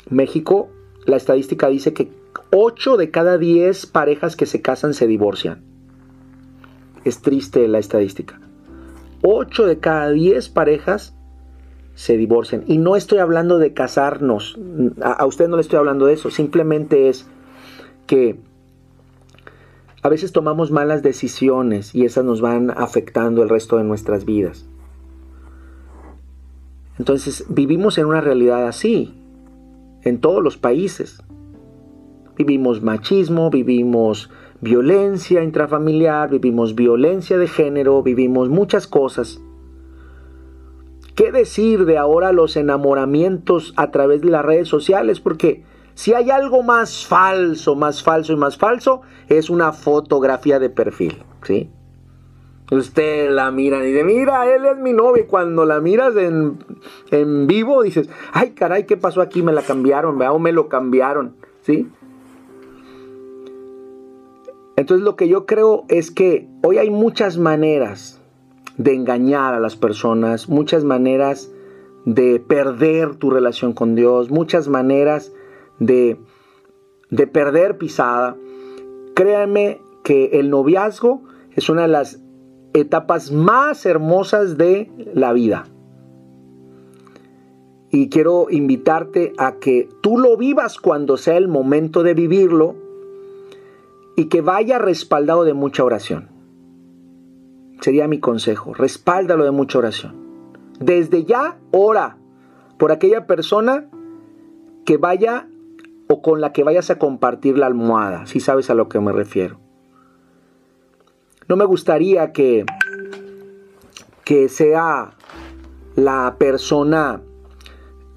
México, 0.08 0.68
la 1.06 1.16
estadística 1.16 1.68
dice 1.68 1.92
que 1.92 2.08
8 2.52 2.96
de 2.96 3.10
cada 3.10 3.36
10 3.36 3.86
parejas 3.86 4.36
que 4.36 4.46
se 4.46 4.62
casan 4.62 4.94
se 4.94 5.06
divorcian. 5.06 5.62
Es 7.04 7.20
triste 7.20 7.66
la 7.68 7.78
estadística. 7.78 8.40
8 9.26 9.66
de 9.66 9.78
cada 9.78 10.10
10 10.10 10.50
parejas 10.50 11.14
se 11.94 12.18
divorcian. 12.18 12.62
Y 12.66 12.76
no 12.76 12.94
estoy 12.94 13.18
hablando 13.18 13.58
de 13.58 13.72
casarnos. 13.72 14.58
A, 15.00 15.24
usted 15.24 15.48
no 15.48 15.56
le 15.56 15.62
estoy 15.62 15.78
hablando 15.78 16.06
de 16.06 16.12
eso. 16.12 16.30
Simplemente 16.30 17.08
es 17.08 17.26
que 18.06 18.38
a 20.02 20.10
veces 20.10 20.32
tomamos 20.32 20.70
malas 20.70 21.02
decisiones 21.02 21.94
y 21.94 22.04
esas 22.04 22.24
nos 22.26 22.42
van 22.42 22.70
afectando 22.70 23.42
el 23.42 23.48
resto 23.48 23.78
de 23.78 23.84
nuestras 23.84 24.26
vidas. 24.26 24.68
Entonces 26.98 27.46
vivimos 27.48 27.96
en 27.96 28.04
una 28.04 28.20
realidad 28.20 28.68
así, 28.68 29.14
en 30.02 30.20
todos 30.20 30.42
los 30.42 30.58
países. 30.58 31.22
Vivimos 32.36 32.82
machismo, 32.82 33.48
vivimos 33.48 34.28
violencia 34.64 35.44
intrafamiliar, 35.44 36.30
vivimos 36.30 36.74
violencia 36.74 37.36
de 37.36 37.46
género, 37.46 38.02
vivimos 38.02 38.48
muchas 38.48 38.86
cosas. 38.86 39.40
¿Qué 41.14 41.30
decir 41.30 41.84
de 41.84 41.98
ahora 41.98 42.32
los 42.32 42.56
enamoramientos 42.56 43.74
a 43.76 43.90
través 43.90 44.22
de 44.22 44.30
las 44.30 44.44
redes 44.44 44.66
sociales? 44.66 45.20
Porque 45.20 45.62
si 45.92 46.14
hay 46.14 46.30
algo 46.30 46.62
más 46.62 47.06
falso, 47.06 47.76
más 47.76 48.02
falso 48.02 48.32
y 48.32 48.36
más 48.36 48.56
falso, 48.56 49.02
es 49.28 49.50
una 49.50 49.72
fotografía 49.72 50.58
de 50.58 50.70
perfil, 50.70 51.22
¿sí? 51.42 51.70
Usted 52.70 53.30
la 53.30 53.50
mira 53.50 53.84
y 53.84 53.92
dice, 53.92 54.02
mira, 54.02 54.52
él 54.52 54.64
es 54.64 54.78
mi 54.78 54.94
novio. 54.94 55.26
Cuando 55.28 55.66
la 55.66 55.80
miras 55.80 56.16
en, 56.16 56.58
en 57.10 57.46
vivo, 57.46 57.82
dices, 57.82 58.08
ay, 58.32 58.52
caray, 58.52 58.86
¿qué 58.86 58.96
pasó 58.96 59.20
aquí? 59.20 59.42
Me 59.42 59.52
la 59.52 59.60
cambiaron, 59.60 60.18
¿verdad? 60.18 60.38
Me 60.38 60.52
lo 60.52 60.68
cambiaron, 60.70 61.36
¿sí? 61.60 61.86
Entonces 64.76 65.04
lo 65.04 65.16
que 65.16 65.28
yo 65.28 65.46
creo 65.46 65.84
es 65.88 66.10
que 66.10 66.48
hoy 66.62 66.78
hay 66.78 66.90
muchas 66.90 67.38
maneras 67.38 68.20
de 68.76 68.94
engañar 68.94 69.54
a 69.54 69.60
las 69.60 69.76
personas, 69.76 70.48
muchas 70.48 70.84
maneras 70.84 71.50
de 72.04 72.40
perder 72.40 73.14
tu 73.16 73.30
relación 73.30 73.72
con 73.72 73.94
Dios, 73.94 74.30
muchas 74.30 74.68
maneras 74.68 75.32
de, 75.78 76.18
de 77.10 77.26
perder 77.26 77.78
pisada. 77.78 78.36
Créanme 79.14 79.80
que 80.02 80.40
el 80.40 80.50
noviazgo 80.50 81.22
es 81.54 81.68
una 81.68 81.82
de 81.82 81.88
las 81.88 82.20
etapas 82.74 83.30
más 83.30 83.86
hermosas 83.86 84.58
de 84.58 84.90
la 85.14 85.32
vida. 85.32 85.66
Y 87.90 88.08
quiero 88.08 88.48
invitarte 88.50 89.32
a 89.38 89.60
que 89.60 89.88
tú 90.00 90.18
lo 90.18 90.36
vivas 90.36 90.78
cuando 90.78 91.16
sea 91.16 91.36
el 91.36 91.46
momento 91.46 92.02
de 92.02 92.14
vivirlo 92.14 92.74
y 94.16 94.26
que 94.26 94.40
vaya 94.40 94.78
respaldado 94.78 95.44
de 95.44 95.54
mucha 95.54 95.84
oración. 95.84 96.28
Sería 97.80 98.08
mi 98.08 98.20
consejo, 98.20 98.72
respáldalo 98.74 99.44
de 99.44 99.50
mucha 99.50 99.78
oración. 99.78 100.14
Desde 100.80 101.24
ya, 101.24 101.58
ora 101.70 102.16
por 102.78 102.92
aquella 102.92 103.26
persona 103.26 103.88
que 104.84 104.96
vaya 104.96 105.48
o 106.08 106.22
con 106.22 106.40
la 106.40 106.52
que 106.52 106.64
vayas 106.64 106.90
a 106.90 106.98
compartir 106.98 107.58
la 107.58 107.66
almohada, 107.66 108.26
si 108.26 108.40
sabes 108.40 108.70
a 108.70 108.74
lo 108.74 108.88
que 108.88 109.00
me 109.00 109.12
refiero. 109.12 109.58
No 111.48 111.56
me 111.56 111.64
gustaría 111.64 112.32
que, 112.32 112.64
que 114.24 114.48
sea 114.48 115.14
la 115.94 116.36
persona 116.38 117.22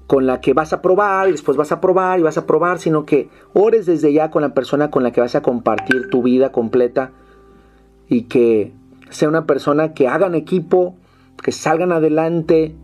con 0.08 0.26
la 0.26 0.40
que 0.40 0.52
vas 0.54 0.72
a 0.72 0.82
probar 0.82 1.28
y 1.28 1.32
después 1.32 1.56
vas 1.56 1.70
a 1.70 1.80
probar 1.80 2.18
y 2.18 2.24
vas 2.24 2.36
a 2.36 2.46
probar, 2.46 2.80
sino 2.80 3.06
que 3.06 3.28
ores 3.54 3.86
desde 3.86 4.12
ya 4.12 4.32
con 4.32 4.42
la 4.42 4.54
persona 4.54 4.90
con 4.90 5.04
la 5.04 5.12
que 5.12 5.20
vas 5.20 5.36
a 5.36 5.42
compartir 5.42 6.10
tu 6.10 6.24
vida 6.24 6.50
completa 6.50 7.12
y 8.08 8.22
que 8.22 8.72
sea 9.10 9.28
una 9.28 9.46
persona 9.46 9.94
que 9.94 10.08
hagan 10.08 10.34
equipo, 10.34 10.96
que 11.40 11.52
salgan 11.52 11.92
adelante 11.92 12.74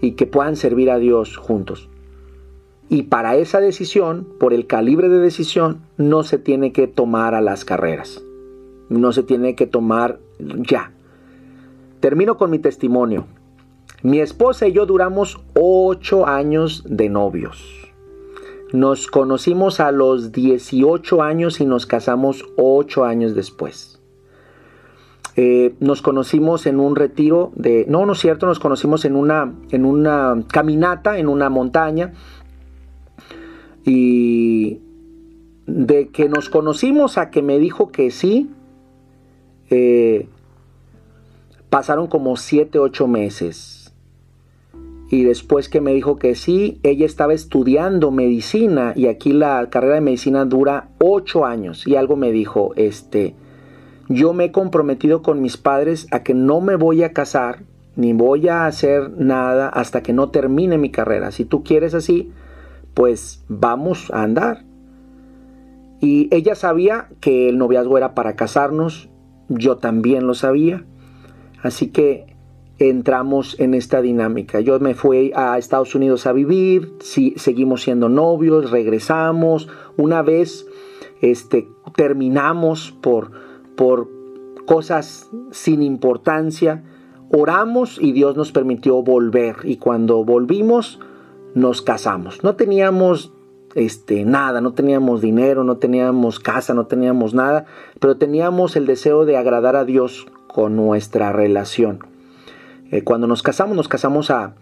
y 0.00 0.12
que 0.12 0.26
puedan 0.26 0.54
servir 0.54 0.92
a 0.92 0.98
Dios 0.98 1.36
juntos. 1.36 1.88
Y 2.88 3.02
para 3.02 3.34
esa 3.34 3.58
decisión, 3.58 4.28
por 4.38 4.54
el 4.54 4.68
calibre 4.68 5.08
de 5.08 5.18
decisión, 5.18 5.80
no 5.96 6.22
se 6.22 6.38
tiene 6.38 6.72
que 6.72 6.86
tomar 6.86 7.34
a 7.34 7.40
las 7.40 7.64
carreras 7.64 8.22
no 8.88 9.12
se 9.12 9.22
tiene 9.22 9.54
que 9.54 9.66
tomar 9.66 10.18
ya. 10.38 10.92
Termino 12.00 12.36
con 12.36 12.50
mi 12.50 12.58
testimonio. 12.58 13.26
Mi 14.02 14.20
esposa 14.20 14.68
y 14.68 14.72
yo 14.72 14.86
duramos 14.86 15.40
ocho 15.54 16.26
años 16.26 16.84
de 16.86 17.08
novios. 17.08 17.92
Nos 18.72 19.06
conocimos 19.06 19.80
a 19.80 19.90
los 19.92 20.30
18 20.30 21.22
años 21.22 21.60
y 21.60 21.66
nos 21.66 21.86
casamos 21.86 22.44
ocho 22.56 23.04
años 23.04 23.34
después. 23.34 24.00
Eh, 25.36 25.74
nos 25.80 26.02
conocimos 26.02 26.66
en 26.66 26.80
un 26.80 26.96
retiro 26.96 27.52
de... 27.54 27.86
No, 27.88 28.04
no 28.06 28.12
es 28.12 28.18
cierto, 28.18 28.46
nos 28.46 28.58
conocimos 28.58 29.04
en 29.04 29.16
una, 29.16 29.54
en 29.70 29.84
una 29.84 30.44
caminata, 30.48 31.18
en 31.18 31.28
una 31.28 31.48
montaña. 31.48 32.12
Y 33.84 34.80
de 35.66 36.08
que 36.08 36.28
nos 36.28 36.50
conocimos 36.50 37.18
a 37.18 37.30
que 37.30 37.42
me 37.42 37.58
dijo 37.58 37.92
que 37.92 38.10
sí, 38.10 38.50
eh, 39.70 40.28
pasaron 41.70 42.06
como 42.06 42.36
7, 42.36 42.78
8 42.78 43.06
meses. 43.06 43.77
Y 45.10 45.24
después 45.24 45.68
que 45.68 45.80
me 45.80 45.94
dijo 45.94 46.16
que 46.16 46.34
sí, 46.34 46.80
ella 46.82 47.06
estaba 47.06 47.32
estudiando 47.32 48.10
medicina 48.10 48.92
y 48.94 49.06
aquí 49.06 49.32
la 49.32 49.68
carrera 49.70 49.94
de 49.94 50.00
medicina 50.02 50.44
dura 50.44 50.90
8 50.98 51.46
años. 51.46 51.86
Y 51.86 51.96
algo 51.96 52.16
me 52.16 52.30
dijo, 52.30 52.72
este, 52.76 53.34
yo 54.08 54.32
me 54.32 54.46
he 54.46 54.52
comprometido 54.52 55.22
con 55.22 55.40
mis 55.40 55.56
padres 55.56 56.06
a 56.10 56.22
que 56.22 56.34
no 56.34 56.60
me 56.60 56.76
voy 56.76 57.02
a 57.02 57.12
casar 57.12 57.60
ni 57.96 58.12
voy 58.12 58.48
a 58.48 58.66
hacer 58.66 59.10
nada 59.10 59.68
hasta 59.68 60.02
que 60.02 60.12
no 60.12 60.30
termine 60.30 60.78
mi 60.78 60.90
carrera. 60.90 61.32
Si 61.32 61.44
tú 61.44 61.64
quieres 61.64 61.94
así, 61.94 62.30
pues 62.94 63.44
vamos 63.48 64.10
a 64.12 64.22
andar. 64.22 64.64
Y 66.00 66.28
ella 66.32 66.54
sabía 66.54 67.08
que 67.20 67.48
el 67.48 67.58
noviazgo 67.58 67.98
era 67.98 68.14
para 68.14 68.36
casarnos 68.36 69.08
yo 69.48 69.78
también 69.78 70.26
lo 70.26 70.34
sabía. 70.34 70.84
Así 71.62 71.88
que 71.88 72.36
entramos 72.78 73.58
en 73.58 73.74
esta 73.74 74.00
dinámica. 74.00 74.60
Yo 74.60 74.78
me 74.80 74.94
fui 74.94 75.32
a 75.34 75.58
Estados 75.58 75.94
Unidos 75.94 76.26
a 76.26 76.32
vivir, 76.32 76.94
si, 77.00 77.34
seguimos 77.36 77.82
siendo 77.82 78.08
novios, 78.08 78.70
regresamos. 78.70 79.68
Una 79.96 80.22
vez 80.22 80.66
este, 81.20 81.68
terminamos 81.96 82.92
por, 83.00 83.30
por 83.76 84.08
cosas 84.66 85.28
sin 85.50 85.82
importancia, 85.82 86.84
oramos 87.30 87.98
y 88.00 88.12
Dios 88.12 88.36
nos 88.36 88.52
permitió 88.52 89.02
volver. 89.02 89.56
Y 89.64 89.76
cuando 89.76 90.24
volvimos, 90.24 91.00
nos 91.54 91.82
casamos. 91.82 92.44
No 92.44 92.54
teníamos 92.54 93.32
este, 93.74 94.24
nada, 94.24 94.60
no 94.60 94.72
teníamos 94.72 95.20
dinero, 95.20 95.64
no 95.64 95.78
teníamos 95.78 96.38
casa, 96.38 96.74
no 96.74 96.86
teníamos 96.86 97.34
nada, 97.34 97.66
pero 98.00 98.16
teníamos 98.16 98.76
el 98.76 98.86
deseo 98.86 99.24
de 99.24 99.36
agradar 99.36 99.76
a 99.76 99.84
Dios 99.84 100.26
con 100.46 100.76
nuestra 100.76 101.32
relación. 101.32 102.07
Eh, 102.90 103.02
cuando 103.02 103.26
nos 103.26 103.42
casamos, 103.42 103.76
nos 103.76 103.88
casamos 103.88 104.30
a, 104.30 104.54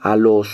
a 0.00 0.16
los, 0.16 0.48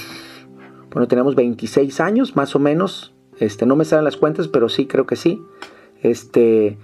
bueno, 0.93 1.09
tenemos 1.09 1.35
26 1.35 2.01
años 2.01 2.37
más 2.37 2.55
o 2.55 2.59
menos, 2.59 3.15
este, 3.39 3.67
no 3.67 3.77
me 3.77 3.85
salen 3.85 4.05
las 4.05 4.17
cuentas, 4.17 4.49
pero 4.49 4.69
sí, 4.69 4.87
creo 4.87 5.07
que 5.07 5.17
sí. 5.17 5.43
Este, 6.03 6.79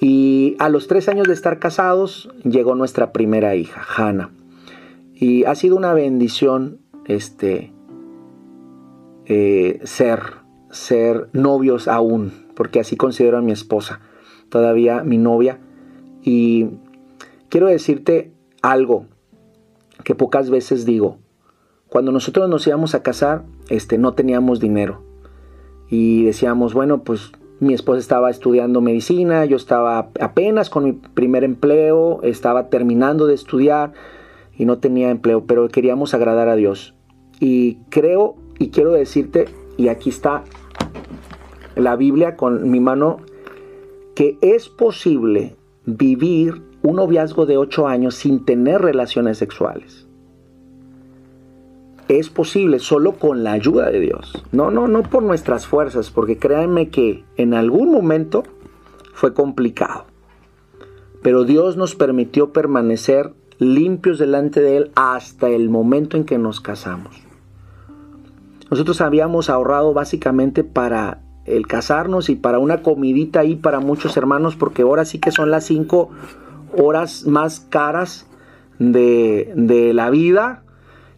y 0.00 0.56
a 0.58 0.68
los 0.68 0.86
tres 0.86 1.08
años 1.08 1.26
de 1.26 1.34
estar 1.34 1.58
casados 1.58 2.30
llegó 2.44 2.74
nuestra 2.74 3.12
primera 3.12 3.54
hija, 3.54 3.82
Hannah. 3.96 4.30
Y 5.14 5.44
ha 5.44 5.54
sido 5.54 5.76
una 5.76 5.94
bendición 5.94 6.80
este, 7.06 7.72
eh, 9.26 9.80
ser 9.84 10.44
ser 10.74 11.28
novios 11.32 11.88
aún, 11.88 12.32
porque 12.54 12.80
así 12.80 12.96
considero 12.96 13.38
a 13.38 13.42
mi 13.42 13.52
esposa, 13.52 14.00
todavía 14.48 15.02
mi 15.04 15.18
novia. 15.18 15.60
Y 16.22 16.68
quiero 17.48 17.68
decirte 17.68 18.32
algo 18.60 19.06
que 20.02 20.14
pocas 20.14 20.50
veces 20.50 20.84
digo. 20.84 21.18
Cuando 21.88 22.10
nosotros 22.10 22.48
nos 22.48 22.66
íbamos 22.66 22.94
a 22.94 23.02
casar, 23.02 23.44
este, 23.68 23.98
no 23.98 24.14
teníamos 24.14 24.58
dinero. 24.58 25.02
Y 25.88 26.24
decíamos, 26.24 26.74
bueno, 26.74 27.04
pues 27.04 27.32
mi 27.60 27.74
esposa 27.74 28.00
estaba 28.00 28.30
estudiando 28.30 28.80
medicina, 28.80 29.44
yo 29.44 29.56
estaba 29.56 30.10
apenas 30.20 30.70
con 30.70 30.84
mi 30.84 30.92
primer 30.92 31.44
empleo, 31.44 32.20
estaba 32.22 32.68
terminando 32.68 33.26
de 33.26 33.34
estudiar 33.34 33.92
y 34.56 34.64
no 34.64 34.78
tenía 34.78 35.10
empleo, 35.10 35.44
pero 35.44 35.68
queríamos 35.68 36.14
agradar 36.14 36.48
a 36.48 36.56
Dios. 36.56 36.94
Y 37.38 37.76
creo 37.90 38.36
y 38.58 38.70
quiero 38.70 38.92
decirte, 38.92 39.46
y 39.76 39.88
aquí 39.88 40.10
está 40.10 40.44
la 41.76 41.96
Biblia 41.96 42.36
con 42.36 42.70
mi 42.70 42.80
mano 42.80 43.18
que 44.14 44.38
es 44.40 44.68
posible 44.68 45.56
vivir 45.86 46.62
un 46.84 46.96
noviazgo 46.96 47.46
de 47.46 47.56
ocho 47.56 47.88
años 47.88 48.14
sin 48.14 48.44
tener 48.44 48.82
relaciones 48.82 49.38
sexuales. 49.38 50.06
es 52.08 52.28
posible 52.28 52.80
solo 52.80 53.12
con 53.12 53.42
la 53.42 53.52
ayuda 53.52 53.90
de 53.90 53.98
Dios. 53.98 54.44
No, 54.52 54.70
no, 54.70 54.86
no 54.86 55.02
por 55.02 55.22
nuestras 55.22 55.66
fuerzas, 55.66 56.10
porque 56.10 56.36
créanme 56.36 56.90
que 56.90 57.24
en 57.38 57.54
algún 57.54 57.90
momento 57.90 58.42
fue 59.14 59.32
complicado. 59.32 60.04
Pero 61.22 61.44
Dios 61.44 61.78
nos 61.78 61.94
permitió 61.94 62.52
permanecer 62.52 63.32
limpios 63.58 64.18
delante 64.18 64.60
de 64.60 64.76
Él 64.76 64.90
hasta 64.94 65.48
el 65.48 65.70
momento 65.70 66.18
en 66.18 66.24
que 66.24 66.36
nos 66.36 66.60
casamos. 66.60 67.16
Nosotros 68.70 69.00
habíamos 69.00 69.48
ahorrado 69.48 69.94
básicamente 69.94 70.62
para 70.62 71.22
el 71.46 71.66
casarnos 71.66 72.28
y 72.28 72.36
para 72.36 72.58
una 72.58 72.82
comidita 72.82 73.40
ahí 73.40 73.56
para 73.56 73.80
muchos 73.80 74.18
hermanos, 74.18 74.56
porque 74.56 74.82
ahora 74.82 75.06
sí 75.06 75.18
que 75.18 75.30
son 75.30 75.50
las 75.50 75.64
cinco 75.64 76.10
horas 76.78 77.26
más 77.26 77.60
caras 77.60 78.26
de, 78.78 79.52
de 79.56 79.94
la 79.94 80.10
vida. 80.10 80.62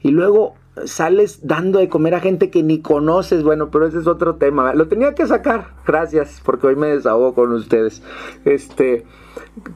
Y 0.03 0.11
luego 0.11 0.55
sales 0.85 1.47
dando 1.47 1.79
de 1.79 1.89
comer 1.89 2.15
a 2.15 2.21
gente 2.21 2.51
que 2.51 2.63
ni 2.63 2.81
conoces, 2.81 3.43
bueno, 3.43 3.71
pero 3.71 3.87
ese 3.87 3.99
es 3.99 4.07
otro 4.07 4.37
tema. 4.37 4.75
Lo 4.75 4.89
tenía 4.89 5.15
que 5.15 5.27
sacar, 5.27 5.69
gracias, 5.87 6.41
porque 6.45 6.67
hoy 6.67 6.77
me 6.77 6.89
desahogo 6.89 7.35
con 7.35 7.53
ustedes. 7.53 8.03
Este, 8.45 9.05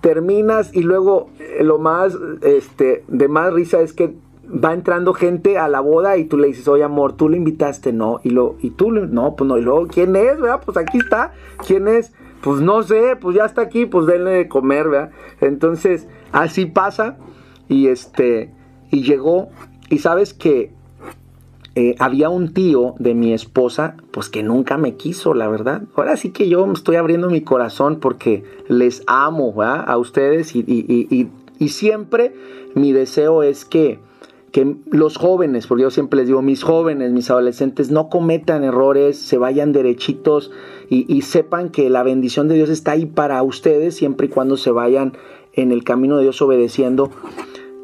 terminas 0.01 0.74
y 0.74 0.83
luego 0.83 1.31
eh, 1.39 1.64
lo 1.64 1.78
más, 1.78 2.16
este, 2.43 3.05
de 3.09 3.28
más 3.28 3.53
risa 3.53 3.81
es 3.81 3.93
que 3.93 4.14
va 4.53 4.74
entrando 4.74 5.14
gente 5.14 5.59
a 5.59 5.68
la 5.68 5.81
boda 5.81 6.16
y 6.16 6.24
tú 6.24 6.37
le 6.37 6.49
dices, 6.49 6.66
oye 6.68 6.83
amor, 6.83 7.14
tú 7.14 7.28
le 7.28 7.37
invitaste, 7.37 7.93
no, 7.93 8.20
y 8.22 8.31
lo, 8.31 8.57
y 8.61 8.70
tú, 8.70 8.91
no, 8.91 9.37
pues 9.37 9.49
no, 9.49 9.57
y 9.59 9.62
luego, 9.62 9.87
¿quién 9.87 10.16
es, 10.16 10.41
verdad? 10.41 10.61
Pues 10.64 10.76
aquí 10.76 10.99
está, 10.99 11.33
¿quién 11.66 11.89
es? 11.89 12.12
Pues 12.43 12.61
no 12.61 12.82
sé, 12.82 13.16
pues 13.20 13.36
ya 13.36 13.45
está 13.45 13.62
aquí, 13.62 13.86
pues 13.86 14.07
denle 14.07 14.30
de 14.30 14.49
comer, 14.49 14.88
¿verdad? 14.88 15.11
Entonces, 15.41 16.09
así 16.32 16.66
pasa, 16.66 17.16
y 17.68 17.88
este, 17.88 18.51
y 18.91 19.03
llegó, 19.03 19.49
y 19.91 19.99
sabes 19.99 20.32
que 20.32 20.72
eh, 21.76 21.95
había 22.01 22.28
un 22.30 22.53
tío 22.53 22.95
de 22.99 23.14
mi 23.14 23.32
esposa, 23.32 23.97
pues 24.11 24.28
que 24.28 24.43
nunca 24.43 24.76
me 24.76 24.97
quiso, 24.97 25.34
la 25.34 25.49
verdad. 25.49 25.82
Ahora 25.95 26.16
sí 26.16 26.30
que 26.30 26.49
yo 26.49 26.70
estoy 26.72 26.97
abriendo 26.97 27.30
mi 27.30 27.43
corazón 27.43 28.01
porque 28.01 28.43
les 28.68 29.05
amo 29.07 29.55
a 29.62 29.97
ustedes 29.97 30.57
y, 30.57 31.28
siempre 31.68 32.34
mi 32.74 32.93
deseo 32.93 33.43
es 33.43 33.64
que, 33.64 34.01
que 34.53 34.76
los 34.90 35.16
jóvenes, 35.16 35.66
porque 35.66 35.82
yo 35.82 35.90
siempre 35.90 36.18
les 36.18 36.26
digo, 36.26 36.42
mis 36.42 36.62
jóvenes, 36.62 37.12
mis 37.12 37.30
adolescentes, 37.30 37.90
no 37.90 38.09
cometan 38.09 38.64
errores, 38.64 39.18
se 39.18 39.38
vayan 39.38 39.72
derechitos 39.72 40.51
y, 40.88 41.22
sepan 41.22 41.70
que 41.70 41.88
la 41.88 42.03
bendición 42.03 42.48
de 42.48 42.57
Dios 42.57 42.68
está 42.68 42.92
ahí 42.92 43.07
para 43.07 43.40
ustedes 43.44 43.94
siempre 43.94 44.26
y 44.26 44.30
cuando 44.30 44.57
se 44.57 44.72
vayan 44.72 45.12
en 45.53 45.70
el 45.70 45.84
camino 45.84 46.16
de 46.16 46.24
Dios 46.24 46.42
obedeciendo 46.42 47.11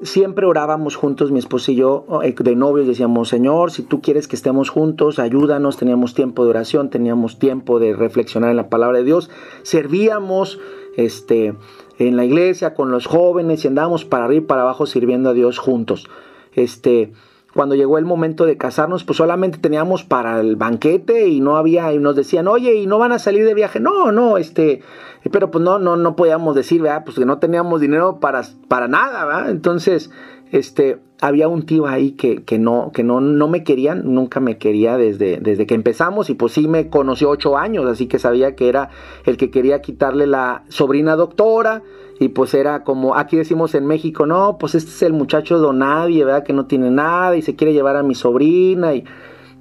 siempre 0.03 0.47
orábamos 0.47 0.97
juntos, 0.97 1.33
mi 1.33 1.39
esposo 1.39 1.73
y 1.73 1.77
yo, 1.77 2.05
eh, 2.23 2.35
de 2.39 2.57
novios, 2.57 2.87
decíamos, 2.87 3.29
Señor, 3.29 3.71
si 3.71 3.83
tú 3.83 4.01
quieres 4.01 4.29
que 4.29 4.37
estemos 4.37 4.69
juntos, 4.71 5.19
ayúdanos, 5.19 5.77
teníamos 5.77 6.15
tiempo 6.15 6.45
de 6.45 6.51
oración, 6.51 6.91
teníamos 6.91 7.39
tiempo 7.39 7.79
de 7.79 7.95
reflexionar 7.95 8.51
en 8.51 8.57
la 8.57 8.69
palabra 8.69 8.99
de 8.99 9.05
Dios, 9.05 9.31
servíamos 9.63 10.59
este, 10.97 11.55
en 11.99 12.17
la 12.17 12.25
iglesia 12.25 12.75
con 12.75 12.91
los 12.91 13.07
jóvenes 13.07 13.65
y 13.65 13.69
andábamos 13.69 14.05
para 14.05 14.27
arriba 14.27 14.45
y 14.45 14.47
para 14.47 14.63
abajo 14.63 14.87
sirviendo 14.87 15.31
a 15.31 15.35
Dios 15.35 15.59
juntos. 15.59 16.09
Este, 16.57 17.13
cuando 17.55 17.75
llegó 17.75 17.99
el 17.99 18.05
momento 18.05 18.45
de 18.45 18.57
casarnos, 18.57 19.05
pues 19.05 19.17
solamente 19.17 19.59
teníamos 19.59 20.05
para 20.05 20.41
el 20.41 20.57
banquete 20.57 21.29
y 21.29 21.41
no 21.41 21.57
había, 21.57 21.93
y 21.93 21.99
nos 21.99 22.17
decían, 22.17 22.49
oye, 22.49 22.75
¿y 22.75 22.87
no 22.87 22.99
van 22.99 23.13
a 23.13 23.19
salir 23.19 23.45
de 23.45 23.55
viaje? 23.55 23.79
No, 23.79 24.11
no, 24.11 24.37
este, 24.37 24.83
pero 25.31 25.51
pues 25.51 25.65
no, 25.65 25.79
no, 25.79 25.97
no 25.97 26.17
podíamos 26.17 26.55
decir, 26.55 26.83
¿verdad? 26.83 27.05
Pues 27.05 27.19
que 27.19 27.25
no 27.25 27.39
teníamos 27.39 27.81
dinero 27.81 28.19
para, 28.21 28.43
para 28.69 28.89
nada, 28.89 29.25
¿verdad? 29.25 29.51
Entonces, 29.51 30.11
este, 30.53 30.99
había 31.21 31.49
un 31.49 31.65
tío 31.65 31.87
ahí 31.87 32.13
que, 32.13 32.45
que, 32.45 32.59
no, 32.59 32.91
que 32.93 33.03
no, 33.03 33.21
no 33.21 33.49
me 33.49 33.65
querían, 33.65 34.03
nunca 34.15 34.41
me 34.41 34.59
quería 34.59 34.97
desde, 34.97 35.39
desde 35.39 35.67
que 35.67 35.75
empezamos 35.75 36.31
y 36.31 36.35
pues 36.35 36.53
sí 36.53 36.69
me 36.69 36.89
conoció 36.89 37.31
ocho 37.31 37.57
años, 37.57 37.87
así 37.87 38.07
que 38.07 38.19
sabía 38.19 38.55
que 38.55 38.69
era 38.69 38.91
el 39.25 39.37
que 39.37 39.51
quería 39.51 39.81
quitarle 39.81 40.27
la 40.27 40.65
sobrina 40.69 41.17
doctora 41.17 41.83
y 42.19 42.29
pues 42.29 42.55
era 42.55 42.83
como, 42.85 43.17
aquí 43.17 43.37
decimos 43.37 43.75
en 43.75 43.87
México, 43.87 44.27
no, 44.27 44.57
pues 44.59 44.75
este 44.75 44.91
es 44.91 45.03
el 45.03 45.13
muchacho 45.13 45.61
de 45.61 45.77
nadie, 45.77 46.25
¿verdad? 46.25 46.45
Que 46.45 46.53
no 46.53 46.67
tiene 46.67 46.91
nada 46.91 47.37
y 47.37 47.43
se 47.43 47.57
quiere 47.57 47.73
llevar 47.73 47.97
a 47.97 48.03
mi 48.03 48.15
sobrina 48.15 48.95
y, 48.95 49.05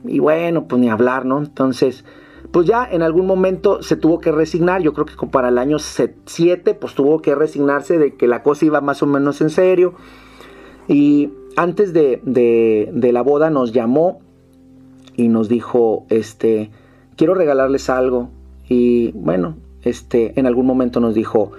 y 0.05 0.19
bueno, 0.19 0.65
pues 0.67 0.79
ni 0.79 0.89
hablar, 0.89 1.25
¿no? 1.25 1.39
Entonces, 1.39 2.05
pues 2.51 2.67
ya 2.67 2.87
en 2.89 3.01
algún 3.01 3.25
momento 3.25 3.81
se 3.81 3.97
tuvo 3.97 4.19
que 4.19 4.31
resignar, 4.31 4.81
yo 4.81 4.93
creo 4.93 5.05
que 5.05 5.15
para 5.27 5.49
el 5.49 5.57
año 5.57 5.77
7 5.79 6.73
pues 6.75 6.93
tuvo 6.93 7.21
que 7.21 7.35
resignarse 7.35 7.97
de 7.97 8.15
que 8.15 8.27
la 8.27 8.43
cosa 8.43 8.65
iba 8.65 8.81
más 8.81 9.03
o 9.03 9.07
menos 9.07 9.41
en 9.41 9.49
serio 9.49 9.95
y 10.87 11.31
antes 11.57 11.93
de, 11.93 12.21
de, 12.23 13.11
la 13.11 13.21
boda 13.21 13.49
nos 13.49 13.73
llamó 13.73 14.19
y 15.15 15.27
nos 15.29 15.49
dijo, 15.49 16.05
este, 16.09 16.69
quiero 17.15 17.33
regalarles 17.33 17.89
algo 17.89 18.29
y 18.69 19.11
bueno, 19.13 19.55
este, 19.81 20.39
en 20.39 20.45
algún 20.45 20.65
momento 20.65 20.99
nos 20.99 21.15
dijo, 21.15 21.51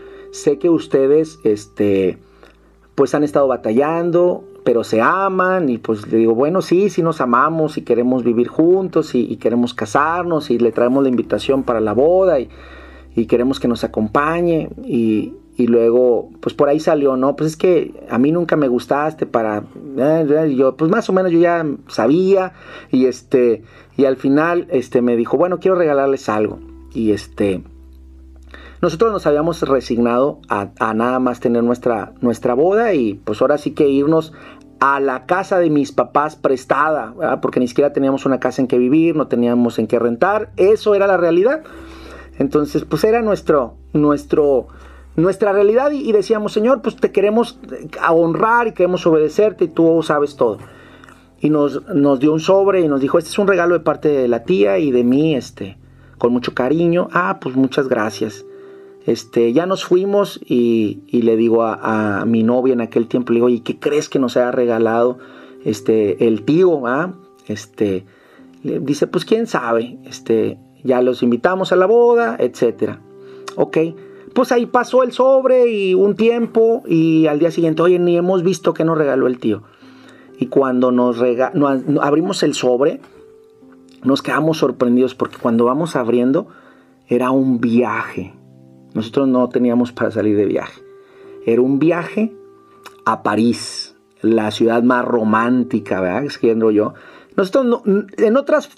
sé 0.43 0.59
que 0.59 0.71
ustedes, 0.71 1.39
este, 1.45 2.19
pues 2.95 3.15
han 3.15 3.25
estado 3.25 3.49
batallando, 3.49 4.45
pero 4.65 4.83
se 4.83 5.01
aman 5.01 5.69
y 5.69 5.79
pues 5.79 6.11
le 6.11 6.19
digo, 6.19 6.35
bueno, 6.35 6.61
sí, 6.61 6.91
sí 6.91 7.01
nos 7.01 7.21
amamos 7.21 7.79
y 7.79 7.83
queremos 7.83 8.25
vivir 8.25 8.49
juntos 8.49 9.15
y, 9.15 9.37
queremos 9.37 9.75
casarnos 9.75 10.51
y 10.51 10.59
le 10.59 10.73
traemos 10.73 11.05
la 11.05 11.09
invitación 11.09 11.63
para 11.63 11.81
la 11.81 11.93
boda 11.93 12.41
y, 12.41 12.49
queremos 13.29 13.61
que 13.61 13.69
nos 13.69 13.85
acompañe 13.85 14.69
y, 14.85 15.35
luego, 15.59 16.31
pues 16.41 16.55
por 16.55 16.69
ahí 16.69 16.81
salió, 16.81 17.17
¿no? 17.17 17.37
Pues 17.37 17.53
es 17.53 17.57
que 17.57 17.95
a 18.11 18.19
mí 18.19 18.33
nunca 18.33 18.57
me 18.57 18.67
gustaste 18.67 19.25
para, 19.25 19.63
eh, 19.99 20.55
yo, 20.57 20.77
pues 20.77 20.91
más 20.91 21.09
o 21.09 21.13
menos 21.13 21.31
yo 21.31 21.39
ya 21.39 21.65
sabía 21.87 22.53
y 22.91 23.07
este, 23.07 23.63
y 23.97 24.05
al 24.05 24.17
final, 24.17 24.67
este, 24.71 25.01
me 25.01 25.17
dijo, 25.17 25.37
bueno, 25.37 25.61
quiero 25.61 25.77
regalarles 25.77 26.29
algo 26.29 26.59
y 26.93 27.13
este, 27.13 27.63
nosotros 28.83 29.13
nos 29.13 29.27
habíamos 29.27 29.63
resignado 29.63 30.41
a, 30.49 30.69
nada 30.95 31.19
más 31.19 31.41
tener 31.41 31.63
nuestra, 31.63 32.13
nuestra 32.21 32.55
boda 32.55 32.95
y 32.95 33.15
pues 33.15 33.41
ahora 33.41 33.59
sí 33.59 33.73
que 33.73 33.89
irnos 33.89 34.33
a 34.81 35.01
la 35.01 35.25
casa 35.25 35.59
de 35.59 35.71
mis 35.71 35.93
papás 35.93 36.37
prestada, 36.37 37.15
porque 37.41 37.61
ni 37.61 37.69
siquiera 37.69 37.93
teníamos 37.93 38.27
una 38.27 38.39
casa 38.39 38.61
en 38.61 38.69
que 38.69 38.79
vivir, 38.79 39.17
no 39.17 39.27
teníamos 39.27 39.79
en 39.79 39.87
qué 39.87 39.99
rentar, 39.99 40.51
eso 40.57 40.95
era 40.95 41.07
la 41.07 41.17
realidad. 41.17 41.63
Entonces, 42.39 42.85
pues 42.85 43.03
era 43.05 43.23
nuestro, 43.23 43.77
nuestro, 43.95 44.69
nuestra 45.17 45.53
realidad 45.53 45.93
y, 45.93 46.13
decíamos, 46.13 46.53
Señor, 46.53 46.83
pues 46.83 46.97
te 46.97 47.11
queremos 47.11 47.59
honrar 48.11 48.69
y 48.69 48.73
queremos 48.73 49.07
obedecerte 49.07 49.65
y 49.65 49.69
tú 49.69 50.03
sabes 50.03 50.37
todo. 50.37 50.59
Y 51.41 51.49
nos, 51.49 51.83
nos 51.95 52.21
dio 52.21 52.35
un 52.35 52.41
sobre 52.41 52.81
y 52.83 52.89
nos 52.89 53.01
dijo, 53.01 53.17
este 53.17 53.31
es 53.31 53.39
un 53.39 53.47
regalo 53.47 53.75
de 53.75 53.81
parte 53.81 54.09
de 54.09 54.29
la 54.29 54.43
tía 54.43 54.79
y 54.79 54.91
de 54.91 55.05
mí, 55.05 55.35
este, 55.35 55.79
con 56.19 56.35
mucho 56.35 56.53
cariño. 56.53 57.09
Ah, 57.13 57.39
pues 57.41 57.57
muchas 57.57 57.89
gracias. 57.89 58.45
Este, 59.07 59.53
ya 59.53 59.67
nos 59.67 59.85
fuimos 59.85 60.41
y, 60.45 61.01
le 61.13 61.37
digo 61.37 61.63
a, 61.63 62.25
mi 62.27 62.43
novia 62.43 62.75
en 62.75 62.81
aquel 62.81 63.07
tiempo, 63.07 63.33
le 63.33 63.37
digo, 63.37 63.49
¿y 63.49 63.61
qué 63.61 63.79
crees 63.79 64.09
que 64.09 64.19
nos 64.19 64.37
ha 64.37 64.51
regalado 64.51 65.19
este, 65.65 66.27
el 66.27 66.43
tío? 66.43 66.89
Ah? 66.89 67.15
Este, 67.47 68.05
le 68.65 68.81
dice, 68.81 69.07
pues 69.07 69.25
quién 69.25 69.47
sabe, 69.47 69.97
este, 70.05 70.59
ya 70.83 71.03
los 71.03 71.23
invitamos 71.23 71.71
a 71.71 71.77
la 71.77 71.87
boda, 71.87 72.37
etcétera. 72.41 73.01
Ok, 73.55 73.79
pues 74.35 74.51
ahí 74.51 74.67
pasó 74.67 75.05
el 75.05 75.13
sobre 75.13 75.71
y 75.71 75.95
un 75.95 76.17
tiempo 76.17 76.83
y 76.89 77.29
al 77.29 77.39
día 77.39 77.53
siguiente, 77.53 77.83
oye, 77.83 78.01
ni 78.01 78.17
hemos 78.17 78.43
visto 78.43 78.75
que 78.75 78.85
nos 78.85 78.99
regaló 78.99 79.29
el 79.29 79.39
tío. 79.39 79.63
Y 80.37 80.47
cuando 80.47 80.91
nos, 80.91 81.19
nos 81.55 82.03
abrimos 82.03 82.43
el 82.43 82.55
sobre, 82.55 83.01
nos 84.03 84.21
quedamos 84.21 84.59
sorprendidos 84.59 85.15
porque 85.15 85.37
cuando 85.41 85.65
vamos 85.65 85.95
abriendo 85.95 86.49
era 87.09 87.31
un 87.31 87.61
viaje 87.61 88.35
nosotros 88.97 89.29
no 89.29 89.47
teníamos 89.51 89.93
para 89.93 90.11
salir 90.11 90.39
de 90.39 90.47
viaje. 90.47 90.83
Era 91.45 91.61
un 91.61 91.79
viaje 91.79 92.35
a 93.05 93.23
París, 93.23 93.95
la 94.23 94.51
ciudad 94.51 94.83
más 94.83 95.05
romántica, 95.05 96.01
¿verdad? 96.01 96.25
Escribiendo 96.25 96.71
yo. 96.71 96.95
Nosotros 97.37 97.83
en, 98.17 98.37
otras, 98.39 98.71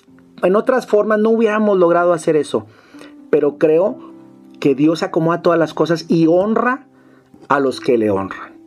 en 0.42 0.56
otras 0.56 0.88
formas 0.88 1.20
no 1.20 1.30
hubiéramos 1.30 1.78
logrado 1.78 2.12
hacer 2.12 2.34
eso, 2.34 2.66
pero 3.30 3.58
creo 3.58 3.96
que 4.58 4.74
Dios 4.74 5.04
acomoda 5.04 5.40
todas 5.40 5.58
las 5.58 5.72
cosas 5.72 6.06
y 6.08 6.26
honra 6.26 6.88
a 7.46 7.60
los 7.60 7.78
que 7.78 7.96
le 7.96 8.10
honran. 8.10 8.58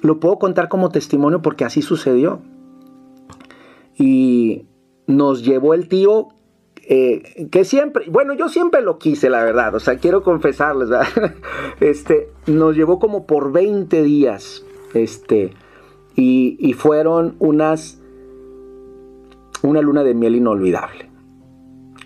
Lo 0.00 0.20
puedo 0.20 0.38
contar 0.38 0.70
como 0.70 0.88
testimonio 0.88 1.42
porque 1.42 1.66
así 1.66 1.82
sucedió. 1.82 2.40
Y 3.94 4.64
nos 5.06 5.44
llevó 5.44 5.74
el 5.74 5.86
tío 5.88 6.28
eh, 6.88 7.48
que 7.50 7.64
siempre, 7.64 8.04
bueno, 8.08 8.32
yo 8.34 8.48
siempre 8.48 8.80
lo 8.80 8.98
quise, 8.98 9.28
la 9.28 9.42
verdad, 9.42 9.74
o 9.74 9.80
sea, 9.80 9.98
quiero 9.98 10.22
confesarles, 10.22 10.88
este, 11.80 12.30
nos 12.46 12.76
llevó 12.76 13.00
como 13.00 13.26
por 13.26 13.50
20 13.50 14.04
días, 14.04 14.64
este, 14.94 15.52
y, 16.14 16.72
fueron 16.74 17.34
unas, 17.40 18.00
una 19.62 19.82
luna 19.82 20.04
de 20.04 20.14
miel 20.14 20.36
inolvidable, 20.36 21.10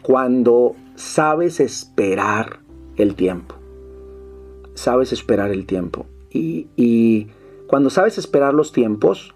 cuando 0.01 0.75
sabes 0.95 1.61
esperar 1.61 2.61
el 2.97 3.15
tiempo, 3.17 3.57
sabes 4.73 5.13
esperar 5.13 5.51
el 5.51 5.67
tiempo, 5.67 6.07
y, 6.31 6.69
y 6.77 7.27
cuando 7.67 7.91
sabes 7.91 8.17
esperar 8.17 8.55
los 8.55 8.73
tiempos, 8.73 9.35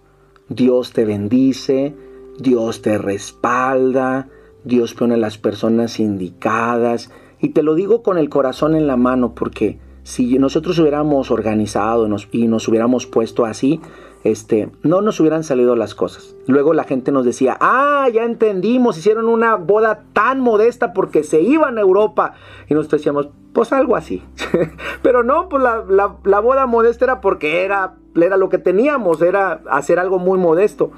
Dios 0.48 0.94
te 0.94 1.04
bendice, 1.04 1.94
Dios 2.38 2.80
te 2.80 2.96
respalda, 2.96 4.30
Dios 4.64 4.94
pone 4.94 5.14
a 5.14 5.18
las 5.18 5.38
personas 5.38 6.00
indicadas. 6.00 7.10
Y 7.40 7.50
te 7.50 7.62
lo 7.62 7.74
digo 7.74 8.02
con 8.02 8.18
el 8.18 8.28
corazón 8.28 8.74
en 8.74 8.86
la 8.86 8.96
mano 8.96 9.34
porque 9.34 9.78
si 10.02 10.38
nosotros 10.38 10.78
hubiéramos 10.78 11.30
organizado 11.30 12.08
y 12.32 12.46
nos 12.46 12.68
hubiéramos 12.68 13.06
puesto 13.06 13.44
así, 13.46 13.80
este, 14.24 14.70
no 14.82 15.02
nos 15.02 15.20
hubieran 15.20 15.44
salido 15.44 15.76
las 15.76 15.94
cosas. 15.94 16.34
Luego 16.46 16.72
la 16.72 16.84
gente 16.84 17.12
nos 17.12 17.26
decía, 17.26 17.58
ah, 17.60 18.08
ya 18.12 18.24
entendimos, 18.24 18.98
hicieron 18.98 19.28
una 19.28 19.56
boda 19.56 20.04
tan 20.14 20.40
modesta 20.40 20.94
porque 20.94 21.22
se 21.22 21.42
iban 21.42 21.76
a 21.76 21.82
Europa. 21.82 22.34
Y 22.68 22.74
nosotros 22.74 23.00
decíamos, 23.00 23.28
pues 23.52 23.72
algo 23.72 23.96
así. 23.96 24.22
Pero 25.02 25.22
no, 25.22 25.48
pues 25.50 25.62
la, 25.62 26.40
boda 26.40 26.66
modesta 26.66 27.04
era 27.04 27.20
porque 27.20 27.64
era, 27.64 27.96
era 28.14 28.38
lo 28.38 28.48
que 28.48 28.58
teníamos, 28.58 29.20
era 29.20 29.62
hacer 29.70 29.98
algo 29.98 30.18
muy 30.18 30.38
modesto. 30.38 30.90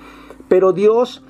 Pero 0.49 0.73
Dios, 0.73 1.25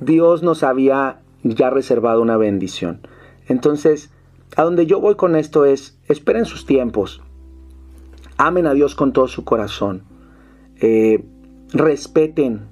Dios 0.00 0.42
nos 0.42 0.62
había 0.62 1.20
ya 1.42 1.70
reservado 1.70 2.22
una 2.22 2.36
bendición. 2.36 3.00
Entonces, 3.46 4.10
a 4.56 4.62
donde 4.62 4.86
yo 4.86 5.00
voy 5.00 5.16
con 5.16 5.36
esto 5.36 5.64
es, 5.64 5.98
esperen 6.06 6.44
sus 6.44 6.66
tiempos. 6.66 7.22
Amen 8.36 8.66
a 8.66 8.74
Dios 8.74 8.94
con 8.94 9.12
todo 9.12 9.28
su 9.28 9.44
corazón. 9.44 10.04
Eh, 10.80 11.24
respeten, 11.72 12.68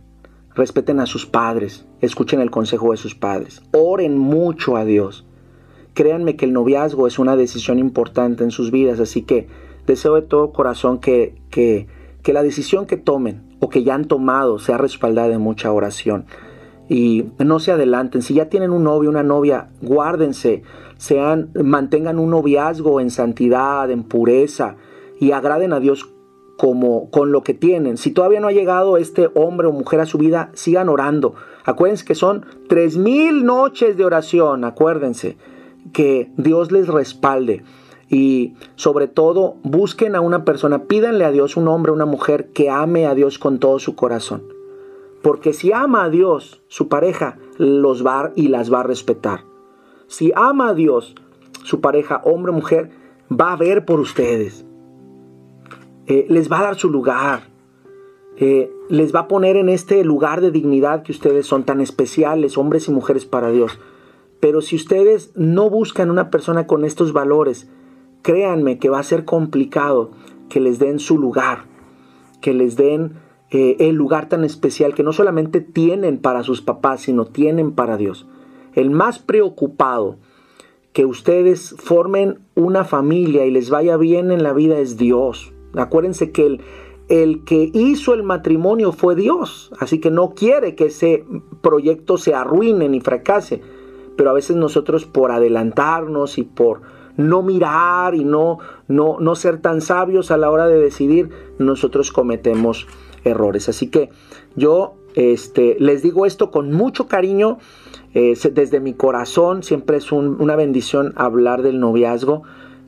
respeten 0.55 1.01
a 1.01 1.07
sus 1.07 1.27
padres, 1.27 1.87
escuchen 2.01 2.41
el 2.41 2.51
consejo 2.51 2.93
de 2.93 2.97
sus 2.97 3.14
padres, 3.14 3.62
oren 3.73 4.17
mucho 4.17 4.77
a 4.77 4.85
Dios. 4.85 5.27
Créanme 5.95 6.37
que 6.37 6.45
el 6.45 6.53
noviazgo 6.53 7.07
es 7.07 7.19
una 7.19 7.37
decisión 7.37 7.79
importante 7.79 8.45
en 8.45 8.51
sus 8.51 8.71
vidas, 8.71 9.01
así 9.01 9.23
que 9.23 9.49
deseo 9.87 10.14
de 10.14 10.23
todo 10.23 10.53
corazón 10.53 10.99
que, 10.99 11.35
que, 11.51 11.87
que 12.23 12.33
la 12.33 12.43
decisión 12.43 12.87
que 12.87 12.97
tomen 12.97 13.57
o 13.61 13.69
que 13.69 13.83
ya 13.83 13.95
han 13.95 14.05
tomado 14.07 14.59
sea 14.59 14.79
respaldada 14.79 15.29
de 15.29 15.39
mucha 15.39 15.73
oración. 15.73 16.27
Y 16.89 17.26
no 17.39 17.59
se 17.59 17.72
adelanten, 17.72 18.22
si 18.22 18.34
ya 18.34 18.49
tienen 18.49 18.70
un 18.70 18.84
novio, 18.84 19.11
una 19.11 19.24
novia, 19.24 19.70
guárdense, 19.82 20.62
sean, 20.99 21.51
mantengan 21.55 22.18
un 22.18 22.30
noviazgo 22.30 23.01
en 23.01 23.11
santidad, 23.11 23.91
en 23.91 24.05
pureza 24.05 24.76
y 25.18 25.32
agraden 25.32 25.72
a 25.72 25.80
Dios 25.80 26.09
como 26.57 27.11
con 27.11 27.32
lo 27.32 27.43
que 27.43 27.55
tienen. 27.55 27.97
Si 27.97 28.11
todavía 28.11 28.41
no 28.41 28.49
ha 28.49 28.53
llegado 28.53 28.97
este 28.97 29.28
hombre 29.34 29.66
o 29.66 29.72
mujer 29.72 30.01
a 30.01 30.07
su 30.07 30.18
vida, 30.18 30.51
sigan 30.55 30.89
orando. 30.89 31.34
Acuérdense 31.64 32.05
que 32.05 32.14
son 32.14 32.47
tres 32.68 32.97
mil 32.97 33.45
noches 33.45 33.97
de 33.97 34.05
oración. 34.05 34.64
Acuérdense 34.64 35.37
que 35.93 36.30
Dios 36.37 36.72
les 36.72 36.89
respalde. 36.89 37.62
Y 38.09 38.55
sobre 38.76 39.09
todo, 39.09 39.57
busquen 39.64 40.14
a 40.14 40.20
una 40.20 40.45
persona, 40.45 40.84
pídanle 40.84 41.24
a 41.24 41.32
Dios 41.32 41.57
un 41.57 41.68
hombre, 41.68 41.93
una 41.93 42.07
mujer 42.07 42.53
que 42.53 42.70
ame 42.70 43.07
a 43.07 43.14
Dios 43.14 43.39
con 43.39 43.59
todo 43.59 43.78
su 43.80 43.97
corazón. 43.97 44.56
Porque 45.27 45.53
si 45.53 45.72
ama 45.72 46.05
a 46.05 46.11
Dios, 46.11 46.62
su 46.68 46.87
pareja 46.87 47.37
los 47.59 48.07
va 48.07 48.31
y 48.37 48.47
las 48.47 48.72
va 48.72 48.81
a 48.81 48.85
respetar. 48.85 49.41
Si 50.07 50.33
ama 50.37 50.68
a 50.68 50.74
Dios, 50.74 51.16
su 51.64 51.81
pareja, 51.81 52.20
hombre 52.24 52.53
o 52.53 52.55
mujer, 52.55 52.91
va 53.29 53.53
a 53.53 53.57
ver 53.57 53.85
por 53.85 53.99
ustedes 53.99 54.64
eh, 56.07 56.27
les 56.29 56.51
va 56.51 56.61
a 56.61 56.62
dar 56.62 56.77
su 56.77 56.89
lugar, 56.89 57.49
eh, 58.37 58.70
les 58.89 59.14
va 59.14 59.20
a 59.20 59.29
poner 59.29 59.57
en 59.57 59.68
este 59.68 60.05
lugar 60.05 60.41
de 60.41 60.53
dignidad 60.53 61.03
que 61.03 61.11
ustedes 61.11 61.47
son 61.47 61.64
tan 61.64 61.81
especiales, 61.81 62.57
hombres 62.57 62.87
y 62.87 62.93
mujeres 62.93 63.27
para 63.27 63.51
Dios. 63.51 63.79
Pero 64.39 64.61
si 64.61 64.77
ustedes 64.77 65.33
no 65.35 65.68
buscan 65.68 66.11
una 66.11 66.31
persona 66.31 66.68
con 66.68 66.85
estos 66.85 67.12
valores, 67.12 67.68
créanme 68.22 68.79
que 68.79 68.91
va 68.91 69.01
a 69.01 69.03
ser 69.03 69.24
complicado 69.24 70.12
que 70.49 70.61
les 70.61 70.79
den 70.79 71.01
su 71.01 71.18
lugar, 71.18 71.64
que 72.41 72.55
les 72.55 72.77
den 72.77 73.14
eh, 73.51 73.77
el 73.79 73.95
lugar 73.95 74.29
tan 74.29 74.45
especial 74.45 74.95
que 74.95 75.03
no 75.03 75.13
solamente 75.13 75.61
tienen 75.61 76.19
para 76.19 76.43
sus 76.43 76.63
papás, 76.63 77.03
sino 77.03 77.27
tienen 77.27 77.73
para 77.73 77.97
Dios. 77.97 78.27
El 78.75 78.91
más 78.91 79.19
preocupado 79.19 80.17
que 80.93 81.07
ustedes 81.07 81.75
formen 81.79 82.41
una 82.55 82.85
familia 82.85 83.47
y 83.47 83.51
les 83.51 83.71
vaya 83.71 83.97
bien 83.97 84.33
en 84.33 84.43
la 84.43 84.53
vida 84.53 84.79
es 84.79 84.97
Dios. 84.97 85.53
Acuérdense 85.75 86.33
que 86.33 86.47
el, 86.47 86.61
el 87.09 87.45
que 87.45 87.71
hizo 87.73 88.15
el 88.15 88.23
matrimonio 88.23 88.93
fue 88.93 89.15
Dios, 89.15 89.71
así 89.79 90.01
que 90.01 90.11
no 90.11 90.31
quiere 90.31 90.75
que 90.75 90.87
ese 90.87 91.25
proyecto 91.61 92.17
se 92.19 92.35
arruine 92.35 92.89
ni 92.89 93.01
fracase. 93.01 93.61
Pero 94.17 94.31
a 94.31 94.33
veces 94.33 94.57
nosotros 94.57 95.05
por 95.05 95.31
adelantarnos 95.31 96.39
y 96.39 96.43
por 96.43 96.81
no 97.17 97.43
mirar 97.43 98.15
y 98.15 98.25
no, 98.25 98.59
no, 98.89 99.19
no 99.21 99.35
ser 99.35 99.61
tan 99.61 99.81
sabios 99.81 100.31
a 100.31 100.37
la 100.37 100.51
hora 100.51 100.67
de 100.67 100.81
decidir, 100.81 101.31
nosotros 101.59 102.11
cometemos 102.11 102.87
errores. 103.31 103.68
Así 103.68 103.89
que 103.89 104.11
yo 104.55 104.95
este, 105.14 105.77
les 105.81 106.03
digo 106.03 106.27
esto 106.27 106.51
con 106.51 106.72
mucho 106.72 107.09
cariño, 107.09 107.59
eh, 108.14 108.35
desde 108.53 108.81
mi 108.81 108.95
corazón, 108.95 109.62
siempre 109.62 109.97
es 109.97 110.12
una 110.12 110.57
bendición 110.57 111.12
hablar 111.16 111.62
del 111.62 111.81
noviazgo, 111.81 112.43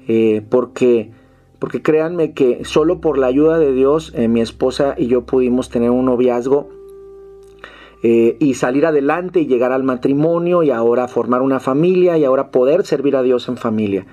eh, 0.07 0.43
porque 0.49 1.11
porque 1.59 1.83
créanme 1.83 2.35
que 2.35 2.65
solo 2.65 3.01
por 3.01 3.19
la 3.19 3.27
ayuda 3.27 3.59
de 3.59 3.73
Dios, 3.73 4.13
eh, 4.15 4.29
mi 4.29 4.41
esposa 4.41 4.95
y 4.97 5.09
yo 5.09 5.27
pudimos 5.27 5.71
tener 5.71 5.91
un 5.91 6.05
noviazgo 6.05 6.69
y 8.01 8.55
salir 8.55 8.87
adelante 8.87 9.41
y 9.41 9.47
llegar 9.47 9.73
al 9.73 9.83
matrimonio 9.83 10.63
y 10.63 10.71
ahora 10.71 11.09
formar 11.09 11.43
una 11.43 11.59
familia 11.59 12.17
y 12.17 12.25
ahora 12.25 12.53
poder 12.53 12.87
servir 12.87 13.17
a 13.17 13.25
Dios 13.25 13.49
en 13.49 13.57
familia. 13.57 14.07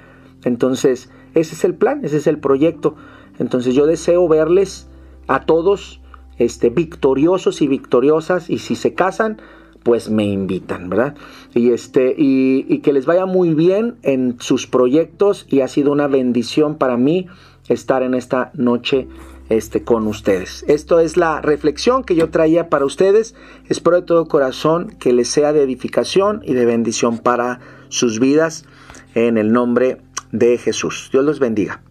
Entonces, 0.43 1.11
ese 1.36 1.53
es 1.53 1.63
el 1.65 1.76
plan, 1.76 2.03
ese 2.03 2.17
es 2.17 2.26
el 2.26 2.39
proyecto. 2.39 2.95
Entonces 3.38 3.76
yo 3.76 3.86
deseo 3.86 4.28
verles 4.28 4.88
a 5.28 5.45
todos 5.45 6.01
este, 6.38 6.69
victoriosos 6.69 7.61
y 7.61 7.67
victoriosas 7.67 8.49
y 8.49 8.59
si 8.59 8.75
se 8.75 8.93
casan, 8.93 9.41
pues 9.86 10.09
me 10.09 10.25
invitan, 10.25 10.89
¿verdad? 10.89 11.15
Y, 11.53 11.69
este, 11.69 12.15
y, 12.17 12.79
que 12.79 12.91
les 12.91 13.05
vaya 13.05 13.27
muy 13.27 13.53
bien 13.53 13.97
en 14.01 14.38
sus 14.39 14.65
proyectos 14.65 15.45
y 15.47 15.61
ha 15.61 15.67
sido 15.67 15.91
una 15.91 16.07
bendición 16.07 16.75
para 16.79 16.97
mí 16.97 17.27
estar 17.69 18.01
en 18.01 18.15
esta 18.15 18.51
noche 18.55 19.07
este, 19.49 19.83
con 19.83 20.07
ustedes. 20.07 20.65
Esto 20.67 20.99
es 20.99 21.17
la 21.17 21.39
reflexión 21.39 22.03
que 22.03 22.15
yo 22.15 22.31
traía 22.31 22.67
para 22.67 22.83
ustedes. 22.83 23.36
Espero 23.69 23.97
de 23.97 24.07
todo 24.07 24.27
corazón 24.27 24.95
que 24.99 25.13
les 25.13 25.27
sea 25.27 25.53
de 25.53 25.61
edificación 25.61 26.41
y 26.43 26.55
de 26.55 26.65
bendición 26.65 27.19
para 27.19 27.59
sus 27.89 28.19
vidas 28.19 28.65
en 29.13 29.38
el 29.38 29.51
nombre 29.51 30.01
de 30.31 30.57
Jesús. 30.57 31.09
Dios 31.11 31.23
los 31.23 31.39
bendiga. 31.39 31.83